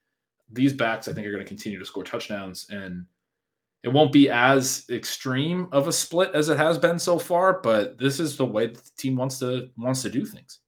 These 0.50 0.72
backs, 0.72 1.08
I 1.08 1.12
think, 1.12 1.26
are 1.26 1.32
going 1.32 1.44
to 1.44 1.48
continue 1.48 1.78
to 1.78 1.84
score 1.84 2.04
touchdowns 2.04 2.66
and 2.70 3.04
it 3.82 3.88
won't 3.88 4.12
be 4.12 4.28
as 4.28 4.84
extreme 4.90 5.68
of 5.70 5.86
a 5.86 5.92
split 5.92 6.30
as 6.34 6.48
it 6.48 6.56
has 6.56 6.78
been 6.78 6.98
so 6.98 7.18
far, 7.18 7.60
but 7.62 7.98
this 7.98 8.18
is 8.18 8.36
the 8.36 8.44
way 8.44 8.66
the 8.66 8.82
team 8.96 9.16
wants 9.16 9.38
to 9.38 9.68
wants 9.76 10.02
to 10.02 10.10
do 10.10 10.24
things. 10.24 10.58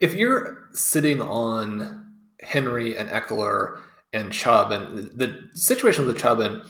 If 0.00 0.14
you're 0.14 0.68
sitting 0.72 1.20
on 1.20 2.12
Henry 2.40 2.96
and 2.96 3.08
Ekeler 3.08 3.80
and 4.12 4.32
Chubb, 4.32 4.72
and 4.72 5.10
the 5.16 5.48
situation 5.54 6.06
with 6.06 6.18
Chubb 6.18 6.40
and 6.40 6.62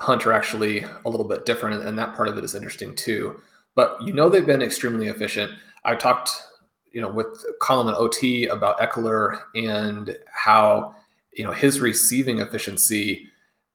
Hunter 0.00 0.32
actually 0.32 0.84
a 1.04 1.10
little 1.10 1.26
bit 1.26 1.46
different, 1.46 1.84
and 1.84 1.98
that 1.98 2.14
part 2.14 2.28
of 2.28 2.36
it 2.36 2.44
is 2.44 2.54
interesting 2.54 2.94
too. 2.94 3.40
But 3.74 4.00
you 4.02 4.12
know 4.12 4.28
they've 4.28 4.46
been 4.46 4.62
extremely 4.62 5.08
efficient. 5.08 5.52
I 5.84 5.94
talked, 5.94 6.30
you 6.92 7.00
know, 7.00 7.08
with 7.08 7.44
Colin 7.60 7.88
and 7.88 7.96
OT 7.96 8.46
about 8.46 8.78
Ekeler 8.78 9.40
and 9.54 10.16
how 10.32 10.94
you 11.32 11.44
know 11.44 11.52
his 11.52 11.80
receiving 11.80 12.40
efficiency 12.40 13.28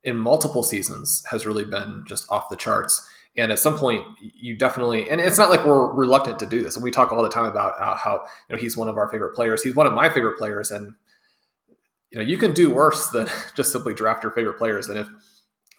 in 0.03 0.17
multiple 0.17 0.63
seasons 0.63 1.24
has 1.30 1.45
really 1.45 1.65
been 1.65 2.03
just 2.07 2.30
off 2.32 2.49
the 2.49 2.55
charts. 2.55 3.07
And 3.38 3.51
at 3.51 3.59
some 3.59 3.78
point, 3.78 4.05
you 4.19 4.57
definitely, 4.57 5.09
and 5.09 5.22
it's 5.22 5.38
not 5.38 5.49
like 5.49 5.63
we're 5.65 5.93
reluctant 5.93 6.38
to 6.39 6.45
do 6.45 6.61
this. 6.61 6.76
And 6.76 6.84
we 6.84 6.91
talk 6.91 7.13
all 7.13 7.24
the 7.24 7.30
time 7.30 7.45
about 7.45 7.80
uh, 7.80 7.95
how 7.95 8.26
you 8.49 8.55
know 8.55 8.61
he's 8.61 8.76
one 8.76 8.89
of 8.89 8.97
our 8.97 9.09
favorite 9.09 9.34
players. 9.34 9.63
He's 9.63 9.76
one 9.76 9.88
of 9.88 9.93
my 9.93 10.09
favorite 10.09 10.38
players, 10.38 10.72
and 10.72 10.93
you 12.09 12.19
know 12.19 12.26
you 12.26 12.38
can 12.38 12.53
do 12.53 12.69
worse 12.69 13.07
than 13.07 13.28
just 13.55 13.72
simply 13.72 13.93
draft 13.93 14.24
your 14.24 14.34
favorite 14.34 14.57
players. 14.57 14.89
And 14.89 14.99
if 14.99 15.07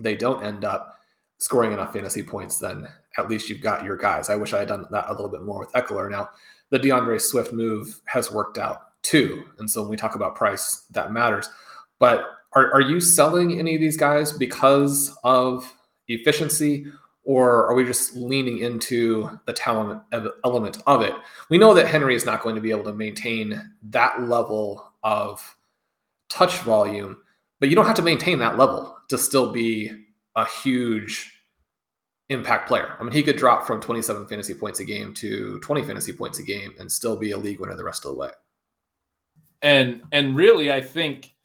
they 0.02 0.16
don't 0.16 0.44
end 0.44 0.64
up 0.64 0.98
scoring 1.38 1.72
enough 1.72 1.92
fantasy 1.92 2.22
points, 2.22 2.58
then 2.58 2.88
at 3.18 3.28
least 3.28 3.48
you've 3.48 3.60
got 3.60 3.84
your 3.84 3.96
guys. 3.96 4.30
I 4.30 4.36
wish 4.36 4.52
I 4.52 4.60
had 4.60 4.68
done 4.68 4.86
that 4.90 5.08
a 5.08 5.12
little 5.12 5.28
bit 5.28 5.42
more 5.42 5.60
with 5.60 5.72
Ekeler. 5.72 6.10
Now, 6.10 6.30
the 6.70 6.78
D'Andre 6.78 7.18
Swift 7.18 7.52
move 7.52 8.00
has 8.06 8.30
worked 8.30 8.58
out 8.58 9.02
too, 9.02 9.44
and 9.58 9.70
so 9.70 9.82
when 9.82 9.90
we 9.90 9.96
talk 9.96 10.14
about 10.14 10.36
price, 10.36 10.84
that 10.92 11.12
matters. 11.12 11.48
But 11.98 12.24
are, 12.54 12.72
are 12.72 12.80
you 12.80 13.00
selling 13.00 13.58
any 13.58 13.74
of 13.74 13.80
these 13.80 13.96
guys 13.96 14.32
because 14.32 15.16
of 15.24 15.72
efficiency 16.08 16.86
or 17.24 17.66
are 17.66 17.74
we 17.74 17.84
just 17.84 18.16
leaning 18.16 18.58
into 18.58 19.38
the 19.46 19.52
talent 19.52 20.02
element 20.44 20.78
of 20.86 21.02
it? 21.02 21.14
We 21.50 21.58
know 21.58 21.72
that 21.74 21.86
Henry 21.86 22.14
is 22.14 22.26
not 22.26 22.42
going 22.42 22.56
to 22.56 22.60
be 22.60 22.70
able 22.70 22.84
to 22.84 22.92
maintain 22.92 23.72
that 23.90 24.22
level 24.22 24.92
of 25.02 25.56
touch 26.28 26.58
volume, 26.58 27.18
but 27.62 27.68
you 27.68 27.76
don't 27.76 27.86
have 27.86 27.94
to 27.94 28.02
maintain 28.02 28.40
that 28.40 28.58
level 28.58 28.98
to 29.08 29.16
still 29.16 29.52
be 29.52 29.88
a 30.34 30.44
huge 30.44 31.32
impact 32.28 32.66
player. 32.66 32.96
I 32.98 33.04
mean, 33.04 33.12
he 33.12 33.22
could 33.22 33.36
drop 33.36 33.68
from 33.68 33.80
27 33.80 34.26
fantasy 34.26 34.52
points 34.52 34.80
a 34.80 34.84
game 34.84 35.14
to 35.14 35.60
20 35.60 35.84
fantasy 35.84 36.12
points 36.12 36.40
a 36.40 36.42
game 36.42 36.74
and 36.80 36.90
still 36.90 37.16
be 37.16 37.30
a 37.30 37.38
league 37.38 37.60
winner 37.60 37.76
the 37.76 37.84
rest 37.84 38.04
of 38.04 38.10
the 38.10 38.18
way. 38.18 38.30
And 39.62 40.02
and 40.10 40.34
really, 40.34 40.72
I 40.72 40.80
think 40.80 41.36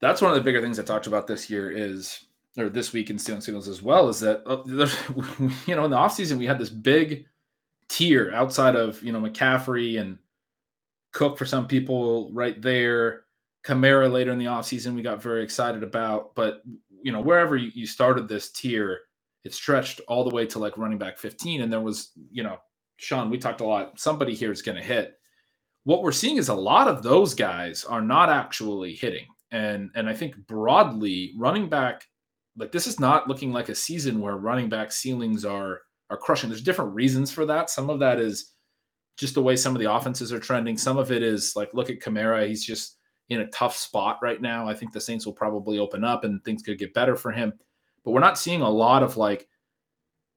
that's 0.00 0.20
one 0.20 0.32
of 0.32 0.34
the 0.34 0.42
bigger 0.42 0.60
things 0.60 0.80
I 0.80 0.82
talked 0.82 1.06
about 1.06 1.28
this 1.28 1.48
year 1.48 1.70
is 1.70 2.24
or 2.56 2.68
this 2.68 2.92
week 2.92 3.08
in 3.08 3.16
stealing 3.16 3.40
signals 3.40 3.68
as 3.68 3.80
well 3.80 4.08
is 4.08 4.18
that 4.18 4.42
uh, 4.44 4.64
you 5.68 5.76
know 5.76 5.84
in 5.84 5.92
the 5.92 5.96
offseason 5.96 6.38
we 6.38 6.46
had 6.46 6.58
this 6.58 6.68
big 6.70 7.26
tier 7.88 8.32
outside 8.34 8.74
of 8.74 9.00
you 9.04 9.12
know 9.12 9.20
McCaffrey 9.20 10.00
and 10.00 10.18
Cook 11.12 11.38
for 11.38 11.46
some 11.46 11.68
people 11.68 12.28
right 12.32 12.60
there. 12.60 13.22
Kamara 13.68 14.10
later 14.10 14.32
in 14.32 14.38
the 14.38 14.46
offseason 14.46 14.94
we 14.94 15.02
got 15.02 15.22
very 15.22 15.42
excited 15.42 15.82
about, 15.82 16.34
but 16.34 16.62
you 17.02 17.12
know 17.12 17.20
wherever 17.20 17.56
you, 17.56 17.70
you 17.74 17.86
started 17.86 18.28
this 18.28 18.50
tier, 18.50 19.00
it 19.44 19.54
stretched 19.54 20.00
all 20.08 20.24
the 20.24 20.34
way 20.34 20.46
to 20.46 20.58
like 20.58 20.78
running 20.78 20.98
back 20.98 21.18
15, 21.18 21.62
and 21.62 21.72
there 21.72 21.80
was 21.80 22.12
you 22.30 22.42
know 22.42 22.58
Shawn, 22.96 23.30
we 23.30 23.38
talked 23.38 23.60
a 23.60 23.66
lot. 23.66 23.98
Somebody 24.00 24.34
here 24.34 24.50
is 24.50 24.62
going 24.62 24.76
to 24.76 24.82
hit. 24.82 25.14
What 25.84 26.02
we're 26.02 26.12
seeing 26.12 26.36
is 26.36 26.48
a 26.48 26.54
lot 26.54 26.88
of 26.88 27.02
those 27.02 27.34
guys 27.34 27.84
are 27.84 28.02
not 28.02 28.28
actually 28.28 28.94
hitting 28.94 29.26
and 29.50 29.90
and 29.94 30.08
I 30.08 30.14
think 30.14 30.36
broadly 30.46 31.34
running 31.36 31.68
back 31.68 32.04
like 32.56 32.72
this 32.72 32.86
is 32.86 33.00
not 33.00 33.28
looking 33.28 33.52
like 33.52 33.68
a 33.68 33.74
season 33.74 34.20
where 34.20 34.36
running 34.36 34.68
back 34.68 34.92
ceilings 34.92 35.44
are 35.44 35.80
are 36.10 36.16
crushing. 36.16 36.48
There's 36.48 36.62
different 36.62 36.94
reasons 36.94 37.30
for 37.30 37.46
that. 37.46 37.70
Some 37.70 37.90
of 37.90 38.00
that 38.00 38.18
is 38.18 38.54
just 39.16 39.34
the 39.34 39.42
way 39.42 39.56
some 39.56 39.74
of 39.74 39.80
the 39.80 39.92
offenses 39.92 40.32
are 40.32 40.38
trending. 40.38 40.76
Some 40.76 40.98
of 40.98 41.12
it 41.12 41.22
is 41.22 41.54
like 41.56 41.70
look 41.72 41.90
at 41.90 42.00
Kamara, 42.00 42.46
he's 42.46 42.64
just 42.64 42.97
in 43.28 43.40
a 43.40 43.46
tough 43.48 43.76
spot 43.76 44.18
right 44.22 44.40
now. 44.40 44.68
I 44.68 44.74
think 44.74 44.92
the 44.92 45.00
Saints 45.00 45.26
will 45.26 45.32
probably 45.32 45.78
open 45.78 46.04
up 46.04 46.24
and 46.24 46.42
things 46.44 46.62
could 46.62 46.78
get 46.78 46.94
better 46.94 47.16
for 47.16 47.30
him. 47.30 47.52
But 48.04 48.12
we're 48.12 48.20
not 48.20 48.38
seeing 48.38 48.62
a 48.62 48.70
lot 48.70 49.02
of 49.02 49.16
like 49.16 49.48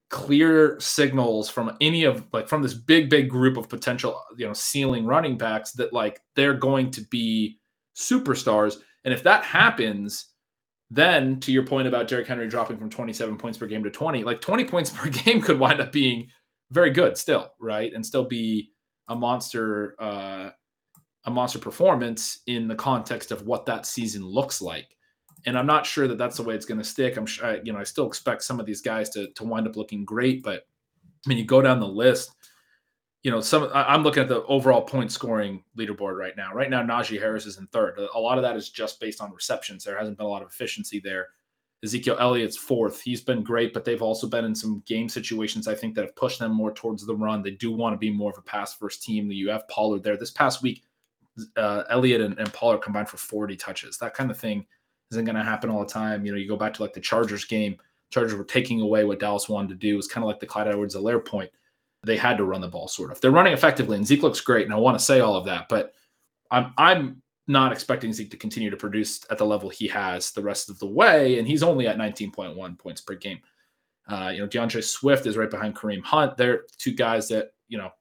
clear 0.10 0.78
signals 0.80 1.50
from 1.50 1.78
any 1.80 2.04
of 2.04 2.26
like 2.34 2.48
from 2.48 2.62
this 2.62 2.74
big 2.74 3.10
big 3.10 3.30
group 3.30 3.56
of 3.56 3.70
potential 3.70 4.22
you 4.36 4.46
know 4.46 4.52
ceiling 4.52 5.06
running 5.06 5.38
backs 5.38 5.72
that 5.72 5.94
like 5.94 6.20
they're 6.36 6.54
going 6.54 6.92
to 6.92 7.00
be 7.04 7.58
superstars 7.96 8.80
and 9.04 9.14
if 9.14 9.24
that 9.24 9.44
happens, 9.44 10.28
then 10.90 11.40
to 11.42 11.52
your 11.52 11.66
point 11.66 11.88
about 11.88 12.08
Derrick 12.08 12.28
Henry 12.28 12.48
dropping 12.48 12.78
from 12.78 12.90
27 12.90 13.38
points 13.38 13.58
per 13.58 13.66
game 13.66 13.84
to 13.84 13.90
20, 13.90 14.24
like 14.24 14.42
20 14.42 14.66
points 14.66 14.90
per 14.90 15.10
game 15.26 15.42
could 15.42 15.60
wind 15.60 15.82
up 15.82 15.92
being 15.92 16.28
very 16.72 16.92
good 16.92 17.18
still, 17.18 17.52
right? 17.60 17.92
And 17.94 18.06
still 18.06 18.26
be 18.26 18.72
a 19.08 19.16
monster 19.16 19.96
uh 20.00 20.52
a 21.26 21.32
monster 21.32 21.60
performance 21.60 22.40
in 22.48 22.68
the 22.68 22.76
context 22.76 23.32
of 23.32 23.46
what 23.46 23.66
that 23.66 23.86
season 23.86 24.26
looks 24.26 24.62
like. 24.62 24.96
And 25.46 25.58
I'm 25.58 25.66
not 25.66 25.86
sure 25.86 26.08
that 26.08 26.18
that's 26.18 26.38
the 26.38 26.44
way 26.44 26.56
it's 26.56 26.66
going 26.66 26.80
to 26.80 26.84
stick. 26.84 27.18
I'm 27.18 27.26
sure, 27.26 27.60
you 27.64 27.74
know, 27.74 27.80
I 27.80 27.84
still 27.84 28.08
expect 28.08 28.44
some 28.44 28.60
of 28.60 28.66
these 28.66 28.82
guys 28.82 29.10
to 29.12 29.28
to 29.32 29.44
wind 29.44 29.68
up 29.68 29.76
looking 29.76 30.06
great, 30.06 30.44
but 30.44 30.68
I 31.26 31.30
mean, 31.30 31.38
you 31.38 31.46
go 31.46 31.62
down 31.62 31.80
the 31.80 31.88
list, 31.88 32.32
you 33.24 33.32
know, 33.32 33.42
some 33.42 33.70
I'm 33.74 34.04
looking 34.04 34.24
at 34.24 34.30
the 34.30 34.44
overall 34.46 34.82
point 34.82 35.12
scoring 35.12 35.64
leaderboard 35.78 36.18
right 36.18 36.36
now. 36.36 36.54
Right 36.54 36.70
now, 36.70 36.84
Najee 36.84 37.20
Harris 37.20 37.46
is 37.46 37.58
in 37.58 37.68
third. 37.68 38.00
A 38.16 38.20
lot 38.20 38.38
of 38.38 38.44
that 38.44 38.56
is 38.56 38.70
just 38.70 39.00
based 39.00 39.22
on 39.22 39.34
receptions. 39.34 39.84
There 39.84 39.98
hasn't 39.98 40.18
been 40.18 40.26
a 40.26 40.30
lot 40.30 40.42
of 40.42 40.50
efficiency 40.50 41.00
there. 41.00 41.30
Ezekiel 41.84 42.18
Elliott's 42.20 42.58
fourth. 42.58 43.02
He's 43.02 43.22
been 43.22 43.44
great, 43.44 43.74
but 43.74 43.86
they've 43.86 44.02
also 44.02 44.28
been 44.28 44.46
in 44.46 44.54
some 44.54 44.84
game 44.86 45.10
situations, 45.10 45.68
I 45.68 45.74
think, 45.74 45.96
that 45.96 46.06
have 46.06 46.16
pushed 46.16 46.38
them 46.38 46.54
more 46.54 46.72
towards 46.72 47.06
the 47.06 47.16
run. 47.16 47.42
They 47.42 47.52
do 47.52 47.72
want 47.72 47.94
to 47.94 47.98
be 47.98 48.12
more 48.12 48.32
of 48.32 48.38
a 48.38 48.44
pass 48.44 48.76
first 48.76 49.02
team. 49.02 49.32
You 49.32 49.50
have 49.50 49.68
Pollard 49.68 50.04
there. 50.04 50.18
This 50.18 50.30
past 50.30 50.62
week, 50.62 50.84
uh, 51.58 51.84
Elliott 51.90 52.22
and, 52.22 52.38
and 52.40 52.52
Pollard 52.54 52.80
combined 52.80 53.10
for 53.10 53.18
40 53.18 53.56
touches. 53.56 53.98
That 53.98 54.14
kind 54.14 54.32
of 54.32 54.38
thing 54.38 54.66
isn't 55.12 55.26
going 55.26 55.36
to 55.36 55.44
happen 55.44 55.70
all 55.70 55.80
the 55.80 55.92
time. 55.92 56.26
You 56.26 56.32
know, 56.32 56.38
you 56.38 56.48
go 56.48 56.58
back 56.58 56.74
to 56.76 56.82
like 56.82 56.94
the 56.94 57.02
Chargers 57.02 57.46
game, 57.46 57.78
Chargers 58.12 58.36
were 58.36 58.44
taking 58.44 58.82
away 58.82 59.06
what 59.06 59.20
Dallas 59.20 59.50
wanted 59.50 59.70
to 59.70 59.76
do. 59.76 59.94
It 59.94 59.98
was 59.98 60.08
kind 60.08 60.24
of 60.24 60.28
like 60.28 60.40
the 60.40 60.46
Clyde 60.46 60.68
Edwards 60.68 60.96
Helaire 60.96 61.26
point. 61.26 61.50
They 62.04 62.18
had 62.18 62.38
to 62.38 62.46
run 62.46 62.62
the 62.62 62.68
ball, 62.68 62.88
sort 62.88 63.12
of. 63.12 63.22
They're 63.22 63.32
running 63.32 63.54
effectively, 63.54 63.96
and 63.96 64.06
Zeke 64.06 64.24
looks 64.24 64.42
great. 64.42 64.66
And 64.66 64.74
I 64.74 64.78
want 64.78 64.98
to 64.98 65.04
say 65.04 65.22
all 65.22 65.36
of 65.36 65.46
that, 65.46 65.68
but 65.70 65.94
I'm 66.50 66.74
I'm 66.78 67.22
not 67.48 67.72
expecting 67.72 68.12
Zeke 68.12 68.32
to 68.32 68.38
continue 68.38 68.70
to 68.70 68.78
produce 68.78 69.26
at 69.30 69.38
the 69.38 69.46
level 69.46 69.70
he 69.70 69.88
has 69.88 70.32
the 70.32 70.42
rest 70.42 70.70
of 70.70 70.78
the 70.80 70.88
way, 70.88 71.40
and 71.40 71.48
he's 71.48 71.64
only 71.64 71.88
at 71.88 71.98
19.1 71.98 72.78
points 72.78 73.02
per 73.02 73.16
game. 73.16 73.40
Uh, 74.08 74.32
you 74.34 74.40
know, 74.40 74.48
D'Andre 74.48 74.82
Swift 74.82 75.26
is 75.26 75.38
right 75.38 75.50
behind 75.50 75.76
Kareem 75.76 76.04
Hunt. 76.04 76.36
They're 76.38 76.64
two 76.78 76.94
guys 76.94 77.28
that 77.30 77.52
you 77.70 77.78
know. 77.78 77.92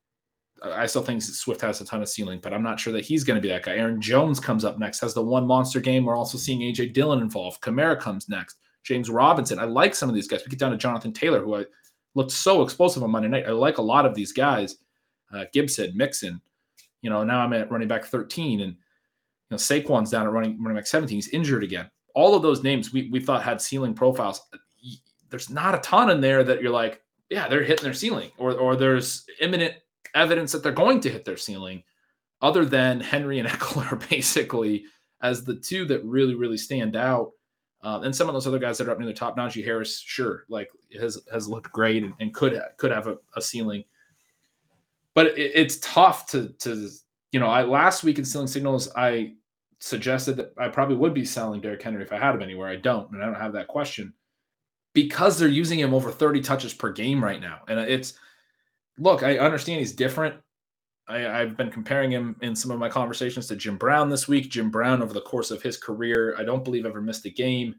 I 0.62 0.86
still 0.86 1.02
think 1.02 1.22
Swift 1.22 1.61
has 1.62 1.80
a 1.80 1.84
ton 1.84 2.02
of 2.02 2.08
ceiling, 2.08 2.38
but 2.42 2.52
I'm 2.52 2.62
not 2.62 2.78
sure 2.78 2.92
that 2.92 3.04
he's 3.04 3.24
going 3.24 3.36
to 3.36 3.40
be 3.40 3.48
that 3.48 3.64
guy. 3.64 3.76
Aaron 3.76 4.00
Jones 4.00 4.38
comes 4.38 4.64
up 4.64 4.78
next, 4.78 5.00
has 5.00 5.14
the 5.14 5.22
one 5.22 5.46
monster 5.46 5.80
game. 5.80 6.04
We're 6.04 6.16
also 6.16 6.36
seeing 6.36 6.61
AJ 6.61 6.92
Dillon 6.92 7.20
involved. 7.20 7.61
Kamara 7.62 7.98
comes 7.98 8.28
next. 8.28 8.58
James 8.82 9.11
Robinson. 9.11 9.58
I 9.58 9.64
like 9.64 9.94
some 9.94 10.08
of 10.08 10.14
these 10.14 10.28
guys. 10.28 10.42
We 10.44 10.50
get 10.50 10.58
down 10.58 10.72
to 10.72 10.76
Jonathan 10.76 11.12
Taylor, 11.12 11.40
who 11.40 11.56
I 11.56 11.64
looked 12.14 12.32
so 12.32 12.62
explosive 12.62 13.02
on 13.02 13.11
Monday 13.11 13.28
night. 13.28 13.46
I 13.46 13.52
like 13.52 13.78
a 13.78 13.82
lot 13.82 14.06
of 14.06 14.14
these 14.14 14.32
guys. 14.32 14.76
Uh, 15.32 15.44
Gibson, 15.52 15.96
Mixon. 15.96 16.40
You 17.02 17.11
know, 17.11 17.24
now 17.24 17.40
I'm 17.40 17.52
at 17.52 17.70
running 17.70 17.88
back 17.88 18.04
13, 18.04 18.61
and 18.61 18.72
you 18.72 18.76
know, 19.50 19.56
Saquon's 19.56 20.11
down 20.11 20.26
at 20.26 20.32
running 20.32 20.62
running 20.62 20.76
back 20.76 20.86
17. 20.86 21.16
He's 21.16 21.28
injured 21.28 21.64
again. 21.64 21.90
All 22.14 22.34
of 22.34 22.42
those 22.42 22.62
names 22.62 22.92
we, 22.92 23.08
we 23.11 23.20
thought 23.20 23.42
had 23.42 23.61
ceiling 23.61 23.94
profiles. 23.94 24.42
There's 25.30 25.48
not 25.48 25.74
a 25.74 25.78
ton 25.78 26.11
in 26.11 26.20
there 26.20 26.42
that 26.44 26.61
you're 26.61 26.72
like, 26.72 27.02
yeah, 27.30 27.48
they're 27.48 27.62
hitting 27.62 27.84
their 27.84 27.94
ceiling, 27.94 28.30
or 28.36 28.54
or 28.54 28.76
there's 28.76 29.24
imminent 29.40 29.74
evidence 30.14 30.52
that 30.52 30.62
they're 30.62 30.72
going 30.72 31.00
to 31.00 31.11
hit 31.11 31.24
their 31.24 31.36
ceiling, 31.36 31.82
other 32.42 32.64
than 32.64 33.00
Henry 33.00 33.38
and 33.38 33.48
Ekeler, 33.50 34.08
basically 34.08 34.84
as 35.22 35.44
the 35.44 35.56
two 35.56 35.84
that 35.86 36.04
really 36.04 36.34
really 36.34 36.58
stand 36.58 36.96
out. 36.96 37.32
Uh, 37.82 38.00
and 38.04 38.14
some 38.14 38.28
of 38.28 38.34
those 38.34 38.46
other 38.46 38.58
guys 38.58 38.76
that 38.76 38.88
are 38.88 38.90
up 38.90 38.98
near 38.98 39.06
the 39.06 39.14
top, 39.14 39.38
Najee 39.38 39.64
Harris, 39.64 40.00
sure, 40.00 40.44
like 40.48 40.68
has 40.98 41.18
has 41.32 41.48
looked 41.48 41.72
great 41.72 42.02
and, 42.02 42.12
and 42.20 42.34
could 42.34 42.61
could 42.76 42.90
have 42.90 43.06
a, 43.06 43.16
a 43.36 43.40
ceiling, 43.40 43.84
but 45.14 45.28
it, 45.28 45.52
it's 45.54 45.78
tough 45.78 46.26
to 46.28 46.50
to 46.61 46.88
you 47.32 47.40
know. 47.40 47.46
I 47.46 47.62
last 47.62 48.04
week 48.04 48.18
in 48.18 48.24
Stealing 48.26 48.48
Signals, 48.48 48.90
I 48.94 49.32
suggested 49.78 50.36
that 50.36 50.52
I 50.58 50.68
probably 50.68 50.96
would 50.96 51.14
be 51.14 51.24
selling 51.24 51.62
Derrick 51.62 51.82
Henry 51.82 52.02
if 52.02 52.12
I 52.12 52.18
had 52.18 52.34
him 52.34 52.42
anywhere. 52.42 52.68
I 52.68 52.76
don't, 52.76 53.11
and 53.12 53.22
I 53.22 53.26
don't 53.26 53.40
have 53.40 53.54
that 53.54 53.68
question 53.68 54.12
because 54.92 55.38
they're 55.38 55.48
using 55.48 55.78
him 55.78 55.94
over 55.94 56.11
30 56.11 56.40
touches 56.40 56.74
per 56.74 56.92
game 56.92 57.22
right 57.22 57.40
now. 57.40 57.61
And 57.68 57.78
it's 57.80 58.14
look, 59.01 59.22
I 59.22 59.38
understand 59.38 59.80
he's 59.80 59.92
different. 59.92 60.36
I, 61.09 61.18
have 61.18 61.57
been 61.57 61.70
comparing 61.70 62.12
him 62.12 62.36
in 62.40 62.55
some 62.55 62.70
of 62.70 62.78
my 62.78 62.88
conversations 62.88 63.48
to 63.48 63.57
Jim 63.57 63.76
Brown 63.76 64.09
this 64.09 64.28
week. 64.28 64.48
Jim 64.48 64.70
Brown, 64.70 65.03
over 65.03 65.12
the 65.12 65.20
course 65.20 65.51
of 65.51 65.61
his 65.61 65.76
career, 65.76 66.36
I 66.38 66.44
don't 66.44 66.62
believe 66.62 66.86
ever 66.86 67.01
missed 67.01 67.26
a 67.26 67.30
game. 67.30 67.74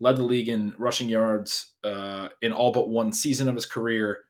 Led 0.00 0.16
the 0.16 0.24
league 0.24 0.48
in 0.48 0.74
rushing 0.76 1.08
yards 1.08 1.74
uh, 1.84 2.28
in 2.42 2.52
all 2.52 2.72
but 2.72 2.88
one 2.88 3.12
season 3.12 3.48
of 3.48 3.54
his 3.54 3.66
career. 3.66 4.24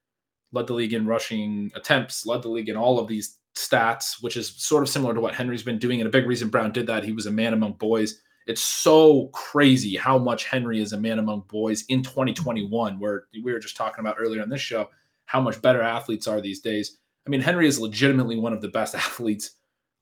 Led 0.53 0.67
the 0.67 0.75
league 0.75 0.93
in 0.93 1.07
rushing 1.07 1.71
attempts. 1.75 2.27
Led 2.27 2.43
the 2.43 2.51
league 2.51 2.69
in 2.69 2.77
all 2.77 2.99
of 2.99 3.09
these 3.09 3.39
stats, 3.57 4.23
which 4.23 4.37
is 4.37 4.55
sort 4.63 4.83
of 4.83 4.89
similar 4.91 5.15
to 5.15 5.21
what 5.21 5.35
Henry's 5.35 5.63
been 5.63 5.79
doing. 5.79 6.01
And 6.01 6.09
a 6.09 6.13
big 6.13 6.27
reason 6.27 6.49
Brown 6.49 6.73
did 6.73 6.87
that, 6.87 7.05
he 7.05 7.13
was 7.13 7.27
a 7.27 7.31
man 7.31 7.55
among 7.55 7.75
boys. 7.75 8.21
It's 8.47 8.63
so 8.63 9.29
crazy 9.29 9.97
how 9.97 10.19
much 10.19 10.45
Henry 10.45 10.81
is 10.81 10.93
a 10.93 11.01
man 11.01 11.19
among 11.19 11.45
boys 11.49 11.85
in 11.89 12.03
2021, 12.03 12.99
where 12.99 13.25
we 13.43 13.53
were 13.53 13.59
just 13.59 13.77
talking 13.77 14.01
about 14.01 14.17
earlier 14.19 14.43
on 14.43 14.49
this 14.49 14.61
show, 14.61 14.89
how 15.29 15.41
much 15.41 15.61
better 15.61 15.83
athletes 15.83 16.27
are 16.27 16.41
these 16.41 16.61
days. 16.61 16.99
I 17.27 17.31
mean, 17.31 17.43
Henry 17.43 17.69
is 17.69 17.79
legitimately 17.79 18.39
one 18.39 18.55
of 18.55 18.63
the 18.63 18.69
best 18.69 18.95
athletes 19.07 19.53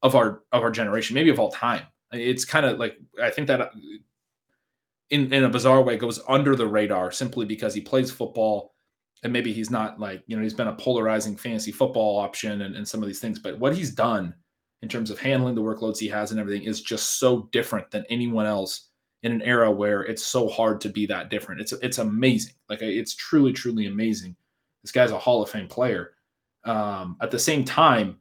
of 0.03 0.15
our 0.15 0.43
of 0.53 0.63
our 0.63 0.71
generation, 0.71 1.15
maybe 1.15 1.31
of 1.31 1.39
all 1.39 1.51
time. 1.51 1.83
It's 2.13 2.45
kind 2.45 2.65
of 2.65 2.79
like 2.79 2.97
I 3.23 3.31
think 3.31 3.49
that 3.49 3.73
in 5.11 5.33
in 5.33 5.45
a 5.45 5.49
bizarre 5.49 5.83
way 5.83 5.97
goes 5.97 6.21
under 6.29 6.55
the 6.57 6.67
radar 6.67 7.11
simply 7.11 7.45
because 7.45 7.75
he 7.75 7.81
plays 7.81 8.11
football 8.11 8.75
and 9.23 9.33
maybe 9.33 9.53
he's 9.53 9.71
not 9.71 9.99
like 9.99 10.23
you 10.27 10.37
know 10.37 10.43
he's 10.43 10.55
been 10.55 10.69
a 10.69 10.75
polarizing 10.75 11.37
fantasy 11.37 11.73
football 11.73 12.19
option 12.19 12.63
and, 12.63 12.77
and 12.77 12.87
some 12.87 13.03
of 13.03 13.07
these 13.07 13.21
things 13.21 13.39
but 13.39 13.59
what 13.59 13.75
he's 13.75 13.91
done 13.91 14.35
in 14.83 14.89
terms 14.89 15.11
of 15.11 15.19
handling 15.19 15.55
the 15.55 15.63
workloads 15.63 15.99
he 15.99 16.09
has 16.09 16.31
and 16.31 16.41
everything 16.41 16.67
is 16.67 16.81
just 16.81 17.19
so 17.19 17.49
different 17.53 17.91
than 17.91 18.05
anyone 18.11 18.47
else 18.47 18.91
in 19.23 19.33
an 19.33 19.43
era 19.43 19.71
where 19.71 20.03
it's 20.03 20.25
so 20.25 20.49
hard 20.49 20.81
to 20.81 20.89
be 20.89 21.07
that 21.07 21.31
different 21.31 21.61
it's 21.61 21.73
it's 21.73 21.99
amazing 21.99 22.55
like 22.69 22.83
it's 22.83 23.15
truly 23.15 23.53
truly 23.53 23.87
amazing 23.87 24.37
this 24.87 24.93
guy's 24.93 25.11
a 25.11 25.19
hall 25.19 25.43
of 25.43 25.51
fame 25.51 25.69
player 25.69 26.13
um, 26.65 27.17
at 27.21 27.31
the 27.31 27.39
same 27.39 27.65
time 27.65 28.19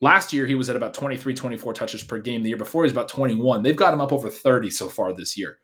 last 0.00 0.32
year 0.32 0.46
he 0.46 0.54
was 0.54 0.68
at 0.68 0.76
about 0.76 0.94
23 0.94 1.34
24 1.34 1.72
touches 1.72 2.02
per 2.02 2.18
game 2.18 2.42
the 2.42 2.48
year 2.48 2.58
before 2.58 2.84
he's 2.84 2.92
about 2.92 3.08
21 3.08 3.62
they've 3.62 3.76
got 3.76 3.94
him 3.94 4.00
up 4.00 4.12
over 4.12 4.28
30 4.28 4.70
so 4.70 4.88
far 4.88 5.12
this 5.12 5.36
year 5.36 5.58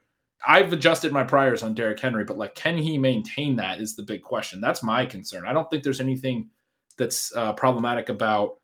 I've 0.47 0.73
adjusted 0.73 1.13
my 1.13 1.25
priors 1.25 1.65
on 1.65 1.75
Derrick 1.75 1.99
Henry, 1.99 2.25
but 2.25 2.39
like, 2.39 2.55
can 2.55 2.77
he 2.77 2.99
maintain 2.99 3.57
that? 3.57 3.81
Is 3.81 3.97
the 3.97 4.03
big 4.03 4.23
question. 4.23 4.61
That's 4.61 4.83
my 4.83 5.05
concern. 5.05 5.45
I 5.45 5.53
don't 5.53 5.69
think 5.71 5.83
there's 5.83 6.01
anything 6.01 6.51
that's 6.99 7.35
uh, 7.35 7.53
problematic 7.55 8.09
about 8.11 8.59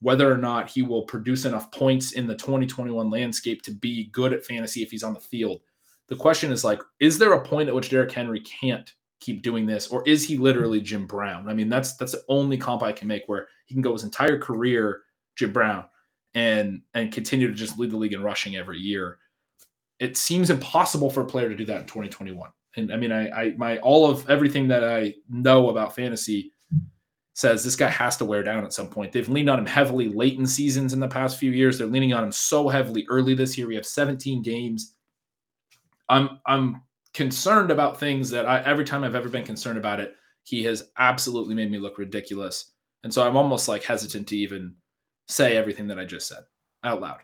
whether 0.00 0.32
or 0.32 0.38
not 0.38 0.70
he 0.70 0.82
will 0.82 1.02
produce 1.02 1.44
enough 1.44 1.70
points 1.70 2.12
in 2.12 2.26
the 2.26 2.34
2021 2.34 3.10
landscape 3.10 3.62
to 3.62 3.70
be 3.70 4.04
good 4.06 4.32
at 4.32 4.44
fantasy 4.44 4.82
if 4.82 4.90
he's 4.90 5.02
on 5.02 5.14
the 5.14 5.20
field. 5.20 5.60
The 6.08 6.16
question 6.16 6.50
is 6.50 6.64
like, 6.64 6.80
is 7.00 7.18
there 7.18 7.34
a 7.34 7.44
point 7.44 7.68
at 7.68 7.74
which 7.74 7.90
Derrick 7.90 8.10
Henry 8.10 8.40
can't 8.40 8.92
keep 9.20 9.42
doing 9.42 9.66
this, 9.66 9.88
or 9.88 10.06
is 10.08 10.26
he 10.26 10.36
literally 10.36 10.78
mm-hmm. 10.78 10.86
Jim 10.86 11.06
Brown? 11.06 11.48
I 11.48 11.54
mean, 11.54 11.68
that's 11.68 11.96
that's 11.96 12.12
the 12.12 12.24
only 12.28 12.56
comp 12.56 12.82
I 12.82 12.92
can 12.92 13.08
make 13.08 13.24
where 13.26 13.48
he 13.66 13.74
can 13.74 13.82
go 13.82 13.92
his 13.92 14.04
entire 14.04 14.38
career 14.38 15.02
Jim 15.36 15.52
Brown 15.52 15.84
and 16.34 16.82
and 16.94 17.12
continue 17.12 17.48
to 17.48 17.54
just 17.54 17.78
lead 17.78 17.90
the 17.90 17.96
league 17.96 18.12
in 18.12 18.22
rushing 18.22 18.56
every 18.56 18.78
year 18.78 19.18
it 20.00 20.16
seems 20.16 20.50
impossible 20.50 21.10
for 21.10 21.20
a 21.20 21.26
player 21.26 21.48
to 21.48 21.54
do 21.54 21.66
that 21.66 21.82
in 21.82 21.86
2021. 21.86 22.50
And 22.76 22.92
I 22.92 22.96
mean, 22.96 23.12
I, 23.12 23.30
I 23.30 23.54
my 23.56 23.78
all 23.78 24.10
of 24.10 24.28
everything 24.28 24.66
that 24.68 24.82
I 24.82 25.14
know 25.28 25.68
about 25.68 25.94
fantasy 25.94 26.52
says 27.34 27.62
this 27.62 27.76
guy 27.76 27.88
has 27.88 28.16
to 28.16 28.24
wear 28.24 28.42
down 28.42 28.64
at 28.64 28.72
some 28.72 28.88
point. 28.88 29.12
They've 29.12 29.28
leaned 29.28 29.50
on 29.50 29.58
him 29.58 29.66
heavily 29.66 30.08
late 30.08 30.38
in 30.38 30.46
seasons 30.46 30.92
in 30.92 31.00
the 31.00 31.08
past 31.08 31.38
few 31.38 31.52
years. 31.52 31.78
They're 31.78 31.86
leaning 31.86 32.12
on 32.12 32.24
him 32.24 32.32
so 32.32 32.68
heavily 32.68 33.06
early 33.08 33.34
this 33.34 33.56
year. 33.56 33.66
We 33.66 33.74
have 33.76 33.86
17 33.86 34.42
games. 34.42 34.94
I'm 36.08 36.40
I'm 36.46 36.82
concerned 37.14 37.70
about 37.70 37.98
things 37.98 38.30
that 38.30 38.46
I 38.46 38.62
every 38.62 38.84
time 38.84 39.04
I've 39.04 39.14
ever 39.14 39.28
been 39.28 39.44
concerned 39.44 39.78
about 39.78 40.00
it, 40.00 40.14
he 40.44 40.62
has 40.64 40.90
absolutely 40.98 41.54
made 41.54 41.70
me 41.70 41.78
look 41.78 41.98
ridiculous. 41.98 42.72
And 43.04 43.12
so 43.12 43.26
I'm 43.26 43.36
almost 43.36 43.68
like 43.68 43.82
hesitant 43.82 44.28
to 44.28 44.36
even 44.36 44.74
say 45.28 45.56
everything 45.56 45.86
that 45.88 45.98
I 45.98 46.04
just 46.04 46.28
said 46.28 46.44
out 46.84 47.00
loud. 47.00 47.20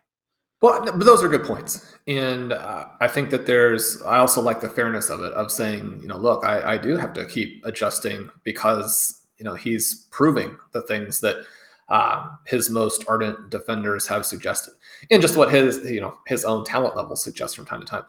Well, 0.62 0.82
but 0.84 1.04
those 1.04 1.22
are 1.22 1.28
good 1.28 1.44
points, 1.44 1.94
and 2.06 2.54
uh, 2.54 2.86
I 3.00 3.08
think 3.08 3.28
that 3.28 3.44
there's. 3.44 4.00
I 4.02 4.18
also 4.18 4.40
like 4.40 4.62
the 4.62 4.70
fairness 4.70 5.10
of 5.10 5.20
it, 5.20 5.32
of 5.34 5.52
saying, 5.52 5.98
you 6.00 6.08
know, 6.08 6.16
look, 6.16 6.46
I, 6.46 6.74
I 6.74 6.78
do 6.78 6.96
have 6.96 7.12
to 7.12 7.26
keep 7.26 7.62
adjusting 7.66 8.30
because 8.42 9.20
you 9.36 9.44
know 9.44 9.54
he's 9.54 10.06
proving 10.10 10.56
the 10.72 10.80
things 10.82 11.20
that 11.20 11.44
uh, 11.88 12.30
his 12.44 12.68
most 12.68 13.04
ardent 13.08 13.50
defenders 13.50 14.06
have 14.06 14.26
suggested, 14.26 14.74
and 15.10 15.22
just 15.22 15.36
what 15.36 15.52
his 15.52 15.78
you 15.88 16.00
know 16.00 16.18
his 16.26 16.44
own 16.44 16.64
talent 16.64 16.96
level 16.96 17.14
suggests 17.16 17.54
from 17.54 17.64
time 17.64 17.80
to 17.80 17.86
time. 17.86 18.02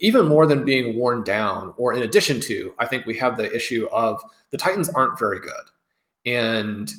Even 0.00 0.26
more 0.26 0.46
than 0.46 0.64
being 0.64 0.96
worn 0.96 1.22
down, 1.22 1.72
or 1.76 1.94
in 1.94 2.02
addition 2.02 2.40
to, 2.40 2.74
I 2.78 2.86
think 2.86 3.06
we 3.06 3.16
have 3.18 3.36
the 3.36 3.54
issue 3.54 3.88
of 3.92 4.20
the 4.50 4.58
Titans 4.58 4.88
aren't 4.88 5.18
very 5.18 5.40
good, 5.40 5.52
and 6.26 6.92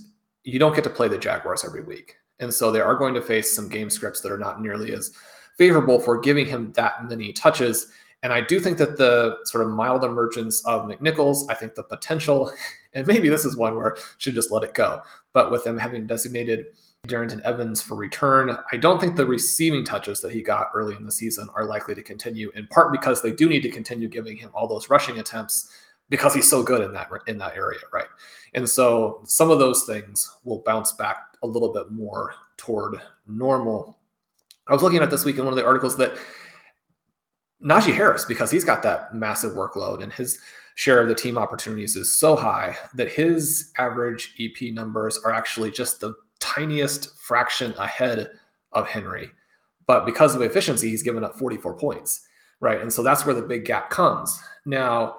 you 0.43 0.59
don't 0.59 0.75
get 0.75 0.83
to 0.85 0.89
play 0.89 1.07
the 1.07 1.17
Jaguars 1.17 1.65
every 1.65 1.83
week. 1.83 2.15
And 2.39 2.53
so 2.53 2.71
they 2.71 2.81
are 2.81 2.95
going 2.95 3.13
to 3.13 3.21
face 3.21 3.55
some 3.55 3.69
game 3.69 3.89
scripts 3.89 4.21
that 4.21 4.31
are 4.31 4.37
not 4.37 4.61
nearly 4.61 4.93
as 4.93 5.11
favorable 5.57 5.99
for 5.99 6.19
giving 6.19 6.45
him 6.45 6.73
that 6.73 7.07
many 7.07 7.31
touches. 7.31 7.87
And 8.23 8.31
I 8.31 8.41
do 8.41 8.59
think 8.59 8.77
that 8.77 8.97
the 8.97 9.37
sort 9.43 9.65
of 9.65 9.71
mild 9.71 10.03
emergence 10.03 10.65
of 10.65 10.87
McNichols, 10.87 11.45
I 11.49 11.53
think 11.53 11.75
the 11.75 11.83
potential, 11.83 12.51
and 12.93 13.05
maybe 13.05 13.29
this 13.29 13.45
is 13.45 13.55
one 13.55 13.75
where 13.75 13.97
should 14.17 14.33
just 14.33 14.51
let 14.51 14.63
it 14.63 14.73
go. 14.73 15.01
But 15.33 15.51
with 15.51 15.63
them 15.63 15.77
having 15.77 16.07
designated 16.07 16.67
Darrynton 17.07 17.41
Evans 17.41 17.81
for 17.81 17.95
return, 17.95 18.57
I 18.71 18.77
don't 18.77 18.99
think 18.99 19.17
the 19.17 19.25
receiving 19.25 19.83
touches 19.83 20.21
that 20.21 20.31
he 20.31 20.41
got 20.41 20.69
early 20.73 20.95
in 20.95 21.05
the 21.05 21.11
season 21.11 21.49
are 21.53 21.65
likely 21.65 21.93
to 21.95 22.01
continue. 22.01 22.49
In 22.55 22.65
part 22.67 22.93
because 22.93 23.21
they 23.21 23.31
do 23.31 23.49
need 23.49 23.61
to 23.63 23.69
continue 23.69 24.07
giving 24.07 24.37
him 24.37 24.51
all 24.53 24.67
those 24.67 24.89
rushing 24.89 25.19
attempts 25.19 25.69
because 26.09 26.33
he's 26.33 26.49
so 26.49 26.63
good 26.63 26.81
in 26.81 26.93
that 26.93 27.09
in 27.27 27.37
that 27.39 27.55
area, 27.55 27.79
right? 27.91 28.07
And 28.53 28.69
so 28.69 29.21
some 29.25 29.51
of 29.51 29.59
those 29.59 29.83
things 29.83 30.37
will 30.45 30.59
bounce 30.65 30.93
back 30.93 31.17
a 31.41 31.47
little 31.47 31.73
bit 31.73 31.91
more 31.91 32.35
toward 32.55 33.01
normal. 33.27 33.97
I 34.67 34.73
was 34.73 34.81
looking 34.81 34.99
at 34.99 35.09
this 35.09 35.25
week 35.25 35.37
in 35.37 35.43
one 35.43 35.51
of 35.51 35.57
the 35.57 35.65
articles 35.65 35.97
that 35.97 36.15
Najee 37.63 37.93
Harris, 37.93 38.25
because 38.25 38.51
he's 38.51 38.65
got 38.65 38.83
that 38.83 39.13
massive 39.15 39.53
workload 39.53 40.03
and 40.03 40.11
his 40.11 40.39
share 40.75 41.01
of 41.01 41.07
the 41.07 41.15
team 41.15 41.37
opportunities 41.37 41.95
is 41.95 42.17
so 42.17 42.35
high 42.35 42.75
that 42.95 43.11
his 43.11 43.71
average 43.77 44.33
EP 44.39 44.73
numbers 44.73 45.19
are 45.23 45.31
actually 45.31 45.71
just 45.71 45.99
the 45.99 46.13
tiniest 46.39 47.17
fraction 47.19 47.73
ahead 47.77 48.31
of 48.71 48.87
Henry. 48.87 49.29
But 49.85 50.05
because 50.05 50.35
of 50.35 50.41
efficiency, 50.41 50.89
he's 50.89 51.03
given 51.03 51.23
up 51.23 51.37
44 51.37 51.75
points 51.75 52.27
right? 52.63 52.81
And 52.81 52.91
so 52.91 53.03
that's 53.03 53.25
where 53.25 53.35
the 53.35 53.41
big 53.41 53.65
gap 53.65 53.89
comes. 53.89 54.41
Now, 54.65 55.17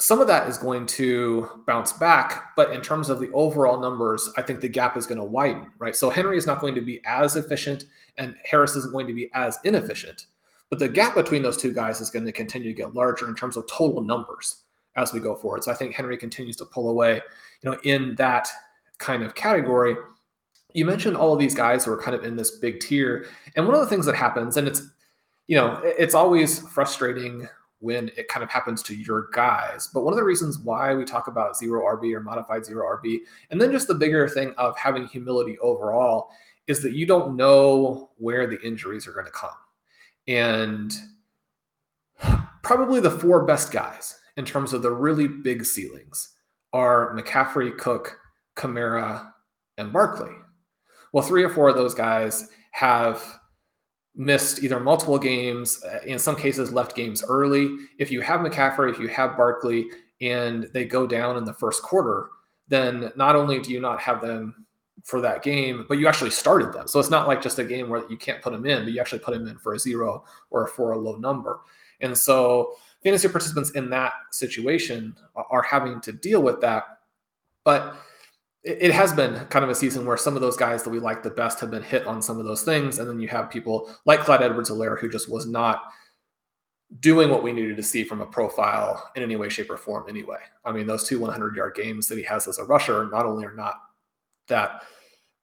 some 0.00 0.20
of 0.20 0.26
that 0.26 0.48
is 0.48 0.58
going 0.58 0.86
to 0.86 1.62
bounce 1.68 1.92
back, 1.92 2.56
but 2.56 2.72
in 2.72 2.80
terms 2.80 3.08
of 3.08 3.20
the 3.20 3.30
overall 3.30 3.78
numbers, 3.80 4.28
I 4.36 4.42
think 4.42 4.60
the 4.60 4.68
gap 4.68 4.96
is 4.96 5.06
going 5.06 5.18
to 5.18 5.24
widen, 5.24 5.70
right? 5.78 5.94
So 5.94 6.10
Henry 6.10 6.36
is 6.36 6.48
not 6.48 6.60
going 6.60 6.74
to 6.74 6.80
be 6.80 7.00
as 7.06 7.36
efficient, 7.36 7.84
and 8.18 8.34
Harris 8.44 8.74
isn't 8.74 8.92
going 8.92 9.06
to 9.06 9.12
be 9.12 9.30
as 9.34 9.56
inefficient. 9.62 10.26
But 10.74 10.80
the 10.80 10.88
gap 10.88 11.14
between 11.14 11.42
those 11.42 11.56
two 11.56 11.72
guys 11.72 12.00
is 12.00 12.10
going 12.10 12.24
to 12.24 12.32
continue 12.32 12.68
to 12.68 12.74
get 12.74 12.96
larger 12.96 13.28
in 13.28 13.36
terms 13.36 13.56
of 13.56 13.64
total 13.68 14.02
numbers 14.02 14.64
as 14.96 15.12
we 15.12 15.20
go 15.20 15.36
forward. 15.36 15.62
So 15.62 15.70
I 15.70 15.76
think 15.76 15.94
Henry 15.94 16.16
continues 16.16 16.56
to 16.56 16.64
pull 16.64 16.90
away, 16.90 17.22
you 17.62 17.70
know, 17.70 17.78
in 17.84 18.16
that 18.16 18.48
kind 18.98 19.22
of 19.22 19.36
category. 19.36 19.94
You 20.72 20.84
mentioned 20.84 21.16
all 21.16 21.32
of 21.32 21.38
these 21.38 21.54
guys 21.54 21.84
who 21.84 21.92
are 21.92 22.02
kind 22.02 22.16
of 22.16 22.24
in 22.24 22.34
this 22.34 22.56
big 22.58 22.80
tier. 22.80 23.28
And 23.54 23.66
one 23.66 23.76
of 23.76 23.82
the 23.82 23.86
things 23.86 24.04
that 24.06 24.16
happens, 24.16 24.56
and 24.56 24.66
it's, 24.66 24.82
you 25.46 25.56
know, 25.56 25.80
it's 25.84 26.12
always 26.12 26.58
frustrating 26.58 27.46
when 27.78 28.10
it 28.16 28.26
kind 28.26 28.42
of 28.42 28.50
happens 28.50 28.82
to 28.82 28.96
your 28.96 29.28
guys. 29.32 29.88
But 29.94 30.02
one 30.02 30.12
of 30.12 30.16
the 30.16 30.24
reasons 30.24 30.58
why 30.58 30.92
we 30.92 31.04
talk 31.04 31.28
about 31.28 31.56
zero 31.56 31.84
RB 31.84 32.12
or 32.16 32.20
modified 32.20 32.64
zero 32.64 32.98
RB, 32.98 33.18
and 33.52 33.60
then 33.60 33.70
just 33.70 33.86
the 33.86 33.94
bigger 33.94 34.28
thing 34.28 34.52
of 34.58 34.76
having 34.76 35.06
humility 35.06 35.56
overall, 35.60 36.30
is 36.66 36.82
that 36.82 36.94
you 36.94 37.06
don't 37.06 37.36
know 37.36 38.10
where 38.16 38.48
the 38.48 38.60
injuries 38.60 39.06
are 39.06 39.12
going 39.12 39.26
to 39.26 39.30
come. 39.30 39.50
And 40.26 40.92
probably 42.62 43.00
the 43.00 43.10
four 43.10 43.44
best 43.44 43.72
guys 43.72 44.18
in 44.36 44.44
terms 44.44 44.72
of 44.72 44.82
the 44.82 44.90
really 44.90 45.28
big 45.28 45.64
ceilings 45.64 46.30
are 46.72 47.14
McCaffrey, 47.14 47.76
Cook, 47.76 48.18
Kamara, 48.56 49.30
and 49.78 49.92
Barkley. 49.92 50.32
Well, 51.12 51.22
three 51.22 51.44
or 51.44 51.50
four 51.50 51.68
of 51.68 51.76
those 51.76 51.94
guys 51.94 52.48
have 52.72 53.22
missed 54.16 54.62
either 54.62 54.80
multiple 54.80 55.18
games, 55.18 55.82
uh, 55.84 56.00
in 56.06 56.18
some 56.18 56.36
cases 56.36 56.72
left 56.72 56.96
games 56.96 57.22
early. 57.28 57.76
If 57.98 58.10
you 58.10 58.20
have 58.22 58.40
McCaffrey, 58.40 58.90
if 58.90 58.98
you 58.98 59.08
have 59.08 59.36
Barkley, 59.36 59.86
and 60.20 60.68
they 60.72 60.84
go 60.84 61.06
down 61.06 61.36
in 61.36 61.44
the 61.44 61.54
first 61.54 61.82
quarter, 61.82 62.28
then 62.68 63.12
not 63.16 63.36
only 63.36 63.60
do 63.60 63.72
you 63.72 63.80
not 63.80 64.00
have 64.00 64.20
them 64.20 64.63
for 65.04 65.20
that 65.20 65.42
game, 65.42 65.84
but 65.86 65.98
you 65.98 66.08
actually 66.08 66.30
started 66.30 66.72
them. 66.72 66.88
So 66.88 66.98
it's 66.98 67.10
not 67.10 67.28
like 67.28 67.42
just 67.42 67.58
a 67.58 67.64
game 67.64 67.90
where 67.90 68.04
you 68.08 68.16
can't 68.16 68.42
put 68.42 68.52
them 68.52 68.64
in, 68.64 68.84
but 68.84 68.92
you 68.92 69.00
actually 69.00 69.18
put 69.18 69.34
them 69.34 69.46
in 69.46 69.58
for 69.58 69.74
a 69.74 69.78
zero 69.78 70.24
or 70.50 70.66
for 70.66 70.92
a 70.92 70.98
low 70.98 71.16
number. 71.16 71.60
And 72.00 72.16
so 72.16 72.74
fantasy 73.02 73.28
participants 73.28 73.70
in 73.72 73.90
that 73.90 74.14
situation 74.32 75.14
are 75.36 75.62
having 75.62 76.00
to 76.00 76.12
deal 76.12 76.42
with 76.42 76.60
that. 76.62 76.84
But 77.64 77.96
it 78.62 78.92
has 78.92 79.12
been 79.12 79.44
kind 79.46 79.62
of 79.62 79.70
a 79.70 79.74
season 79.74 80.06
where 80.06 80.16
some 80.16 80.36
of 80.36 80.40
those 80.40 80.56
guys 80.56 80.82
that 80.82 80.90
we 80.90 80.98
like 80.98 81.22
the 81.22 81.30
best 81.30 81.60
have 81.60 81.70
been 81.70 81.82
hit 81.82 82.06
on 82.06 82.22
some 82.22 82.38
of 82.38 82.46
those 82.46 82.62
things. 82.62 82.98
And 82.98 83.06
then 83.06 83.20
you 83.20 83.28
have 83.28 83.50
people 83.50 83.94
like 84.06 84.20
Clyde 84.20 84.42
Edwards-Helaire 84.42 84.98
who 84.98 85.10
just 85.10 85.28
was 85.28 85.46
not 85.46 85.82
doing 87.00 87.28
what 87.28 87.42
we 87.42 87.52
needed 87.52 87.76
to 87.76 87.82
see 87.82 88.04
from 88.04 88.22
a 88.22 88.26
profile 88.26 89.10
in 89.16 89.22
any 89.22 89.36
way, 89.36 89.50
shape, 89.50 89.70
or 89.70 89.76
form 89.76 90.06
anyway. 90.08 90.38
I 90.64 90.72
mean, 90.72 90.86
those 90.86 91.06
two 91.06 91.20
100 91.20 91.56
yard 91.56 91.74
games 91.74 92.06
that 92.06 92.16
he 92.16 92.24
has 92.24 92.48
as 92.48 92.58
a 92.58 92.64
rusher 92.64 93.06
not 93.10 93.26
only 93.26 93.44
are 93.44 93.54
not 93.54 93.74
that 94.48 94.82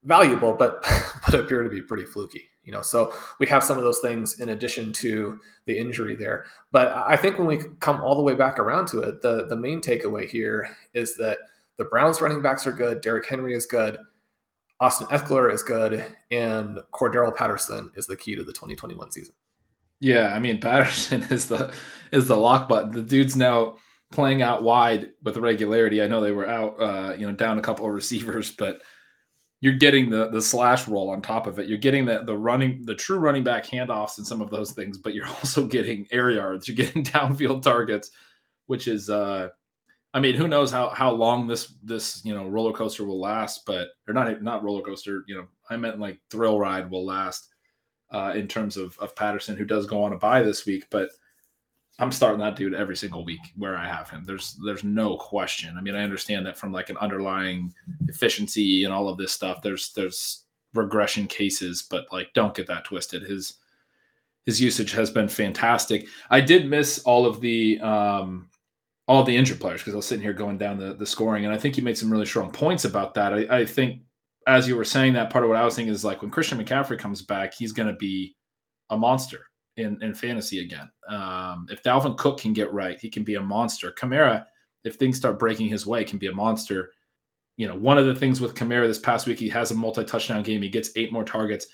valuable, 0.03 0.53
but 0.53 0.81
but 1.25 1.39
appear 1.39 1.63
to 1.63 1.69
be 1.69 1.81
pretty 1.81 2.05
fluky. 2.05 2.47
You 2.63 2.71
know, 2.71 2.81
so 2.81 3.13
we 3.39 3.47
have 3.47 3.63
some 3.63 3.77
of 3.77 3.83
those 3.83 3.99
things 3.99 4.39
in 4.39 4.49
addition 4.49 4.93
to 4.93 5.39
the 5.65 5.77
injury 5.77 6.15
there. 6.15 6.45
But 6.71 6.89
I 6.89 7.15
think 7.15 7.39
when 7.39 7.47
we 7.47 7.57
come 7.79 8.01
all 8.01 8.15
the 8.15 8.21
way 8.21 8.35
back 8.35 8.59
around 8.59 8.87
to 8.89 9.01
it, 9.01 9.21
the 9.21 9.47
the 9.47 9.55
main 9.55 9.81
takeaway 9.81 10.27
here 10.29 10.69
is 10.93 11.15
that 11.17 11.39
the 11.77 11.85
Browns 11.85 12.21
running 12.21 12.41
backs 12.41 12.67
are 12.67 12.71
good, 12.71 13.01
Derrick 13.01 13.27
Henry 13.27 13.55
is 13.55 13.65
good, 13.65 13.97
Austin 14.79 15.07
Ekeler 15.07 15.51
is 15.51 15.63
good, 15.63 16.05
and 16.29 16.79
Cordarrelle 16.93 17.35
Patterson 17.35 17.91
is 17.95 18.05
the 18.05 18.15
key 18.15 18.35
to 18.35 18.43
the 18.43 18.53
2021 18.53 19.11
season. 19.11 19.33
Yeah, 19.99 20.33
I 20.33 20.39
mean 20.39 20.59
Patterson 20.59 21.23
is 21.29 21.47
the 21.47 21.73
is 22.11 22.27
the 22.27 22.37
lock 22.37 22.69
button. 22.69 22.91
The 22.91 23.01
dude's 23.01 23.35
now 23.35 23.77
playing 24.11 24.41
out 24.41 24.61
wide 24.61 25.11
with 25.23 25.37
regularity. 25.37 26.01
I 26.01 26.07
know 26.07 26.21
they 26.21 26.31
were 26.31 26.47
out, 26.47 26.81
uh, 26.81 27.15
you 27.17 27.25
know, 27.25 27.33
down 27.33 27.57
a 27.57 27.61
couple 27.61 27.85
of 27.85 27.93
receivers, 27.93 28.51
but 28.51 28.81
you're 29.61 29.73
getting 29.73 30.09
the 30.09 30.27
the 30.29 30.41
slash 30.41 30.87
role 30.87 31.09
on 31.09 31.21
top 31.21 31.47
of 31.47 31.59
it. 31.59 31.69
You're 31.69 31.77
getting 31.77 32.05
the 32.05 32.23
the 32.23 32.37
running 32.37 32.83
the 32.83 32.95
true 32.95 33.19
running 33.19 33.43
back 33.43 33.65
handoffs 33.65 34.17
and 34.17 34.27
some 34.27 34.41
of 34.41 34.49
those 34.49 34.71
things, 34.71 34.97
but 34.97 35.13
you're 35.13 35.27
also 35.39 35.65
getting 35.65 36.07
air 36.11 36.31
yards. 36.31 36.67
You're 36.67 36.77
getting 36.77 37.03
downfield 37.05 37.61
targets, 37.61 38.11
which 38.65 38.87
is 38.87 39.09
uh 39.09 39.49
I 40.13 40.19
mean, 40.19 40.35
who 40.35 40.47
knows 40.47 40.71
how 40.71 40.89
how 40.89 41.11
long 41.11 41.47
this 41.47 41.75
this 41.83 42.25
you 42.25 42.33
know 42.33 42.47
roller 42.47 42.73
coaster 42.73 43.05
will 43.05 43.21
last, 43.21 43.65
but 43.65 43.89
or 44.07 44.13
not 44.13 44.41
not 44.41 44.63
roller 44.63 44.81
coaster. 44.81 45.23
You 45.27 45.35
know, 45.35 45.47
I 45.69 45.77
meant 45.77 45.99
like 45.99 46.19
thrill 46.29 46.59
ride 46.59 46.89
will 46.89 47.05
last 47.05 47.47
uh, 48.11 48.33
in 48.35 48.47
terms 48.47 48.77
of 48.77 48.97
of 48.99 49.15
Patterson, 49.15 49.55
who 49.55 49.63
does 49.63 49.85
go 49.85 50.03
on 50.03 50.13
a 50.13 50.17
bye 50.17 50.41
this 50.41 50.65
week, 50.65 50.85
but 50.89 51.11
I'm 52.01 52.11
starting 52.11 52.39
that 52.39 52.55
dude 52.55 52.73
every 52.73 52.97
single 52.97 53.23
week 53.23 53.53
where 53.55 53.77
I 53.77 53.87
have 53.87 54.09
him. 54.09 54.23
There's 54.25 54.57
there's 54.65 54.83
no 54.83 55.17
question. 55.17 55.77
I 55.77 55.81
mean, 55.81 55.95
I 55.95 56.03
understand 56.03 56.45
that 56.47 56.57
from 56.57 56.71
like 56.71 56.89
an 56.89 56.97
underlying 56.97 57.71
efficiency 58.07 58.83
and 58.85 58.93
all 58.93 59.07
of 59.07 59.17
this 59.17 59.31
stuff. 59.31 59.61
There's 59.61 59.93
there's 59.93 60.45
regression 60.73 61.27
cases, 61.27 61.83
but 61.83 62.05
like 62.11 62.33
don't 62.33 62.55
get 62.55 62.65
that 62.67 62.85
twisted. 62.85 63.21
His 63.21 63.53
his 64.47 64.59
usage 64.59 64.91
has 64.93 65.11
been 65.11 65.27
fantastic. 65.27 66.07
I 66.31 66.41
did 66.41 66.67
miss 66.67 66.99
all 67.03 67.27
of 67.27 67.39
the 67.39 67.79
um 67.81 68.49
all 69.07 69.23
the 69.23 69.37
injured 69.37 69.59
players 69.59 69.81
because 69.81 69.93
I 69.93 69.97
was 69.97 70.07
sitting 70.07 70.23
here 70.23 70.33
going 70.33 70.57
down 70.57 70.79
the 70.79 70.95
the 70.95 71.05
scoring, 71.05 71.45
and 71.45 71.53
I 71.53 71.57
think 71.59 71.77
you 71.77 71.83
made 71.83 71.99
some 71.99 72.11
really 72.11 72.25
strong 72.25 72.51
points 72.51 72.85
about 72.85 73.13
that. 73.13 73.31
I, 73.31 73.59
I 73.59 73.65
think 73.65 74.01
as 74.47 74.67
you 74.67 74.75
were 74.75 74.83
saying 74.83 75.13
that 75.13 75.29
part 75.29 75.43
of 75.43 75.49
what 75.49 75.59
I 75.59 75.63
was 75.63 75.75
thinking 75.75 75.93
is 75.93 76.03
like 76.03 76.23
when 76.23 76.31
Christian 76.31 76.57
McCaffrey 76.57 76.97
comes 76.97 77.21
back, 77.21 77.53
he's 77.53 77.71
going 77.71 77.89
to 77.89 77.95
be 77.95 78.35
a 78.89 78.97
monster 78.97 79.45
in, 79.77 80.01
in 80.01 80.13
fantasy 80.13 80.59
again. 80.59 80.89
Um, 81.07 81.67
if 81.69 81.83
Dalvin 81.83 82.17
Cook 82.17 82.39
can 82.39 82.53
get 82.53 82.71
right, 82.73 82.99
he 82.99 83.09
can 83.09 83.23
be 83.23 83.35
a 83.35 83.41
monster. 83.41 83.91
Kamara, 83.91 84.45
if 84.83 84.95
things 84.95 85.17
start 85.17 85.39
breaking 85.39 85.67
his 85.67 85.85
way, 85.85 86.03
can 86.03 86.19
be 86.19 86.27
a 86.27 86.33
monster. 86.33 86.91
You 87.57 87.67
know, 87.67 87.75
one 87.75 87.97
of 87.97 88.05
the 88.05 88.15
things 88.15 88.41
with 88.41 88.55
Kamara 88.55 88.87
this 88.87 88.99
past 88.99 89.27
week, 89.27 89.39
he 89.39 89.49
has 89.49 89.71
a 89.71 89.75
multi 89.75 90.03
touchdown 90.03 90.43
game. 90.43 90.61
He 90.61 90.69
gets 90.69 90.91
eight 90.95 91.13
more 91.13 91.23
targets. 91.23 91.67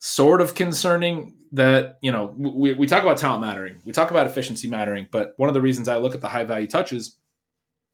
Sort 0.00 0.40
of 0.40 0.54
concerning 0.54 1.36
that, 1.52 1.98
you 2.02 2.12
know, 2.12 2.34
we, 2.36 2.74
we 2.74 2.86
talk 2.86 3.02
about 3.02 3.16
talent 3.16 3.40
mattering, 3.40 3.80
we 3.84 3.92
talk 3.92 4.10
about 4.10 4.26
efficiency 4.26 4.68
mattering, 4.68 5.06
but 5.10 5.32
one 5.36 5.48
of 5.48 5.54
the 5.54 5.60
reasons 5.60 5.88
I 5.88 5.96
look 5.96 6.14
at 6.14 6.20
the 6.20 6.28
high 6.28 6.44
value 6.44 6.66
touches, 6.66 7.16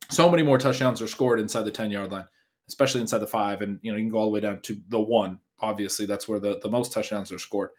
so 0.08 0.28
many 0.28 0.42
more 0.42 0.58
touchdowns 0.58 1.00
are 1.00 1.06
scored 1.06 1.38
inside 1.38 1.62
the 1.62 1.70
10 1.70 1.90
yard 1.90 2.10
line, 2.10 2.24
especially 2.68 3.00
inside 3.00 3.18
the 3.18 3.26
five. 3.26 3.60
And, 3.60 3.78
you 3.82 3.92
know, 3.92 3.98
you 3.98 4.04
can 4.04 4.10
go 4.10 4.18
all 4.18 4.24
the 4.24 4.30
way 4.30 4.40
down 4.40 4.60
to 4.62 4.80
the 4.88 4.98
one. 4.98 5.38
Obviously, 5.60 6.06
that's 6.06 6.26
where 6.26 6.40
the, 6.40 6.58
the 6.62 6.70
most 6.70 6.92
touchdowns 6.92 7.30
are 7.30 7.38
scored 7.38 7.70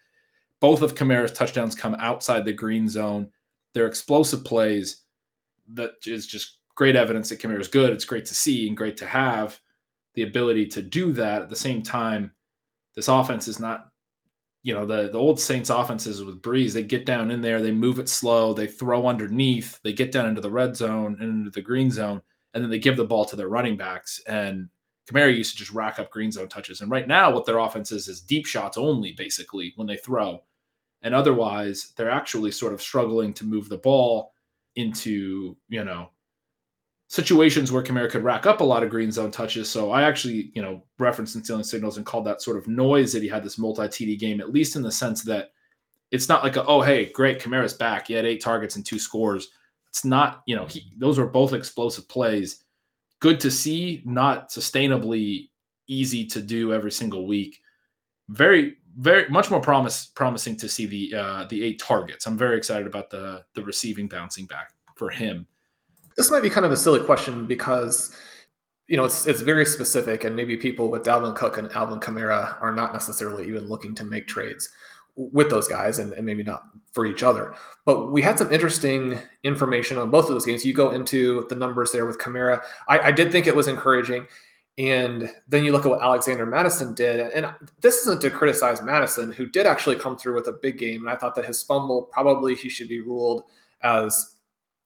both 0.61 0.81
of 0.81 0.95
Kamara's 0.95 1.33
touchdowns 1.33 1.75
come 1.75 1.95
outside 1.95 2.45
the 2.45 2.53
green 2.53 2.87
zone. 2.87 3.29
They're 3.73 3.87
explosive 3.87 4.45
plays 4.45 5.01
that 5.73 5.91
is 6.05 6.27
just 6.27 6.59
great 6.75 6.95
evidence 6.95 7.29
that 7.29 7.39
Kamara 7.39 7.59
is 7.59 7.67
good. 7.67 7.91
It's 7.91 8.05
great 8.05 8.25
to 8.27 8.35
see 8.35 8.67
and 8.67 8.77
great 8.77 8.95
to 8.97 9.05
have 9.05 9.59
the 10.13 10.23
ability 10.23 10.67
to 10.67 10.81
do 10.81 11.11
that. 11.13 11.41
At 11.41 11.49
the 11.49 11.55
same 11.55 11.81
time, 11.81 12.31
this 12.95 13.07
offense 13.07 13.47
is 13.47 13.59
not, 13.59 13.89
you 14.63 14.73
know, 14.73 14.85
the, 14.85 15.09
the 15.09 15.17
old 15.17 15.39
Saints 15.39 15.69
offenses 15.69 16.23
with 16.23 16.41
Brees, 16.41 16.73
they 16.73 16.83
get 16.83 17.05
down 17.05 17.31
in 17.31 17.41
there, 17.41 17.61
they 17.61 17.71
move 17.71 17.99
it 17.99 18.09
slow, 18.09 18.53
they 18.53 18.67
throw 18.67 19.07
underneath, 19.07 19.79
they 19.83 19.93
get 19.93 20.11
down 20.11 20.27
into 20.27 20.41
the 20.41 20.51
red 20.51 20.75
zone 20.75 21.17
and 21.19 21.29
into 21.29 21.49
the 21.49 21.61
green 21.61 21.89
zone, 21.89 22.21
and 22.53 22.63
then 22.63 22.69
they 22.69 22.79
give 22.79 22.97
the 22.97 23.05
ball 23.05 23.25
to 23.25 23.35
their 23.35 23.49
running 23.49 23.77
backs. 23.77 24.21
And 24.27 24.69
Kamara 25.09 25.35
used 25.35 25.53
to 25.53 25.57
just 25.57 25.71
rack 25.71 25.97
up 25.97 26.11
green 26.11 26.31
zone 26.31 26.49
touches. 26.49 26.81
And 26.81 26.91
right 26.91 27.07
now, 27.07 27.31
what 27.31 27.45
their 27.45 27.57
offense 27.57 27.91
is 27.91 28.07
is 28.07 28.21
deep 28.21 28.45
shots 28.45 28.77
only, 28.77 29.13
basically, 29.13 29.73
when 29.75 29.87
they 29.87 29.97
throw. 29.97 30.43
And 31.03 31.15
otherwise, 31.15 31.93
they're 31.95 32.11
actually 32.11 32.51
sort 32.51 32.73
of 32.73 32.81
struggling 32.81 33.33
to 33.33 33.45
move 33.45 33.69
the 33.69 33.77
ball 33.77 34.33
into, 34.75 35.57
you 35.69 35.83
know, 35.83 36.09
situations 37.07 37.71
where 37.71 37.83
Kamara 37.83 38.09
could 38.09 38.23
rack 38.23 38.45
up 38.45 38.61
a 38.61 38.63
lot 38.63 38.83
of 38.83 38.89
green 38.89 39.11
zone 39.11 39.31
touches. 39.31 39.69
So 39.69 39.91
I 39.91 40.03
actually, 40.03 40.51
you 40.53 40.61
know, 40.61 40.83
referenced 40.97 41.35
in 41.35 41.43
stealing 41.43 41.63
signals 41.63 41.97
and 41.97 42.05
called 42.05 42.25
that 42.25 42.41
sort 42.41 42.55
of 42.55 42.69
noise 42.69 43.11
that 43.11 43.21
he 43.21 43.27
had 43.27 43.43
this 43.43 43.57
multi 43.57 43.83
TD 43.83 44.17
game, 44.17 44.39
at 44.39 44.53
least 44.53 44.77
in 44.77 44.81
the 44.81 44.91
sense 44.91 45.23
that 45.23 45.49
it's 46.11 46.29
not 46.29 46.43
like 46.43 46.55
a, 46.55 46.65
oh, 46.65 46.81
hey, 46.81 47.11
great, 47.11 47.41
Kamara's 47.41 47.73
back. 47.73 48.07
He 48.07 48.13
had 48.13 48.25
eight 48.25 48.41
targets 48.41 48.77
and 48.77 48.85
two 48.85 48.99
scores. 48.99 49.49
It's 49.89 50.05
not, 50.05 50.41
you 50.45 50.55
know, 50.55 50.65
he, 50.65 50.93
those 50.97 51.19
were 51.19 51.27
both 51.27 51.51
explosive 51.51 52.07
plays. 52.07 52.63
Good 53.19 53.39
to 53.41 53.51
see, 53.51 54.01
not 54.05 54.49
sustainably 54.49 55.49
easy 55.87 56.25
to 56.27 56.41
do 56.41 56.73
every 56.73 56.91
single 56.91 57.27
week. 57.27 57.59
Very, 58.29 58.77
very 58.97 59.27
much 59.29 59.49
more 59.49 59.61
promise 59.61 60.07
promising 60.07 60.57
to 60.57 60.69
see 60.69 60.85
the 60.85 61.15
uh, 61.17 61.45
the 61.45 61.63
eight 61.63 61.79
targets. 61.79 62.27
I'm 62.27 62.37
very 62.37 62.57
excited 62.57 62.87
about 62.87 63.09
the 63.09 63.43
the 63.55 63.63
receiving 63.63 64.07
bouncing 64.07 64.45
back 64.45 64.73
for 64.95 65.09
him. 65.09 65.47
This 66.17 66.29
might 66.31 66.43
be 66.43 66.49
kind 66.49 66.65
of 66.65 66.71
a 66.71 66.77
silly 66.77 66.99
question 66.99 67.45
because 67.47 68.15
you 68.87 68.97
know 68.97 69.05
it's 69.05 69.27
it's 69.27 69.41
very 69.41 69.65
specific, 69.65 70.23
and 70.23 70.35
maybe 70.35 70.57
people 70.57 70.89
with 70.89 71.03
Dalvin 71.03 71.35
Cook 71.35 71.57
and 71.57 71.71
Alvin 71.71 71.99
Kamara 71.99 72.61
are 72.61 72.73
not 72.73 72.93
necessarily 72.93 73.47
even 73.47 73.67
looking 73.67 73.95
to 73.95 74.03
make 74.03 74.27
trades 74.27 74.69
with 75.15 75.49
those 75.49 75.67
guys, 75.67 75.99
and, 75.99 76.13
and 76.13 76.25
maybe 76.25 76.43
not 76.43 76.63
for 76.93 77.05
each 77.05 77.23
other. 77.23 77.53
But 77.85 78.11
we 78.11 78.21
had 78.21 78.37
some 78.37 78.51
interesting 78.51 79.19
information 79.43 79.97
on 79.97 80.09
both 80.09 80.25
of 80.25 80.31
those 80.31 80.45
games. 80.45 80.65
You 80.65 80.73
go 80.73 80.91
into 80.91 81.45
the 81.49 81.55
numbers 81.55 81.91
there 81.91 82.05
with 82.05 82.17
Kamara. 82.17 82.61
I, 82.87 82.99
I 82.99 83.11
did 83.11 83.31
think 83.31 83.47
it 83.47 83.55
was 83.55 83.67
encouraging 83.67 84.27
And 84.77 85.29
then 85.47 85.63
you 85.63 85.71
look 85.71 85.85
at 85.85 85.89
what 85.89 86.01
Alexander 86.01 86.45
Mattison 86.45 86.93
did. 86.93 87.19
And 87.33 87.53
this 87.81 87.97
isn't 88.01 88.21
to 88.21 88.29
criticize 88.29 88.81
Mattison, 88.81 89.31
who 89.31 89.45
did 89.45 89.65
actually 89.65 89.97
come 89.97 90.17
through 90.17 90.35
with 90.35 90.47
a 90.47 90.53
big 90.53 90.77
game. 90.77 91.01
And 91.01 91.09
I 91.09 91.15
thought 91.15 91.35
that 91.35 91.45
his 91.45 91.61
fumble, 91.61 92.03
probably 92.03 92.55
he 92.55 92.69
should 92.69 92.87
be 92.87 93.01
ruled 93.01 93.43
as 93.83 94.35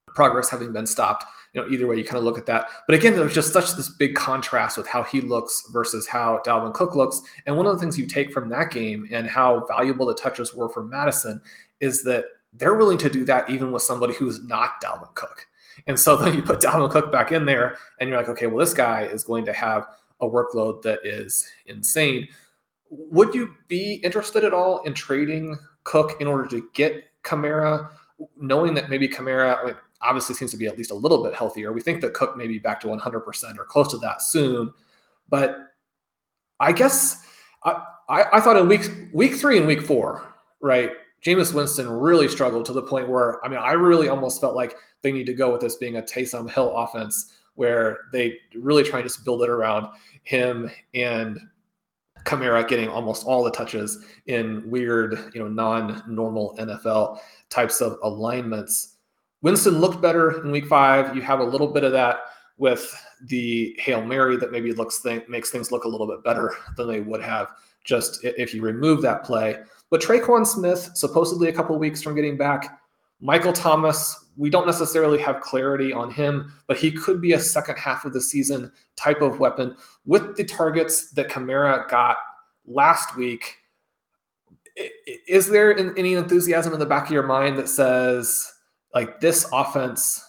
progress 0.07 0.49
having 0.49 0.73
been 0.73 0.87
stopped. 0.87 1.25
You 1.53 1.61
know, 1.61 1.69
either 1.69 1.87
way 1.87 1.95
you 1.95 2.03
kind 2.03 2.17
of 2.17 2.23
look 2.23 2.37
at 2.37 2.45
that. 2.47 2.67
But 2.87 2.95
again, 2.95 3.15
there's 3.15 3.33
just 3.33 3.53
such 3.53 3.75
this 3.75 3.89
big 3.89 4.15
contrast 4.15 4.75
with 4.77 4.87
how 4.87 5.03
he 5.03 5.21
looks 5.21 5.63
versus 5.71 6.07
how 6.07 6.41
Dalvin 6.45 6.73
Cook 6.73 6.95
looks. 6.95 7.21
And 7.45 7.55
one 7.55 7.65
of 7.65 7.73
the 7.73 7.79
things 7.79 7.97
you 7.97 8.07
take 8.07 8.33
from 8.33 8.49
that 8.49 8.71
game 8.71 9.07
and 9.11 9.27
how 9.27 9.65
valuable 9.65 10.07
the 10.07 10.15
touches 10.15 10.53
were 10.53 10.67
for 10.67 10.83
Mattison 10.83 11.41
is 11.79 12.03
that 12.03 12.25
they're 12.53 12.75
willing 12.75 12.97
to 12.97 13.09
do 13.09 13.23
that 13.25 13.49
even 13.49 13.71
with 13.71 13.83
somebody 13.83 14.13
who's 14.13 14.43
not 14.43 14.81
Dalvin 14.83 15.13
Cook. 15.13 15.47
And 15.87 15.99
so 15.99 16.15
then 16.21 16.33
you 16.35 16.41
put 16.41 16.59
Dalvin 16.59 16.89
Cook 16.89 17.11
back 17.11 17.31
in 17.31 17.45
there, 17.45 17.77
and 17.99 18.09
you're 18.09 18.17
like, 18.17 18.29
okay, 18.29 18.47
well, 18.47 18.57
this 18.57 18.73
guy 18.73 19.03
is 19.03 19.23
going 19.23 19.45
to 19.45 19.53
have 19.53 19.87
a 20.21 20.27
workload 20.27 20.81
that 20.83 20.99
is 21.03 21.47
insane. 21.65 22.27
Would 22.89 23.33
you 23.33 23.53
be 23.67 23.95
interested 23.95 24.43
at 24.43 24.53
all 24.53 24.81
in 24.83 24.93
trading 24.93 25.57
Cook 25.83 26.19
in 26.21 26.27
order 26.27 26.47
to 26.47 26.67
get 26.73 27.03
Kamara, 27.23 27.89
knowing 28.37 28.73
that 28.75 28.89
maybe 28.89 29.07
Kamara 29.07 29.59
I 29.59 29.65
mean, 29.65 29.75
obviously 30.01 30.35
seems 30.35 30.51
to 30.51 30.57
be 30.57 30.67
at 30.67 30.77
least 30.77 30.91
a 30.91 30.95
little 30.95 31.23
bit 31.23 31.33
healthier? 31.33 31.73
We 31.73 31.81
think 31.81 32.01
that 32.01 32.13
Cook 32.13 32.37
may 32.37 32.47
be 32.47 32.59
back 32.59 32.79
to 32.81 32.87
100% 32.87 33.57
or 33.57 33.65
close 33.65 33.91
to 33.91 33.97
that 33.97 34.21
soon. 34.21 34.73
But 35.29 35.57
I 36.59 36.71
guess 36.71 37.25
I, 37.63 37.83
I, 38.07 38.25
I 38.33 38.39
thought 38.39 38.57
in 38.57 38.67
week 38.67 38.89
week 39.13 39.35
three 39.35 39.57
and 39.57 39.67
week 39.67 39.81
four, 39.81 40.33
right? 40.61 40.91
Jameis 41.25 41.53
Winston 41.53 41.89
really 41.89 42.27
struggled 42.27 42.65
to 42.65 42.73
the 42.73 42.83
point 42.83 43.09
where 43.09 43.43
I 43.43 43.49
mean, 43.49 43.59
I 43.59 43.71
really 43.71 44.09
almost 44.09 44.39
felt 44.39 44.55
like 44.55 44.75
they 45.01 45.11
need 45.11 45.25
to 45.25 45.33
go 45.33 45.51
with 45.51 45.61
this 45.61 45.75
being 45.75 45.97
a 45.97 46.01
Taysom 46.01 46.49
Hill 46.49 46.75
offense 46.75 47.33
where 47.55 47.99
they 48.11 48.37
really 48.53 48.83
try 48.83 48.99
and 48.99 49.07
just 49.07 49.25
build 49.25 49.41
it 49.41 49.49
around 49.49 49.87
him 50.23 50.69
and 50.93 51.39
Kamara 52.25 52.67
getting 52.67 52.89
almost 52.89 53.25
all 53.25 53.43
the 53.43 53.51
touches 53.51 54.03
in 54.25 54.69
weird, 54.69 55.31
you 55.33 55.39
know, 55.39 55.47
non-normal 55.47 56.55
NFL 56.59 57.19
types 57.49 57.81
of 57.81 57.97
alignments. 58.03 58.97
Winston 59.41 59.79
looked 59.79 60.01
better 60.01 60.43
in 60.43 60.51
week 60.51 60.65
five. 60.65 61.15
You 61.15 61.21
have 61.21 61.39
a 61.39 61.43
little 61.43 61.67
bit 61.67 61.83
of 61.83 61.91
that 61.91 62.21
with 62.57 62.93
the 63.27 63.75
Hail 63.79 64.03
Mary 64.03 64.37
that 64.37 64.51
maybe 64.51 64.73
looks 64.73 65.01
th- 65.01 65.27
makes 65.27 65.51
things 65.51 65.71
look 65.71 65.83
a 65.83 65.87
little 65.87 66.07
bit 66.07 66.23
better 66.23 66.55
than 66.77 66.87
they 66.87 67.01
would 67.01 67.21
have 67.21 67.49
just 67.83 68.23
if 68.23 68.53
you 68.53 68.61
remove 68.61 69.01
that 69.03 69.23
play. 69.23 69.57
But 69.89 70.01
Tre'Quan 70.01 70.45
Smith, 70.45 70.91
supposedly 70.95 71.49
a 71.49 71.53
couple 71.53 71.77
weeks 71.77 72.01
from 72.01 72.15
getting 72.15 72.37
back. 72.37 72.79
Michael 73.21 73.53
Thomas, 73.53 74.25
we 74.35 74.49
don't 74.49 74.65
necessarily 74.65 75.17
have 75.19 75.41
clarity 75.41 75.93
on 75.93 76.11
him, 76.11 76.51
but 76.67 76.77
he 76.77 76.91
could 76.91 77.21
be 77.21 77.33
a 77.33 77.39
second 77.39 77.77
half 77.77 78.03
of 78.03 78.11
the 78.13 78.21
season 78.21 78.71
type 78.97 79.21
of 79.21 79.39
weapon 79.39 79.75
with 80.05 80.35
the 80.35 80.43
targets 80.43 81.11
that 81.11 81.29
Kamara 81.29 81.87
got 81.87 82.17
last 82.65 83.15
week. 83.15 83.57
Is 85.27 85.47
there 85.47 85.77
any 85.97 86.15
enthusiasm 86.15 86.73
in 86.73 86.79
the 86.79 86.85
back 86.85 87.05
of 87.05 87.11
your 87.11 87.23
mind 87.23 87.57
that 87.57 87.69
says, 87.69 88.51
like, 88.93 89.21
this 89.21 89.47
offense, 89.53 90.21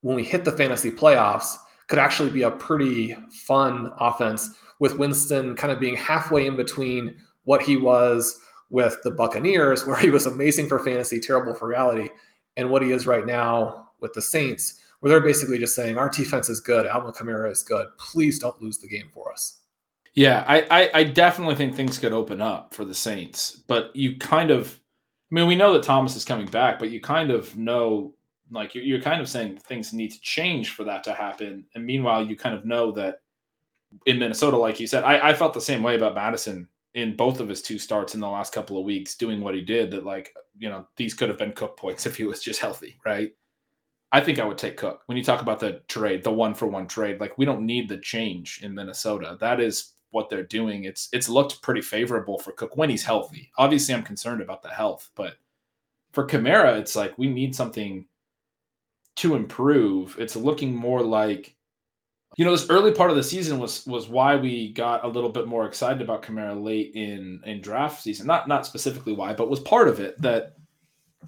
when 0.00 0.16
we 0.16 0.24
hit 0.24 0.44
the 0.44 0.52
fantasy 0.52 0.90
playoffs, 0.90 1.56
could 1.88 1.98
actually 1.98 2.30
be 2.30 2.42
a 2.42 2.50
pretty 2.50 3.14
fun 3.30 3.92
offense 3.98 4.54
with 4.78 4.98
Winston 4.98 5.54
kind 5.56 5.72
of 5.72 5.80
being 5.80 5.96
halfway 5.96 6.46
in 6.46 6.56
between 6.56 7.16
what 7.44 7.60
he 7.60 7.76
was 7.76 8.40
with 8.70 8.98
the 9.02 9.10
Buccaneers, 9.10 9.86
where 9.86 9.96
he 9.96 10.10
was 10.10 10.26
amazing 10.26 10.68
for 10.68 10.78
fantasy, 10.78 11.20
terrible 11.20 11.54
for 11.54 11.68
reality, 11.68 12.08
and 12.56 12.70
what 12.70 12.82
he 12.82 12.92
is 12.92 13.06
right 13.06 13.26
now 13.26 13.90
with 14.00 14.12
the 14.12 14.22
Saints, 14.22 14.80
where 15.00 15.10
they're 15.10 15.20
basically 15.20 15.58
just 15.58 15.74
saying, 15.74 15.96
Our 15.96 16.08
defense 16.08 16.48
is 16.48 16.60
good, 16.60 16.86
Alvin 16.86 17.12
Kamara 17.12 17.50
is 17.50 17.62
good. 17.62 17.86
Please 17.98 18.38
don't 18.38 18.60
lose 18.60 18.78
the 18.78 18.88
game 18.88 19.08
for 19.12 19.32
us. 19.32 19.58
Yeah, 20.14 20.44
I, 20.48 20.66
I, 20.70 20.90
I 20.94 21.04
definitely 21.04 21.54
think 21.54 21.74
things 21.74 21.98
could 21.98 22.12
open 22.12 22.40
up 22.40 22.74
for 22.74 22.84
the 22.84 22.94
Saints, 22.94 23.62
but 23.68 23.94
you 23.94 24.16
kind 24.16 24.50
of, 24.50 24.78
I 25.30 25.34
mean, 25.34 25.46
we 25.46 25.54
know 25.54 25.72
that 25.74 25.82
Thomas 25.82 26.16
is 26.16 26.24
coming 26.24 26.46
back, 26.46 26.78
but 26.78 26.90
you 26.90 27.00
kind 27.00 27.30
of 27.30 27.56
know, 27.56 28.14
like, 28.50 28.74
you're, 28.74 28.84
you're 28.84 29.00
kind 29.00 29.20
of 29.20 29.28
saying 29.28 29.58
things 29.58 29.92
need 29.92 30.10
to 30.10 30.20
change 30.20 30.70
for 30.70 30.82
that 30.84 31.04
to 31.04 31.12
happen. 31.12 31.64
And 31.74 31.86
meanwhile, 31.86 32.26
you 32.26 32.34
kind 32.34 32.54
of 32.54 32.64
know 32.64 32.90
that 32.92 33.20
in 34.06 34.18
Minnesota, 34.18 34.56
like 34.56 34.80
you 34.80 34.86
said, 34.86 35.04
I, 35.04 35.28
I 35.28 35.34
felt 35.34 35.54
the 35.54 35.60
same 35.60 35.82
way 35.82 35.94
about 35.94 36.14
Mattison 36.14 36.66
in 36.98 37.16
both 37.16 37.40
of 37.40 37.48
his 37.48 37.62
two 37.62 37.78
starts 37.78 38.14
in 38.14 38.20
the 38.20 38.28
last 38.28 38.52
couple 38.52 38.78
of 38.78 38.84
weeks 38.84 39.16
doing 39.16 39.40
what 39.40 39.54
he 39.54 39.60
did 39.60 39.90
that 39.90 40.04
like 40.04 40.34
you 40.58 40.68
know 40.68 40.86
these 40.96 41.14
could 41.14 41.28
have 41.28 41.38
been 41.38 41.52
cook 41.52 41.76
points 41.76 42.06
if 42.06 42.16
he 42.16 42.24
was 42.24 42.42
just 42.42 42.60
healthy 42.60 42.98
right? 43.04 43.32
I 44.10 44.20
think 44.22 44.38
i 44.38 44.44
would 44.44 44.58
take 44.58 44.76
cook. 44.78 45.02
When 45.06 45.18
you 45.18 45.24
talk 45.24 45.42
about 45.42 45.60
the 45.60 45.82
trade 45.88 46.24
the 46.24 46.32
one 46.32 46.54
for 46.54 46.66
one 46.66 46.86
trade 46.86 47.20
like 47.20 47.36
we 47.38 47.44
don't 47.44 47.66
need 47.66 47.88
the 47.88 47.98
change 47.98 48.60
in 48.62 48.74
minnesota. 48.74 49.36
That 49.40 49.60
is 49.60 49.94
what 50.10 50.30
they're 50.30 50.44
doing. 50.44 50.84
It's 50.84 51.08
it's 51.12 51.28
looked 51.28 51.62
pretty 51.62 51.82
favorable 51.82 52.38
for 52.38 52.52
cook 52.52 52.76
when 52.76 52.90
he's 52.90 53.04
healthy. 53.04 53.50
Obviously 53.58 53.94
i'm 53.94 54.02
concerned 54.02 54.42
about 54.42 54.62
the 54.62 54.70
health 54.70 55.10
but 55.14 55.34
for 56.12 56.26
Kamara, 56.26 56.78
it's 56.78 56.96
like 56.96 57.16
we 57.18 57.28
need 57.28 57.54
something 57.54 58.06
to 59.16 59.34
improve. 59.34 60.16
It's 60.18 60.36
looking 60.36 60.74
more 60.74 61.02
like 61.02 61.54
you 62.38 62.44
know, 62.44 62.52
this 62.52 62.70
early 62.70 62.92
part 62.92 63.10
of 63.10 63.16
the 63.16 63.22
season 63.22 63.58
was 63.58 63.84
was 63.84 64.08
why 64.08 64.36
we 64.36 64.72
got 64.72 65.04
a 65.04 65.08
little 65.08 65.28
bit 65.28 65.48
more 65.48 65.66
excited 65.66 66.00
about 66.00 66.22
Kamara 66.22 66.62
late 66.62 66.92
in 66.94 67.40
in 67.44 67.60
draft 67.60 68.00
season. 68.00 68.28
Not 68.28 68.46
not 68.46 68.64
specifically 68.64 69.12
why, 69.12 69.32
but 69.32 69.50
was 69.50 69.58
part 69.58 69.88
of 69.88 69.98
it 69.98 70.16
that 70.22 70.54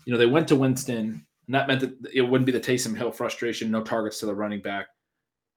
you 0.04 0.12
know 0.12 0.18
they 0.18 0.26
went 0.26 0.46
to 0.48 0.56
Winston, 0.56 1.26
and 1.46 1.54
that 1.54 1.66
meant 1.66 1.80
that 1.80 1.96
it 2.14 2.22
wouldn't 2.22 2.46
be 2.46 2.52
the 2.52 2.60
Taysom 2.60 2.96
Hill 2.96 3.10
frustration, 3.10 3.72
no 3.72 3.82
targets 3.82 4.20
to 4.20 4.26
the 4.26 4.34
running 4.34 4.62
back. 4.62 4.86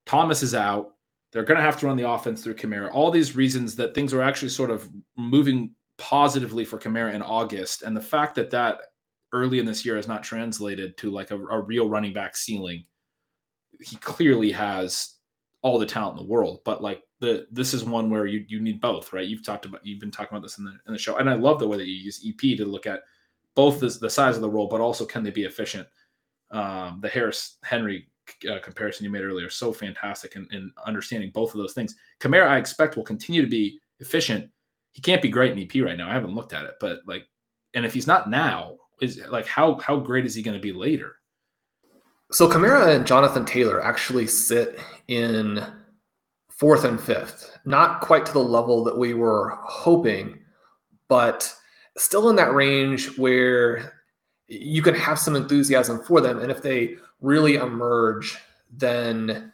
Thomas 0.08 0.42
is 0.42 0.56
out. 0.56 0.96
They're 1.32 1.44
going 1.44 1.60
to 1.60 1.64
have 1.64 1.80
to 1.80 1.86
run 1.86 1.98
the 1.98 2.10
offense 2.10 2.44
through 2.44 2.56
Kamara. 2.56 2.92
All 2.92 3.12
these 3.12 3.36
reasons 3.36 3.76
that 3.76 3.94
things 3.94 4.12
were 4.12 4.24
actually 4.24 4.50
sort 4.50 4.72
of 4.72 4.90
moving 5.18 5.76
positively 6.00 6.66
for 6.66 6.80
Kamara 6.80 7.14
in 7.14 7.22
August, 7.22 7.84
and 7.84 7.96
the 7.96 8.02
fact 8.02 8.34
that 8.36 8.50
that 8.50 8.80
early 9.32 9.60
in 9.60 9.68
this 9.68 9.86
year 9.86 9.98
has 9.98 10.08
not 10.08 10.24
translated 10.24 10.98
to 10.98 11.12
like 11.12 11.30
a, 11.30 11.38
a 11.38 11.62
real 11.62 11.90
running 11.90 12.14
back 12.14 12.36
ceiling. 12.36 12.86
He 13.80 13.98
clearly 13.98 14.52
has 14.52 15.14
all 15.64 15.80
the 15.80 15.86
talent 15.86 16.20
in 16.20 16.26
the 16.26 16.32
world, 16.32 16.60
but 16.66 16.84
like 16.84 17.02
the 17.20 17.48
this 17.52 17.74
is 17.74 17.84
one 17.84 18.10
where 18.10 18.26
you 18.26 18.46
you 18.48 18.60
need 18.60 18.80
both, 18.80 19.12
right? 19.14 19.28
You've 19.28 19.46
talked 19.46 19.66
about 19.66 19.84
you've 19.86 20.00
been 20.00 20.12
talking 20.12 20.38
about 20.38 20.44
this 20.44 20.60
in 20.60 20.66
the 20.66 20.78
in 20.88 20.94
the 20.94 21.00
show, 21.00 21.18
and 21.18 21.30
I 21.30 21.34
love 21.34 21.60
the 21.60 21.68
way 21.68 21.78
that 21.78 21.88
you 21.88 21.96
use 21.96 22.24
EP 22.28 22.58
to 22.58 22.66
look 22.66 22.86
at 22.86 23.02
both 23.56 23.80
the, 23.80 23.88
the 23.88 24.10
size 24.10 24.36
of 24.36 24.42
the 24.42 24.50
role, 24.50 24.68
but 24.68 24.82
also 24.82 25.06
can 25.06 25.24
they 25.24 25.32
be 25.32 25.46
efficient? 25.46 25.88
Um, 26.52 27.00
the 27.02 27.10
Harris 27.10 27.58
Henry 27.64 28.08
uh, 28.50 28.60
comparison 28.60 29.06
you 29.06 29.10
made 29.10 29.24
earlier 29.24 29.50
so 29.50 29.72
fantastic 29.74 30.36
in, 30.36 30.48
in 30.52 30.72
understanding 30.86 31.32
both 31.34 31.54
of 31.54 31.60
those 31.60 31.74
things. 31.74 31.96
Kamara, 32.20 32.48
I 32.48 32.58
expect 32.58 32.96
will 32.96 33.04
continue 33.04 33.42
to 33.42 33.48
be 33.48 33.80
efficient. 34.00 34.50
He 34.92 35.02
can't 35.02 35.22
be 35.22 35.30
great 35.30 35.52
in 35.54 35.60
EP 35.60 35.84
right 35.84 35.98
now. 35.98 36.10
I 36.10 36.14
haven't 36.14 36.36
looked 36.36 36.54
at 36.54 36.66
it, 36.66 36.76
but 36.80 37.00
like, 37.08 37.26
and 37.74 37.86
if 37.86 37.94
he's 37.94 38.08
not 38.08 38.30
now, 38.30 38.78
is 39.02 39.22
like 39.30 39.48
how 39.48 39.80
how 39.80 39.98
great 39.98 40.26
is 40.26 40.36
he 40.36 40.44
going 40.44 40.58
to 40.58 40.62
be 40.62 40.74
later? 40.74 41.16
So 42.34 42.50
Kamara 42.50 42.96
and 42.96 43.06
Jonathan 43.06 43.46
Taylor 43.46 43.80
actually 43.84 44.26
sit 44.26 44.80
in 45.08 45.64
fourth 46.50 46.84
and 46.84 47.00
fifth, 47.00 47.60
not 47.64 48.02
quite 48.02 48.26
to 48.26 48.34
the 48.34 48.40
level 48.40 48.84
that 48.86 48.98
we 48.98 49.14
were 49.14 49.56
hoping, 49.62 50.40
but 51.08 51.54
still 51.96 52.32
in 52.32 52.36
that 52.38 52.56
range 52.56 53.20
where 53.20 53.94
you 54.48 54.82
can 54.82 54.96
have 54.96 55.20
some 55.20 55.36
enthusiasm 55.36 56.04
for 56.04 56.22
them. 56.22 56.40
And 56.40 56.50
if 56.50 56.64
they 56.64 56.96
really 57.22 57.56
emerge, 57.56 58.36
then 58.72 59.54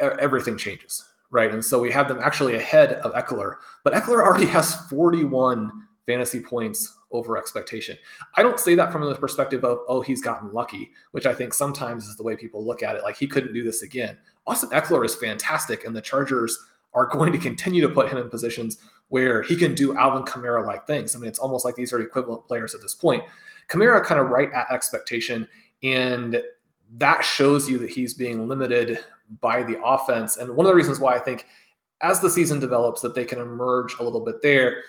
everything 0.00 0.58
changes, 0.58 1.02
right? 1.30 1.50
And 1.50 1.64
so 1.64 1.80
we 1.80 1.90
have 1.92 2.08
them 2.08 2.18
actually 2.22 2.56
ahead 2.56 2.92
of 2.92 3.14
Ekeler, 3.14 3.54
but 3.84 3.94
Ekeler 3.94 4.22
already 4.22 4.46
has 4.46 4.74
41 4.90 5.72
fantasy 6.04 6.40
points 6.40 6.94
over 7.12 7.36
expectation. 7.36 7.96
I 8.36 8.42
don't 8.42 8.58
say 8.58 8.74
that 8.74 8.92
from 8.92 9.04
the 9.04 9.14
perspective 9.14 9.64
of, 9.64 9.80
oh, 9.88 10.00
he's 10.00 10.22
gotten 10.22 10.52
lucky, 10.52 10.90
which 11.12 11.26
I 11.26 11.34
think 11.34 11.54
sometimes 11.54 12.06
is 12.06 12.16
the 12.16 12.22
way 12.22 12.36
people 12.36 12.64
look 12.64 12.82
at 12.82 12.96
it. 12.96 13.02
Like 13.02 13.16
he 13.16 13.26
couldn't 13.26 13.52
do 13.52 13.62
this 13.62 13.82
again. 13.82 14.18
Austin 14.46 14.70
Ekeler 14.70 15.04
is 15.04 15.14
fantastic, 15.14 15.84
and 15.84 15.94
the 15.94 16.00
Chargers 16.00 16.58
are 16.94 17.06
going 17.06 17.32
to 17.32 17.38
continue 17.38 17.80
to 17.80 17.88
put 17.88 18.10
him 18.10 18.18
in 18.18 18.28
positions 18.28 18.78
where 19.08 19.42
he 19.42 19.56
can 19.56 19.74
do 19.74 19.96
Alvin 19.96 20.24
Kamara 20.24 20.66
like 20.66 20.86
things. 20.86 21.14
I 21.14 21.18
mean, 21.18 21.28
it's 21.28 21.38
almost 21.38 21.64
like 21.64 21.74
these 21.74 21.92
are 21.92 22.00
equivalent 22.00 22.46
players 22.46 22.74
at 22.74 22.80
this 22.80 22.94
point. 22.94 23.22
Kamara 23.68 24.02
kind 24.04 24.20
of 24.20 24.28
right 24.28 24.52
at 24.52 24.70
expectation, 24.70 25.46
and 25.82 26.42
that 26.96 27.22
shows 27.22 27.68
you 27.68 27.78
that 27.78 27.90
he's 27.90 28.14
being 28.14 28.48
limited 28.48 28.98
by 29.40 29.62
the 29.62 29.82
offense. 29.82 30.36
And 30.36 30.54
one 30.54 30.66
of 30.66 30.70
the 30.70 30.76
reasons 30.76 30.98
why 31.00 31.14
I 31.14 31.18
think 31.18 31.46
as 32.02 32.20
the 32.20 32.28
season 32.28 32.60
develops 32.60 33.00
that 33.00 33.14
they 33.14 33.24
can 33.24 33.38
emerge 33.38 33.94
a 33.98 34.02
little 34.02 34.20
bit 34.20 34.42
there 34.42 34.82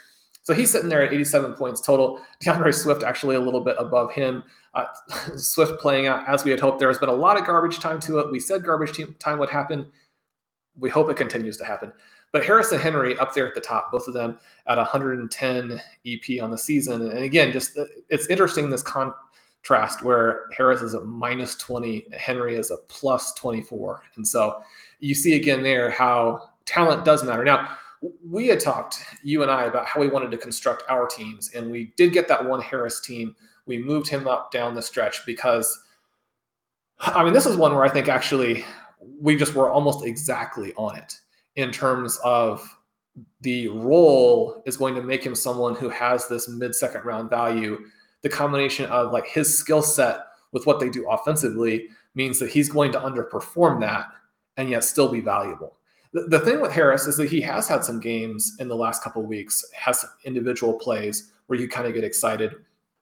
so 0.44 0.54
he's 0.54 0.70
sitting 0.70 0.90
there 0.90 1.02
at 1.02 1.14
87 1.14 1.54
points 1.54 1.82
total. 1.82 2.22
D'Andre 2.42 2.72
Swift 2.72 3.04
actually 3.04 3.36
a 3.36 3.40
little 3.40 3.62
bit 3.62 3.76
above 3.80 4.12
him. 4.12 4.44
Uh, 4.74 4.86
Swift 5.36 5.80
playing 5.80 6.08
out 6.08 6.28
as 6.28 6.44
we 6.44 6.52
had 6.52 6.60
hoped. 6.60 6.80
There 6.80 6.90
has 6.90 7.00
been 7.00 7.10
a 7.10 7.14
lot 7.14 7.40
of 7.40 7.46
garbage 7.46 7.80
time 7.80 8.00
to 8.02 8.20
it. 8.20 8.32
We 8.32 8.40
said 8.40 8.64
garbage 8.64 9.00
time 9.20 9.40
would 9.40 9.50
happen. 9.50 9.92
We 10.78 10.90
hope 10.90 11.10
it 11.10 11.18
continues 11.18 11.58
to 11.58 11.66
happen. 11.66 11.94
But 12.34 12.44
Harris 12.44 12.72
and 12.72 12.82
Henry 12.82 13.18
up 13.20 13.34
there 13.34 13.48
at 13.48 13.54
the 13.54 13.62
top, 13.62 13.92
both 13.92 14.08
of 14.08 14.16
them 14.16 14.40
at 14.68 14.78
110 14.78 15.82
EP 16.06 16.42
on 16.42 16.52
the 16.52 16.58
season. 16.58 17.10
And 17.12 17.20
again, 17.20 17.52
just 17.52 17.78
it's 18.10 18.28
interesting 18.28 18.70
this 18.70 18.82
contrast 18.82 20.04
where 20.04 20.48
Harris 20.58 20.82
is 20.82 20.96
a 20.96 21.02
minus 21.02 21.56
20, 21.56 22.08
Henry 22.18 22.56
is 22.56 22.72
a 22.72 22.78
plus 22.88 23.34
24. 23.36 24.02
And 24.16 24.28
so 24.28 24.64
you 25.00 25.14
see 25.14 25.36
again 25.36 25.62
there 25.62 25.92
how 25.92 26.50
talent 26.66 27.06
does 27.06 27.24
matter. 27.24 27.44
Now, 27.44 27.78
we 28.26 28.48
had 28.48 28.60
talked, 28.60 29.04
you 29.24 29.42
and 29.44 29.52
I, 29.52 29.66
about 29.66 29.86
how 29.86 30.00
we 30.00 30.08
wanted 30.08 30.32
to 30.32 30.38
construct 30.38 30.84
our 30.90 31.08
teams, 31.08 31.52
and 31.54 31.72
we 31.72 31.94
did 31.98 32.14
get 32.14 32.28
that 32.28 32.44
one 32.44 32.62
Harris 32.62 33.00
team. 33.00 33.36
We 33.66 33.78
moved 33.78 34.10
him 34.10 34.28
up 34.28 34.52
down 34.52 34.76
the 34.76 34.82
stretch 34.82 35.26
because, 35.26 35.80
I 37.00 37.24
mean, 37.24 37.34
this 37.34 37.46
is 37.46 37.56
one 37.56 37.74
where 37.74 37.86
I 37.86 37.90
think 37.90 38.10
actually 38.10 38.66
we 39.20 39.36
just 39.36 39.54
were 39.54 39.70
almost 39.70 40.06
exactly 40.06 40.74
on 40.76 40.98
it 40.98 41.20
in 41.56 41.72
terms 41.72 42.20
of 42.24 42.68
the 43.42 43.68
role 43.70 44.64
is 44.66 44.78
going 44.78 44.96
to 44.96 45.02
make 45.02 45.24
him 45.24 45.36
someone 45.36 45.76
who 45.76 45.90
has 45.90 46.28
this 46.28 46.48
mid 46.50 46.74
second 46.76 47.06
round 47.06 47.30
value. 47.30 47.86
The 48.22 48.30
combination 48.30 48.86
of 48.86 49.12
like 49.12 49.28
his 49.28 49.58
skill 49.58 49.82
set 49.82 50.22
with 50.52 50.66
what 50.66 50.80
they 50.80 50.90
do 50.90 51.10
offensively 51.10 51.90
means 52.16 52.40
that 52.40 52.50
he's 52.50 52.70
going 52.70 52.92
to 52.94 53.00
underperform 53.00 53.80
that 53.82 54.08
and 54.58 54.70
yet 54.70 54.84
still 54.84 55.10
be 55.10 55.20
valuable. 55.20 55.78
The, 56.14 56.24
the 56.24 56.40
thing 56.40 56.62
with 56.62 56.72
Harris 56.72 57.08
is 57.08 57.18
that 57.18 57.30
he 57.30 57.42
has 57.42 57.68
had 57.68 57.84
some 57.84 58.00
games 58.00 58.56
in 58.60 58.68
the 58.68 58.76
last 58.76 59.04
couple 59.04 59.24
weeks, 59.24 59.66
has 59.76 60.06
individual 60.24 60.74
plays 60.74 61.32
where 61.48 61.60
you 61.60 61.68
kind 61.68 61.88
of 61.88 61.94
get 61.94 62.04
excited. 62.04 62.56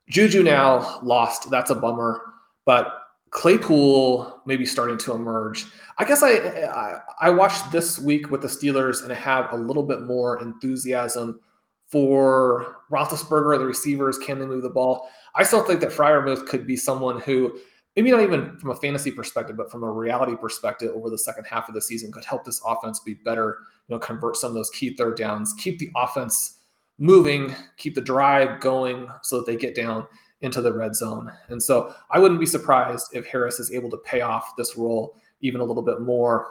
Juju 0.10 0.44
now 0.44 1.00
lost. 1.04 1.50
That's 1.50 1.72
a 1.72 1.76
bummer. 1.76 2.22
But 2.66 2.98
Claypool 3.32 4.42
maybe 4.46 4.66
starting 4.66 4.98
to 5.00 5.14
emerge. 5.14 5.66
I 5.98 6.06
guess 6.06 6.22
I, 6.22 6.32
I, 6.32 7.00
I 7.22 7.30
watched 7.30 7.72
this 7.72 7.98
week 7.98 8.30
with 8.30 8.42
the 8.42 8.48
Steelers 8.48 9.04
and 9.04 9.12
I 9.12 9.16
have 9.16 9.52
a 9.54 9.58
little 9.58 9.84
bit 9.84 10.02
more 10.02 10.42
enthusiasm 10.42 11.40
for 11.88 12.78
Roethlisberger, 12.92 13.58
the 13.58 13.66
receivers. 13.66 14.18
Can 14.18 14.40
they 14.40 14.46
move 14.46 14.64
the 14.64 14.70
ball? 14.70 15.10
I 15.36 15.44
still 15.44 15.64
think 15.64 15.80
that 15.82 15.92
Freiermuth 15.92 16.48
could 16.48 16.68
be 16.68 16.76
someone 16.76 17.22
who, 17.22 17.58
maybe 17.96 18.12
not 18.12 18.22
even 18.22 18.58
from 18.58 18.72
a 18.72 18.76
fantasy 18.76 19.12
perspective, 19.12 19.58
but 19.58 19.72
from 19.72 19.84
a 19.84 19.92
reality 19.92 20.36
perspective, 20.36 20.92
over 20.94 21.10
the 21.10 21.18
second 21.18 21.46
half 21.46 21.68
of 21.68 21.76
the 21.76 21.82
season, 21.82 22.12
could 22.12 22.26
help 22.26 22.46
this 22.46 22.62
offense 22.66 23.00
be 23.00 23.14
better. 23.14 23.60
You 23.88 23.96
know, 23.96 24.00
convert 24.00 24.38
some 24.38 24.50
of 24.50 24.56
those 24.56 24.70
key 24.70 24.96
third 24.96 25.18
downs, 25.18 25.54
keep 25.58 25.80
the 25.80 25.92
offense 25.96 26.60
moving, 26.98 27.54
keep 27.78 27.96
the 27.96 28.02
drive 28.02 28.60
going, 28.62 29.08
so 29.24 29.38
that 29.38 29.46
they 29.46 29.56
get 29.56 29.76
down 29.76 30.08
into 30.42 30.62
the 30.62 30.74
red 30.74 30.96
zone. 30.96 31.32
And 31.50 31.62
so 31.62 31.94
I 32.10 32.20
wouldn't 32.20 32.40
be 32.40 32.46
surprised 32.46 33.08
if 33.14 33.26
Harris 33.26 33.60
is 33.60 33.72
able 33.72 33.90
to 33.92 33.98
pay 33.98 34.22
off 34.22 34.56
this 34.58 34.76
role 34.76 35.18
even 35.42 35.62
a 35.62 35.64
little 35.64 35.84
bit 35.84 36.02
more. 36.02 36.48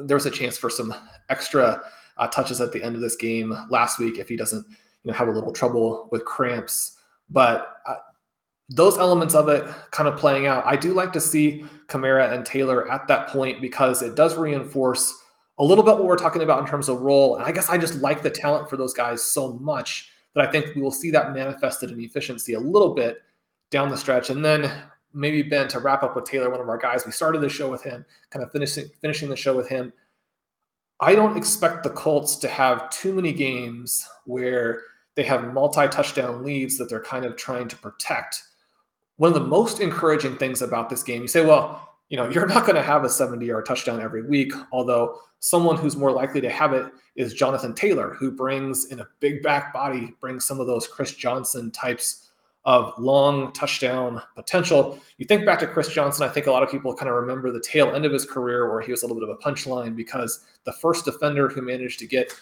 There's 0.00 0.26
a 0.26 0.30
chance 0.30 0.56
for 0.56 0.70
some 0.70 0.94
extra 1.28 1.82
uh, 2.16 2.28
touches 2.28 2.60
at 2.60 2.72
the 2.72 2.82
end 2.82 2.94
of 2.94 3.02
this 3.02 3.16
game 3.16 3.54
last 3.68 3.98
week 3.98 4.18
if 4.18 4.28
he 4.28 4.36
doesn't 4.36 4.66
you 4.68 5.10
know, 5.10 5.12
have 5.12 5.28
a 5.28 5.32
little 5.32 5.52
trouble 5.52 6.08
with 6.10 6.24
cramps. 6.24 6.98
But 7.28 7.78
uh, 7.86 7.96
those 8.68 8.98
elements 8.98 9.34
of 9.34 9.48
it 9.48 9.64
kind 9.92 10.08
of 10.08 10.18
playing 10.18 10.46
out. 10.46 10.66
I 10.66 10.76
do 10.76 10.92
like 10.92 11.12
to 11.12 11.20
see 11.20 11.64
Kamara 11.86 12.32
and 12.32 12.44
Taylor 12.44 12.90
at 12.90 13.06
that 13.08 13.28
point 13.28 13.60
because 13.60 14.02
it 14.02 14.16
does 14.16 14.36
reinforce 14.36 15.22
a 15.58 15.64
little 15.64 15.84
bit 15.84 15.94
what 15.94 16.04
we're 16.04 16.16
talking 16.16 16.42
about 16.42 16.60
in 16.60 16.66
terms 16.66 16.88
of 16.88 17.00
role. 17.00 17.36
And 17.36 17.44
I 17.44 17.52
guess 17.52 17.68
I 17.68 17.78
just 17.78 17.96
like 17.96 18.22
the 18.22 18.30
talent 18.30 18.68
for 18.68 18.76
those 18.76 18.92
guys 18.92 19.22
so 19.22 19.52
much 19.54 20.10
that 20.34 20.46
I 20.46 20.50
think 20.50 20.74
we 20.74 20.82
will 20.82 20.90
see 20.90 21.10
that 21.12 21.32
manifested 21.32 21.90
in 21.90 22.00
efficiency 22.00 22.54
a 22.54 22.60
little 22.60 22.94
bit 22.94 23.22
down 23.70 23.88
the 23.88 23.96
stretch. 23.96 24.30
And 24.30 24.44
then 24.44 24.70
maybe 25.14 25.42
Ben 25.42 25.68
to 25.68 25.80
wrap 25.80 26.02
up 26.02 26.14
with 26.14 26.26
Taylor, 26.26 26.50
one 26.50 26.60
of 26.60 26.68
our 26.68 26.76
guys. 26.76 27.06
We 27.06 27.12
started 27.12 27.40
the 27.40 27.48
show 27.48 27.70
with 27.70 27.82
him, 27.82 28.04
kind 28.30 28.44
of 28.44 28.52
finishing 28.52 28.88
finishing 29.00 29.30
the 29.30 29.36
show 29.36 29.56
with 29.56 29.68
him. 29.68 29.92
I 31.00 31.14
don't 31.14 31.36
expect 31.36 31.82
the 31.82 31.90
Colts 31.90 32.36
to 32.36 32.48
have 32.48 32.88
too 32.90 33.14
many 33.14 33.32
games 33.32 34.06
where 34.24 34.82
they 35.14 35.24
have 35.24 35.52
multi-touchdown 35.52 36.44
leads 36.44 36.78
that 36.78 36.88
they're 36.88 37.02
kind 37.02 37.24
of 37.24 37.36
trying 37.36 37.68
to 37.68 37.76
protect. 37.76 38.42
One 39.16 39.32
of 39.32 39.34
the 39.34 39.46
most 39.46 39.80
encouraging 39.80 40.36
things 40.36 40.62
about 40.62 40.90
this 40.90 41.02
game, 41.02 41.22
you 41.22 41.28
say, 41.28 41.44
well, 41.44 41.94
you 42.08 42.16
know, 42.16 42.28
you're 42.30 42.46
not 42.46 42.62
going 42.62 42.76
to 42.76 42.82
have 42.82 43.04
a 43.04 43.08
70-yard 43.08 43.66
touchdown 43.66 44.00
every 44.00 44.22
week, 44.22 44.52
although 44.72 45.18
someone 45.40 45.76
who's 45.76 45.96
more 45.96 46.12
likely 46.12 46.40
to 46.40 46.50
have 46.50 46.72
it 46.72 46.86
is 47.14 47.34
Jonathan 47.34 47.74
Taylor, 47.74 48.14
who 48.14 48.30
brings 48.30 48.86
in 48.86 49.00
a 49.00 49.08
big 49.20 49.42
back 49.42 49.72
body, 49.72 50.14
brings 50.20 50.44
some 50.44 50.60
of 50.60 50.66
those 50.66 50.86
Chris 50.86 51.14
Johnson 51.14 51.70
types 51.70 52.26
of 52.66 52.92
long 52.98 53.52
touchdown 53.52 54.20
potential. 54.34 54.98
You 55.18 55.24
think 55.24 55.46
back 55.46 55.60
to 55.60 55.68
Chris 55.68 55.88
Johnson, 55.88 56.28
I 56.28 56.32
think 56.32 56.48
a 56.48 56.50
lot 56.50 56.64
of 56.64 56.70
people 56.70 56.92
kind 56.94 57.08
of 57.08 57.14
remember 57.14 57.52
the 57.52 57.60
tail 57.60 57.94
end 57.94 58.04
of 58.04 58.12
his 58.12 58.26
career 58.26 58.68
where 58.70 58.80
he 58.80 58.90
was 58.90 59.04
a 59.04 59.06
little 59.06 59.20
bit 59.20 59.28
of 59.28 59.36
a 59.40 59.50
punchline 59.50 59.94
because 59.94 60.44
the 60.64 60.72
first 60.72 61.04
defender 61.04 61.48
who 61.48 61.62
managed 61.62 62.00
to 62.00 62.08
get, 62.08 62.32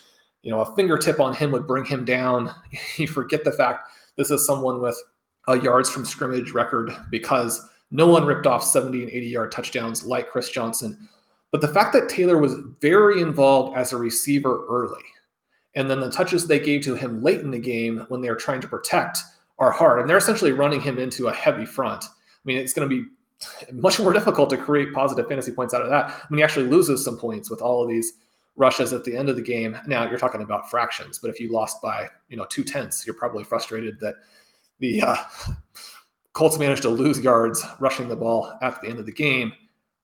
you 0.43 0.51
know, 0.51 0.61
a 0.61 0.75
fingertip 0.75 1.21
on 1.21 1.35
him 1.35 1.53
would 1.53 1.67
bring 1.67 1.85
him 1.85 2.07
down. 2.07 2.51
you 2.97 3.07
forget 3.07 3.45
the 3.45 3.53
fact 3.53 3.91
this 4.17 4.31
is 4.31 4.47
someone 4.47 4.81
with 4.81 5.01
a 5.49 5.59
yards 5.59 5.91
from 5.91 6.05
scrimmage 6.05 6.53
record 6.53 6.95
because 7.11 7.69
no 7.91 8.09
one 8.09 8.25
ripped 8.25 8.47
off 8.47 8.65
70 8.65 9.03
and 9.03 9.11
80 9.11 9.27
yard 9.27 9.53
touchdowns 9.53 10.05
like 10.05 10.31
Chris 10.31 10.51
Johnson. 10.51 11.09
But 11.51 11.61
the 11.61 11.69
fact 11.69 11.93
that 11.93 12.09
Taylor 12.09 12.39
was 12.39 12.57
very 12.81 13.21
involved 13.21 13.77
as 13.77 13.93
a 13.93 13.97
receiver 13.97 14.67
early, 14.69 15.03
and 15.77 15.89
then 15.89 16.01
the 16.01 16.11
touches 16.11 16.47
they 16.47 16.59
gave 16.59 16.83
to 16.83 16.95
him 16.95 17.23
late 17.23 17.41
in 17.41 17.51
the 17.51 17.59
game 17.59 18.05
when 18.09 18.21
they 18.21 18.31
were 18.31 18.37
trying 18.37 18.61
to 18.61 18.69
protect 18.69 19.19
are 19.59 19.71
hard. 19.71 20.01
And 20.01 20.11
they're 20.11 20.17
essentially 20.17 20.53
running 20.53 20.81
him 20.81 20.99
into 20.99 21.29
a 21.29 21.33
heavy 21.33 21.65
front. 21.65 22.05
I 22.05 22.43
mean, 22.45 22.59
it's 22.59 22.73
going 22.73 22.89
to 22.89 23.03
be 23.03 23.09
much 23.73 24.01
more 24.01 24.13
difficult 24.13 24.51
to 24.51 24.57
create 24.57 24.93
positive 24.93 25.29
fantasy 25.29 25.53
points 25.53 25.75
out 25.75 25.83
of 25.83 25.91
that. 25.91 26.07
I 26.07 26.23
mean, 26.31 26.39
he 26.39 26.45
actually 26.45 26.67
loses 26.67 27.05
some 27.05 27.17
points 27.17 27.51
with 27.51 27.63
all 27.63 27.83
of 27.83 27.89
these 27.89 28.15
rushes 28.57 28.93
at 28.93 29.05
the 29.05 29.17
end 29.17 29.29
of 29.29 29.37
the 29.37 29.43
game. 29.43 29.77
Now 29.87 30.09
you're 30.09 30.19
talking 30.19 30.43
about 30.43 30.71
fractions, 30.71 31.19
but 31.19 31.31
if 31.31 31.41
you 31.41 31.53
lost 31.53 31.83
by, 31.83 32.09
you 32.29 32.37
know, 32.37 32.47
two 32.49 32.63
tenths, 32.63 33.05
you're 33.07 33.15
probably 33.15 33.45
frustrated 33.45 33.99
that 34.01 34.15
the 34.79 35.03
uh, 35.03 35.17
Colts 36.33 36.59
managed 36.59 36.83
to 36.83 36.89
lose 36.89 37.21
yards 37.21 37.65
rushing 37.81 38.09
the 38.09 38.17
ball 38.17 38.53
at 38.61 38.81
the 38.81 38.89
end 38.89 38.99
of 38.99 39.07
the 39.07 39.13
game. 39.13 39.53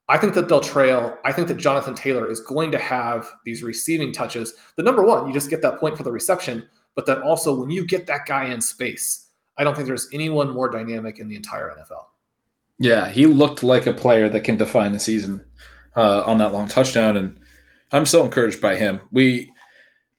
I 0.09 0.19
think 0.19 0.35
that 0.35 0.49
they'll 0.49 0.61
trail. 0.61 1.17
I 1.25 1.33
think 1.33 1.49
that 1.49 1.57
Jonathan 1.57 1.95
Taylor 1.95 2.29
is 2.29 2.41
going 2.41 2.73
to 2.73 2.79
have 2.79 3.31
these 3.45 3.63
receiving 3.63 4.13
touches. 4.13 4.55
The 4.77 4.83
number 4.83 5.05
one, 5.05 5.27
you 5.27 5.33
just 5.33 5.51
get 5.51 5.63
that 5.63 5.79
point 5.79 5.97
for 5.97 6.03
the 6.03 6.11
reception, 6.11 6.69
but 6.95 7.07
then 7.07 7.23
also 7.23 7.55
when 7.55 7.71
you 7.71 7.87
get 7.87 8.07
that 8.09 8.27
guy 8.27 8.47
in 8.47 8.61
space, 8.61 9.29
I 9.57 9.65
don't 9.65 9.75
think 9.75 9.87
there's 9.87 10.09
anyone 10.13 10.51
more 10.51 10.69
dynamic 10.69 11.19
in 11.19 11.29
the 11.29 11.37
entire 11.37 11.71
NFL. 11.71 12.07
Yeah, 12.79 13.09
he 13.09 13.27
looked 13.27 13.63
like 13.63 13.87
a 13.87 13.93
player 13.93 14.29
that 14.31 14.43
can 14.43 14.57
define 14.57 14.93
the 14.93 14.99
season 14.99 15.45
uh, 15.97 16.23
on 16.23 16.39
that 16.39 16.53
long 16.53 16.67
touchdown, 16.67 17.17
and 17.17 17.39
I'm 17.93 18.07
so 18.07 18.25
encouraged 18.25 18.61
by 18.61 18.77
him. 18.77 19.01
We 19.13 19.53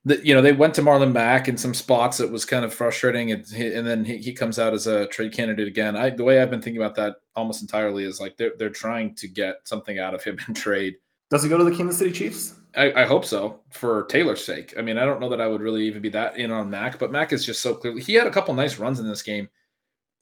the, 0.04 0.26
you 0.26 0.34
know, 0.34 0.42
they 0.42 0.52
went 0.52 0.74
to 0.76 0.82
Marlon 0.82 1.12
Mack 1.12 1.48
in 1.48 1.58
some 1.58 1.74
spots. 1.74 2.20
It 2.20 2.32
was 2.32 2.44
kind 2.44 2.66
of 2.66 2.74
frustrating, 2.74 3.32
and, 3.32 3.46
and 3.54 3.86
then 3.86 4.04
he, 4.04 4.18
he, 4.18 4.34
comes 4.34 4.58
out 4.58 4.74
as 4.74 4.88
a 4.88 5.06
trade 5.08 5.32
candidate 5.32 5.68
again. 5.68 5.96
I, 5.96 6.10
the 6.10 6.24
way 6.24 6.42
I've 6.42 6.50
been 6.50 6.62
thinking 6.62 6.82
about 6.82 6.96
that 6.96 7.18
almost 7.36 7.62
entirely 7.62 8.04
is 8.04 8.20
like 8.20 8.36
they're 8.38 8.54
they're 8.58 8.70
trying 8.70 9.14
to 9.16 9.28
get 9.28 9.58
something 9.66 10.00
out 10.00 10.16
of 10.16 10.24
him 10.24 10.40
in 10.48 10.54
trade. 10.56 10.96
Does 11.30 11.44
he 11.44 11.50
go 11.50 11.58
to 11.58 11.64
the 11.64 11.76
Kansas 11.76 12.00
City 12.00 12.12
Chiefs? 12.12 12.56
I, 12.76 13.04
I, 13.04 13.06
hope 13.06 13.26
so 13.26 13.60
for 13.70 14.04
Taylor's 14.06 14.44
sake. 14.44 14.74
I 14.78 14.82
mean, 14.82 14.98
I 14.98 15.06
don't 15.06 15.20
know 15.20 15.30
that 15.30 15.42
I 15.42 15.48
would 15.48 15.62
really 15.62 15.86
even 15.86 16.02
be 16.02 16.10
that 16.10 16.38
in 16.38 16.52
on 16.52 16.70
Mack, 16.70 17.00
but 17.00 17.12
Mack 17.12 17.34
is 17.34 17.46
just 17.46 17.62
so 17.62 17.76
clearly 17.76 18.02
he 18.02 18.14
had 18.14 18.28
a 18.28 18.32
couple 18.32 18.54
nice 18.54 18.80
runs 18.80 19.00
in 19.00 19.08
this 19.08 19.22
game, 19.22 19.50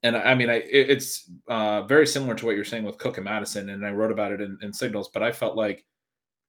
and 0.03 0.17
I 0.17 0.35
mean, 0.35 0.49
I 0.49 0.55
it, 0.55 0.89
it's 0.89 1.31
uh, 1.47 1.83
very 1.83 2.05
similar 2.05 2.35
to 2.35 2.45
what 2.45 2.55
you're 2.55 2.65
saying 2.65 2.83
with 2.83 2.97
Cook 2.97 3.17
and 3.17 3.25
Mattison, 3.25 3.69
and 3.69 3.85
I 3.85 3.91
wrote 3.91 4.11
about 4.11 4.33
it 4.33 4.41
in, 4.41 4.57
in 4.61 4.73
Signals, 4.73 5.09
but 5.13 5.23
I 5.23 5.31
felt 5.31 5.55
like 5.55 5.85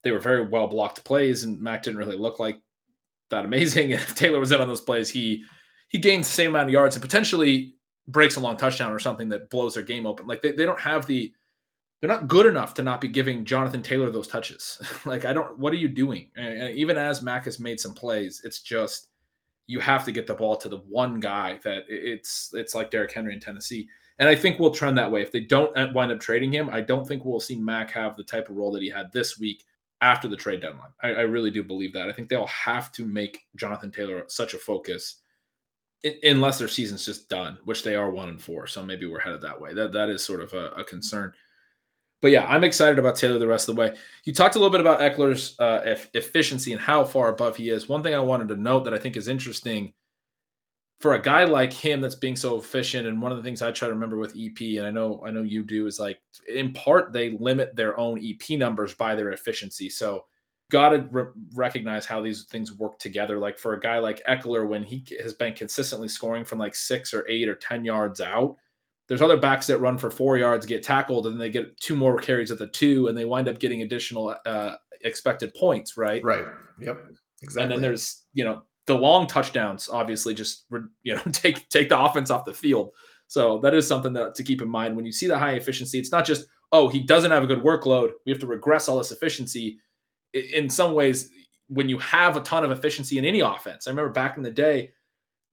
they 0.03 0.11
were 0.11 0.18
very 0.18 0.49
well 0.49 0.66
blocked 0.66 1.05
plays, 1.05 1.45
and 1.45 1.61
Mack 1.61 1.85
didn't 1.85 1.99
really 1.99 2.16
look 2.16 2.41
like 2.41 2.59
that 3.31 3.45
amazing. 3.45 3.91
if 3.91 4.14
Taylor 4.14 4.41
was 4.41 4.53
in 4.53 4.61
on 4.61 4.68
those 4.68 4.81
plays, 4.81 5.11
he 5.11 5.45
he 5.89 5.99
gains 5.99 6.28
the 6.28 6.35
same 6.35 6.51
amount 6.51 6.68
of 6.68 6.72
yards 6.72 6.95
and 6.97 7.03
potentially 7.03 7.74
breaks 8.09 8.37
a 8.37 8.41
long 8.41 8.57
touchdown 8.57 8.93
or 8.93 8.99
something 8.99 9.28
that 9.28 9.51
blows 9.51 9.74
their 9.74 9.83
game 9.83 10.07
open. 10.07 10.26
Like 10.26 10.43
they, 10.43 10.53
they 10.53 10.64
don't 10.64 10.81
have 10.81 11.07
the 11.07 11.33
they're 12.01 12.09
not 12.09 12.28
good 12.28 12.47
enough 12.47 12.72
to 12.74 12.83
not 12.83 13.01
be 13.01 13.09
giving 13.09 13.45
Jonathan 13.45 13.83
Taylor 13.83 14.11
those 14.11 14.28
touches. 14.28 14.81
like 15.05 15.24
I 15.24 15.33
don't 15.33 15.59
what 15.59 15.72
are 15.72 15.76
you 15.76 15.89
doing? 15.89 16.31
And 16.37 16.70
even 16.76 16.97
as 16.97 17.22
Mack 17.22 17.45
has 17.45 17.61
made 17.61 17.81
some 17.81 17.95
plays, 17.95 18.43
it's 18.45 18.61
just 18.61 19.09
you 19.66 19.81
have 19.81 20.05
to 20.05 20.12
get 20.12 20.26
the 20.26 20.35
ball 20.35 20.57
to 20.57 20.68
the 20.68 20.78
one 20.89 21.20
guy 21.20 21.61
that 21.64 21.85
it's 21.89 22.51
it's 22.55 22.74
like 22.74 22.91
Derrick 22.91 23.12
Henry 23.12 23.35
in 23.35 23.41
Tennessee. 23.41 23.89
And 24.18 24.28
I 24.28 24.35
think 24.35 24.59
we'll 24.59 24.72
trend 24.72 24.99
that 24.99 25.11
way. 25.11 25.22
If 25.22 25.33
they 25.33 25.41
don't 25.41 25.95
wind 25.95 26.12
up 26.12 26.20
trading 26.20 26.53
him, 26.53 26.68
I 26.70 26.83
don't 26.83 27.09
think 27.09 27.24
we'll 27.24 27.41
see 27.41 27.57
Mack 27.57 27.91
have 27.93 28.16
the 28.16 28.24
type 28.24 28.51
of 28.51 28.57
role 28.57 28.70
that 28.72 28.83
he 28.83 28.91
had 28.91 29.11
this 29.12 29.39
week 29.39 29.64
after 30.01 30.28
the 30.28 30.36
trade 30.36 30.61
deadline. 30.61 30.90
I, 31.03 31.09
I, 31.09 31.20
really 31.22 31.51
do 31.51 31.62
believe 31.62 31.92
that. 31.92 32.09
I 32.09 32.12
think 32.12 32.28
they'll 32.28 32.46
have 32.46 32.90
to 32.92 33.05
make 33.05 33.46
Jonathan 33.57 33.90
Taylor 33.90 34.24
such 34.28 34.55
a 34.55 34.59
focus, 34.59 35.16
it, 36.03 36.18
unless 36.22 36.59
their 36.59 36.68
season's 36.68 37.05
just 37.05 37.28
done, 37.28 37.59
which 37.64 37.82
they 37.82 37.94
are 37.94 38.11
one 38.11 38.30
and 38.30 38.40
four. 38.40 38.66
So 38.66 38.82
maybe 38.82 39.07
we're 39.07 39.20
headed 39.20 39.42
that 39.42 39.61
way. 39.61 39.74
That 39.74 39.92
that 39.92 40.09
is 40.09 40.24
sort 40.24 40.40
of 40.40 40.53
a, 40.55 40.70
a 40.70 40.84
concern. 40.84 41.32
But 42.22 42.30
yeah, 42.30 42.46
I'm 42.46 42.64
excited 42.64 42.98
about 42.98 43.16
Taylor 43.16 43.38
the 43.38 43.46
rest 43.46 43.68
of 43.68 43.76
the 43.76 43.80
way. 43.80 43.94
You 44.24 44.32
talked 44.32 44.55
a 44.55 44.59
little 44.59 44.70
bit 44.70 44.82
about 44.82 45.01
Ekeler's 45.01 45.59
uh, 45.59 45.80
efficiency 46.14 46.72
and 46.72 46.80
how 46.80 47.05
far 47.05 47.28
above 47.28 47.57
he 47.57 47.70
is. 47.70 47.88
One 47.88 48.03
thing 48.03 48.14
I 48.14 48.20
wanted 48.20 48.48
to 48.48 48.57
note 48.57 48.84
that 48.84 48.94
I 48.94 48.98
think 48.98 49.16
is 49.16 49.28
interesting 49.28 49.94
for 51.01 51.14
a 51.14 51.22
guy 51.22 51.44
like 51.44 51.72
him 51.72 52.01
that's 52.01 52.14
being 52.14 52.36
so 52.36 52.59
efficient 52.59 53.07
and 53.09 53.20
one 53.20 53.32
of 53.32 53.38
the 53.38 53.44
things 53.44 53.62
i 53.62 53.70
try 53.72 53.88
to 53.88 53.94
remember 53.94 54.18
with 54.18 54.36
ep 54.36 54.61
and 54.61 54.86
i 54.86 54.90
know 54.90 55.22
i 55.26 55.30
know 55.30 55.42
you 55.42 55.62
do 55.62 55.86
is 55.86 55.98
like 55.98 56.20
in 56.48 56.72
part 56.72 57.12
they 57.12 57.30
limit 57.38 57.74
their 57.74 57.98
own 57.98 58.18
ep 58.22 58.59
numbers 58.59 58.94
by 58.94 59.14
their 59.14 59.32
efficiency 59.32 59.88
so 59.88 60.24
got 60.70 60.90
to 60.90 61.09
re- 61.11 61.32
recognize 61.55 62.07
how 62.07 62.20
these 62.20 62.44
things 62.44 62.72
work 62.72 62.98
together 62.98 63.38
like 63.38 63.59
for 63.59 63.74
a 63.74 63.80
guy 63.80 63.98
like 63.98 64.22
ekeler 64.28 64.68
when 64.68 64.82
he 64.84 65.05
has 65.22 65.34
been 65.34 65.53
consistently 65.55 66.09
scoring 66.09 66.44
from 66.44 66.59
like 66.59 66.74
six 66.74 67.12
or 67.12 67.26
eight 67.28 67.48
or 67.48 67.57
ten 67.57 67.84
yards 67.84 68.20
out 68.20 68.57
There's 69.09 69.22
other 69.22 69.36
backs 69.36 69.66
that 69.66 69.78
run 69.78 69.98
for 69.98 70.11
four 70.11 70.38
yards, 70.38 70.66
get 70.66 70.84
tackled, 70.84 71.26
and 71.26 71.40
they 71.40 71.51
get 71.51 71.76
two 71.80 71.96
more 71.96 72.16
carries 72.18 72.53
at 72.53 72.59
the 72.59 72.68
two, 72.68 73.09
and 73.09 73.18
they 73.18 73.24
wind 73.24 73.48
up 73.48 73.59
getting 73.59 73.82
additional 73.82 74.36
uh, 74.46 74.76
expected 75.03 75.53
points, 75.55 75.96
right? 75.96 76.22
Right. 76.22 76.44
Yep. 76.78 76.98
Exactly. 77.42 77.62
And 77.64 77.72
then 77.72 77.80
there's 77.80 78.26
you 78.34 78.44
know 78.44 78.62
the 78.91 78.99
long 78.99 79.26
touchdowns, 79.26 79.88
obviously, 79.88 80.34
just 80.34 80.64
you 81.03 81.14
know 81.14 81.22
take 81.32 81.68
take 81.68 81.88
the 81.88 82.01
offense 82.01 82.30
off 82.30 82.45
the 82.45 82.55
field. 82.55 82.91
So 83.26 83.61
that 83.61 83.74
is 83.74 83.86
something 83.86 84.12
that, 84.14 84.34
to 84.34 84.43
keep 84.43 84.61
in 84.61 84.68
mind 84.68 84.97
when 84.97 85.07
you 85.07 85.12
see 85.12 85.28
the 85.28 85.38
high 85.38 85.53
efficiency. 85.53 85.99
It's 85.99 86.12
not 86.12 86.26
just 86.26 86.47
oh 86.72 86.88
he 86.88 87.01
doesn't 87.01 87.30
have 87.30 87.43
a 87.43 87.47
good 87.47 87.62
workload. 87.62 88.11
We 88.26 88.32
have 88.32 88.41
to 88.41 88.47
regress 88.47 88.88
all 88.88 88.99
this 88.99 89.12
efficiency. 89.12 89.78
In 90.34 90.68
some 90.68 90.95
ways, 90.95 91.30
when 91.68 91.88
you 91.88 91.99
have 91.99 92.36
a 92.36 92.41
ton 92.41 92.64
of 92.64 92.70
efficiency 92.70 93.18
in 93.18 93.24
any 93.24 93.41
offense, 93.41 93.86
I 93.86 93.91
remember 93.91 94.12
back 94.12 94.36
in 94.36 94.43
the 94.43 94.51
day 94.51 94.93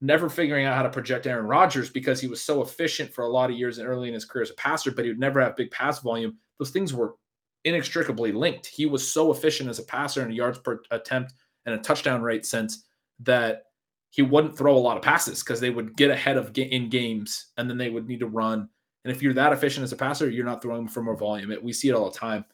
never 0.01 0.29
figuring 0.29 0.65
out 0.65 0.75
how 0.75 0.83
to 0.83 0.89
project 0.89 1.25
Aaron 1.25 1.47
Rodgers 1.47 1.89
because 1.89 2.21
he 2.21 2.27
was 2.27 2.41
so 2.41 2.61
efficient 2.61 3.13
for 3.13 3.23
a 3.23 3.27
lot 3.29 3.49
of 3.49 3.57
years 3.57 3.77
and 3.79 3.87
early 3.87 4.07
in 4.07 4.13
his 4.13 4.25
career 4.25 4.43
as 4.43 4.51
a 4.51 4.55
passer, 4.55 4.91
but 4.91 5.03
he 5.03 5.09
would 5.09 5.19
never 5.19 5.41
have 5.41 5.55
big 5.55 5.71
pass 5.71 5.99
volume. 5.99 6.37
Those 6.59 6.69
things 6.69 6.93
were 6.93 7.15
inextricably 7.63 8.31
linked. 8.31 8.67
He 8.67 8.85
was 8.85 9.11
so 9.11 9.31
efficient 9.31 9.69
as 9.69 9.79
a 9.79 9.83
passer 9.83 10.23
in 10.23 10.31
yards 10.31 10.59
per 10.59 10.81
attempt 10.91 11.33
and 11.65 11.73
a 11.73 11.79
touchdown 11.79 12.21
rate 12.21 12.45
sense 12.45 12.86
that 13.21 13.65
he 14.09 14.21
wouldn't 14.21 14.57
throw 14.57 14.75
a 14.75 14.79
lot 14.79 14.97
of 14.97 15.03
passes 15.03 15.43
because 15.43 15.59
they 15.59 15.69
would 15.69 15.95
get 15.95 16.11
ahead 16.11 16.37
of 16.37 16.57
in 16.57 16.89
games 16.89 17.47
and 17.57 17.69
then 17.69 17.77
they 17.77 17.89
would 17.89 18.07
need 18.07 18.19
to 18.19 18.27
run. 18.27 18.69
And 19.03 19.15
if 19.15 19.21
you're 19.21 19.33
that 19.33 19.53
efficient 19.53 19.83
as 19.83 19.91
a 19.91 19.97
passer, 19.97 20.29
you're 20.29 20.45
not 20.45 20.61
throwing 20.61 20.87
for 20.87 21.01
more 21.01 21.17
volume. 21.17 21.51
It, 21.51 21.63
we 21.63 21.73
see 21.73 21.89
it 21.89 21.93
all 21.93 22.09
the 22.09 22.17
time 22.17 22.45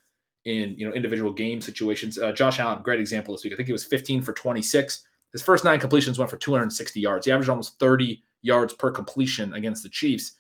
in 0.45 0.75
you 0.77 0.87
know 0.87 0.93
individual 0.93 1.31
game 1.31 1.61
situations. 1.61 2.17
Uh, 2.17 2.31
Josh 2.31 2.59
Allen, 2.59 2.83
great 2.83 2.99
example 2.99 3.33
this 3.33 3.43
week. 3.43 3.53
I 3.53 3.55
think 3.55 3.67
he 3.67 3.73
was 3.73 3.85
15 3.85 4.21
for 4.21 4.33
26 4.33 5.03
his 5.33 5.41
first 5.41 5.65
nine 5.65 5.79
completions 5.79 6.17
went 6.17 6.29
for 6.31 6.37
260 6.37 6.99
yards. 6.99 7.25
He 7.25 7.31
averaged 7.31 7.49
almost 7.49 7.79
30 7.79 8.23
yards 8.43 8.73
per 8.73 8.91
completion 8.91 9.53
against 9.55 9.83
the 9.83 9.89
Chiefs. 9.89 10.33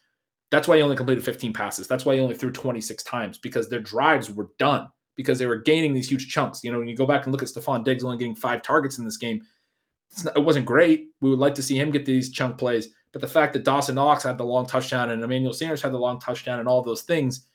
That's 0.51 0.67
why 0.67 0.77
he 0.77 0.83
only 0.83 0.95
completed 0.95 1.25
15 1.25 1.51
passes. 1.51 1.87
That's 1.87 2.05
why 2.05 2.13
he 2.13 2.21
only 2.21 2.35
threw 2.35 2.51
26 2.51 3.03
times 3.03 3.39
because 3.39 3.67
their 3.67 3.79
drives 3.79 4.31
were 4.31 4.49
done 4.59 4.87
because 5.15 5.39
they 5.39 5.47
were 5.47 5.57
gaining 5.57 5.93
these 5.93 6.09
huge 6.09 6.29
chunks. 6.29 6.63
You 6.63 6.71
know, 6.71 6.77
when 6.77 6.87
you 6.87 6.95
go 6.95 7.07
back 7.07 7.25
and 7.25 7.31
look 7.31 7.41
at 7.41 7.49
Stefon 7.49 7.83
Diggs 7.83 8.03
only 8.03 8.17
getting 8.17 8.35
five 8.35 8.61
targets 8.61 8.99
in 8.99 9.05
this 9.05 9.17
game, 9.17 9.41
not, 10.23 10.37
it 10.37 10.43
wasn't 10.43 10.65
great. 10.65 11.09
We 11.21 11.29
would 11.29 11.39
like 11.39 11.55
to 11.55 11.63
see 11.63 11.77
him 11.77 11.91
get 11.91 12.05
these 12.05 12.31
chunk 12.31 12.57
plays. 12.57 12.89
But 13.11 13.21
the 13.21 13.27
fact 13.27 13.53
that 13.53 13.63
Dawson 13.63 13.95
Knox 13.95 14.23
had 14.23 14.37
the 14.37 14.43
long 14.43 14.65
touchdown 14.65 15.11
and 15.11 15.23
Emmanuel 15.23 15.53
Sanders 15.53 15.81
had 15.81 15.93
the 15.93 15.99
long 15.99 16.19
touchdown 16.19 16.59
and 16.59 16.67
all 16.67 16.81
those 16.81 17.03
things 17.03 17.45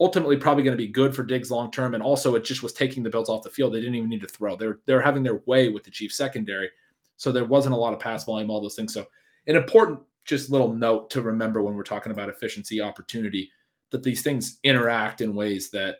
ultimately 0.00 0.36
probably 0.36 0.62
going 0.62 0.76
to 0.76 0.82
be 0.82 0.90
good 0.90 1.14
for 1.14 1.22
Diggs 1.22 1.50
long 1.50 1.70
term. 1.70 1.94
And 1.94 2.02
also, 2.02 2.34
it 2.34 2.44
just 2.44 2.62
was 2.62 2.72
taking 2.72 3.02
the 3.02 3.10
Bills 3.10 3.28
off 3.28 3.42
the 3.42 3.50
field. 3.50 3.72
They 3.72 3.80
didn't 3.80 3.96
even 3.96 4.08
need 4.08 4.20
to 4.20 4.28
throw. 4.28 4.56
They're 4.56 4.78
they're 4.86 5.00
having 5.00 5.22
their 5.22 5.42
way 5.46 5.68
with 5.68 5.84
the 5.84 5.90
Chiefs 5.90 6.16
secondary, 6.16 6.70
so 7.16 7.32
there 7.32 7.44
wasn't 7.44 7.74
a 7.74 7.78
lot 7.78 7.92
of 7.92 8.00
pass 8.00 8.24
volume, 8.24 8.50
all 8.50 8.60
those 8.60 8.76
things. 8.76 8.94
So 8.94 9.06
an 9.46 9.56
important 9.56 10.00
just 10.24 10.50
little 10.50 10.72
note 10.72 11.10
to 11.10 11.22
remember 11.22 11.62
when 11.62 11.74
we're 11.74 11.82
talking 11.82 12.12
about 12.12 12.28
efficiency, 12.28 12.80
opportunity, 12.80 13.50
that 13.90 14.02
these 14.02 14.22
things 14.22 14.58
interact 14.62 15.22
in 15.22 15.34
ways 15.34 15.70
that 15.70 15.96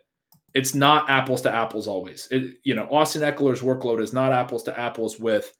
it's 0.53 0.75
not 0.75 1.09
apples 1.09 1.41
to 1.41 1.53
apples 1.53 1.87
always. 1.87 2.27
It, 2.29 2.57
you 2.63 2.75
know, 2.75 2.87
Austin 2.91 3.23
Ekeler's 3.23 3.61
workload 3.61 4.01
is 4.01 4.13
not 4.13 4.31
apples 4.31 4.63
to 4.63 4.79
apples 4.79 5.19
with 5.19 5.53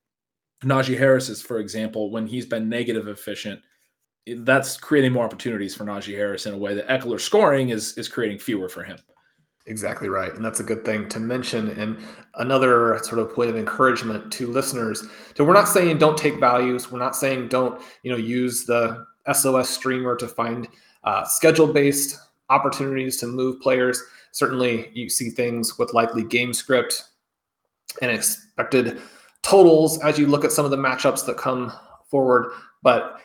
Najee 0.63 0.97
Harris's, 0.97 1.41
for 1.41 1.59
example, 1.59 2.11
when 2.11 2.27
he's 2.27 2.45
been 2.45 2.69
negative 2.69 3.07
efficient 3.07 3.61
that's 4.37 4.77
creating 4.77 5.11
more 5.11 5.25
opportunities 5.25 5.75
for 5.75 5.85
Najee 5.85 6.15
Harris 6.15 6.45
in 6.45 6.53
a 6.53 6.57
way 6.57 6.73
that 6.73 6.87
Ekeler 6.87 7.19
scoring 7.19 7.69
is 7.69 7.97
is 7.97 8.07
creating 8.07 8.39
fewer 8.39 8.69
for 8.69 8.83
him. 8.83 8.97
Exactly 9.65 10.09
right. 10.09 10.33
And 10.33 10.43
that's 10.43 10.59
a 10.59 10.63
good 10.63 10.83
thing 10.83 11.07
to 11.09 11.19
mention. 11.19 11.69
And 11.79 11.97
another 12.35 12.99
sort 13.03 13.19
of 13.19 13.33
point 13.33 13.51
of 13.51 13.55
encouragement 13.55 14.31
to 14.33 14.47
listeners. 14.47 15.03
So 15.35 15.43
we're 15.43 15.53
not 15.53 15.67
saying 15.67 15.99
don't 15.99 16.17
take 16.17 16.39
values. 16.39 16.91
We're 16.91 16.99
not 16.99 17.15
saying 17.15 17.49
don't, 17.49 17.79
you 18.01 18.11
know, 18.11 18.17
use 18.17 18.65
the 18.65 19.05
SOS 19.31 19.69
streamer 19.69 20.15
to 20.15 20.27
find 20.27 20.67
uh, 21.03 21.23
schedule-based 21.23 22.17
opportunities 22.49 23.17
to 23.17 23.27
move 23.27 23.61
players. 23.61 24.01
Certainly 24.31 24.89
you 24.93 25.07
see 25.07 25.29
things 25.29 25.77
with 25.77 25.93
likely 25.93 26.23
game 26.23 26.51
script 26.51 27.03
and 28.01 28.09
expected 28.09 28.99
totals 29.43 29.99
as 30.03 30.17
you 30.17 30.27
look 30.27 30.43
at 30.43 30.51
some 30.51 30.65
of 30.65 30.71
the 30.71 30.77
matchups 30.77 31.25
that 31.25 31.37
come 31.37 31.71
forward. 32.09 32.51
But 32.83 33.19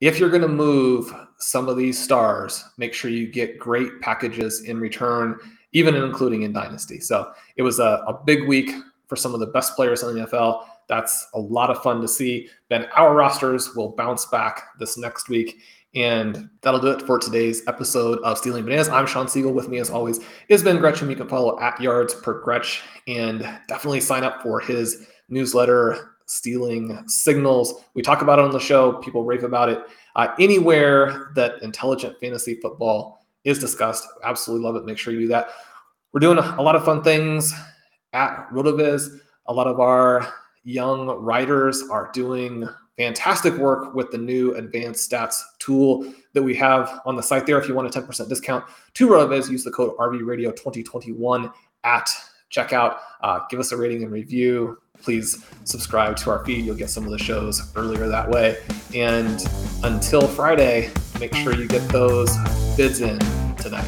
if 0.00 0.18
you're 0.18 0.30
going 0.30 0.42
to 0.42 0.48
move 0.48 1.12
some 1.38 1.68
of 1.68 1.76
these 1.76 2.02
stars, 2.02 2.64
make 2.78 2.94
sure 2.94 3.10
you 3.10 3.26
get 3.26 3.58
great 3.58 4.00
packages 4.00 4.62
in 4.62 4.80
return, 4.80 5.38
even 5.72 5.94
including 5.94 6.42
in 6.42 6.52
Dynasty. 6.52 7.00
So 7.00 7.32
it 7.56 7.62
was 7.62 7.78
a, 7.78 8.02
a 8.06 8.20
big 8.24 8.46
week 8.46 8.70
for 9.06 9.16
some 9.16 9.34
of 9.34 9.40
the 9.40 9.46
best 9.46 9.76
players 9.76 10.02
in 10.02 10.14
the 10.14 10.26
NFL. 10.26 10.64
That's 10.88 11.28
a 11.34 11.40
lot 11.40 11.70
of 11.70 11.82
fun 11.82 12.00
to 12.00 12.08
see. 12.08 12.48
Then 12.68 12.86
our 12.96 13.14
rosters 13.14 13.74
will 13.74 13.90
bounce 13.90 14.26
back 14.26 14.78
this 14.78 14.96
next 14.96 15.28
week. 15.28 15.60
And 15.94 16.48
that'll 16.62 16.80
do 16.80 16.88
it 16.92 17.02
for 17.02 17.18
today's 17.18 17.66
episode 17.66 18.20
of 18.20 18.38
Stealing 18.38 18.64
Bananas. 18.64 18.88
I'm 18.88 19.06
Shawn 19.06 19.26
Siegel. 19.26 19.52
With 19.52 19.68
me, 19.68 19.78
as 19.78 19.90
always, 19.90 20.20
is 20.48 20.62
Ben 20.62 20.78
Gretchen. 20.78 21.10
You 21.10 21.16
can 21.16 21.28
follow 21.28 21.58
at 21.58 21.80
Yards 21.80 22.14
per 22.14 22.40
Gretch 22.40 22.82
and 23.08 23.40
definitely 23.66 24.00
sign 24.00 24.22
up 24.22 24.40
for 24.40 24.60
his 24.60 25.08
newsletter 25.30 26.16
stealing 26.26 27.02
signals. 27.08 27.82
We 27.94 28.02
talk 28.02 28.22
about 28.22 28.38
it 28.38 28.44
on 28.44 28.52
the 28.52 28.60
show, 28.60 28.92
people 28.94 29.24
rave 29.24 29.42
about 29.42 29.68
it. 29.68 29.80
Uh, 30.14 30.28
anywhere 30.38 31.32
that 31.34 31.60
intelligent 31.62 32.18
fantasy 32.20 32.54
football 32.56 33.26
is 33.44 33.58
discussed, 33.58 34.06
absolutely 34.22 34.64
love 34.64 34.76
it. 34.76 34.84
Make 34.84 34.98
sure 34.98 35.12
you 35.12 35.20
do 35.20 35.28
that. 35.28 35.48
We're 36.12 36.20
doing 36.20 36.38
a, 36.38 36.62
lot 36.62 36.76
of 36.76 36.84
fun 36.84 37.02
things 37.02 37.54
at 38.12 38.48
RotoViz. 38.50 39.20
A 39.46 39.52
lot 39.52 39.66
of 39.66 39.80
our 39.80 40.32
young 40.64 41.08
writers 41.08 41.82
are 41.90 42.10
doing 42.12 42.68
fantastic 42.96 43.54
work 43.54 43.94
with 43.94 44.10
the 44.10 44.18
new 44.18 44.54
advanced 44.54 45.10
stats 45.10 45.40
tool 45.58 46.12
that 46.32 46.42
we 46.42 46.54
have 46.54 47.00
on 47.06 47.16
the 47.16 47.22
site 47.22 47.46
there. 47.46 47.58
If 47.58 47.66
you 47.66 47.74
want 47.74 47.94
a 47.94 48.00
10% 48.00 48.28
discount 48.28 48.64
to 48.94 49.08
RotoViz, 49.08 49.50
use 49.50 49.64
the 49.64 49.70
code 49.70 49.96
RVRadio2021 49.96 51.52
at 51.84 52.08
checkout. 52.52 52.98
Uh, 53.22 53.40
give 53.48 53.60
us 53.60 53.72
a 53.72 53.76
rating 53.76 54.02
and 54.02 54.12
review 54.12 54.78
please 55.02 55.44
subscribe 55.64 56.16
to 56.18 56.30
our 56.30 56.44
feed. 56.44 56.64
You'll 56.64 56.76
get 56.76 56.90
some 56.90 57.04
of 57.04 57.10
the 57.10 57.18
shows 57.18 57.72
earlier 57.76 58.08
that 58.08 58.28
way. 58.28 58.58
And 58.94 59.44
until 59.84 60.26
Friday, 60.26 60.90
make 61.18 61.34
sure 61.34 61.54
you 61.54 61.66
get 61.66 61.86
those 61.88 62.30
bids 62.76 63.00
in 63.00 63.18
tonight. 63.56 63.86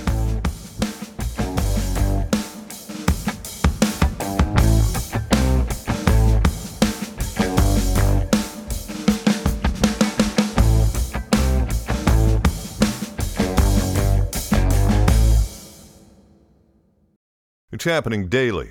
It's 17.72 17.84
happening 17.84 18.28
daily 18.28 18.70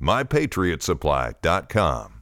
mypatriotsupply.com. 0.00 2.19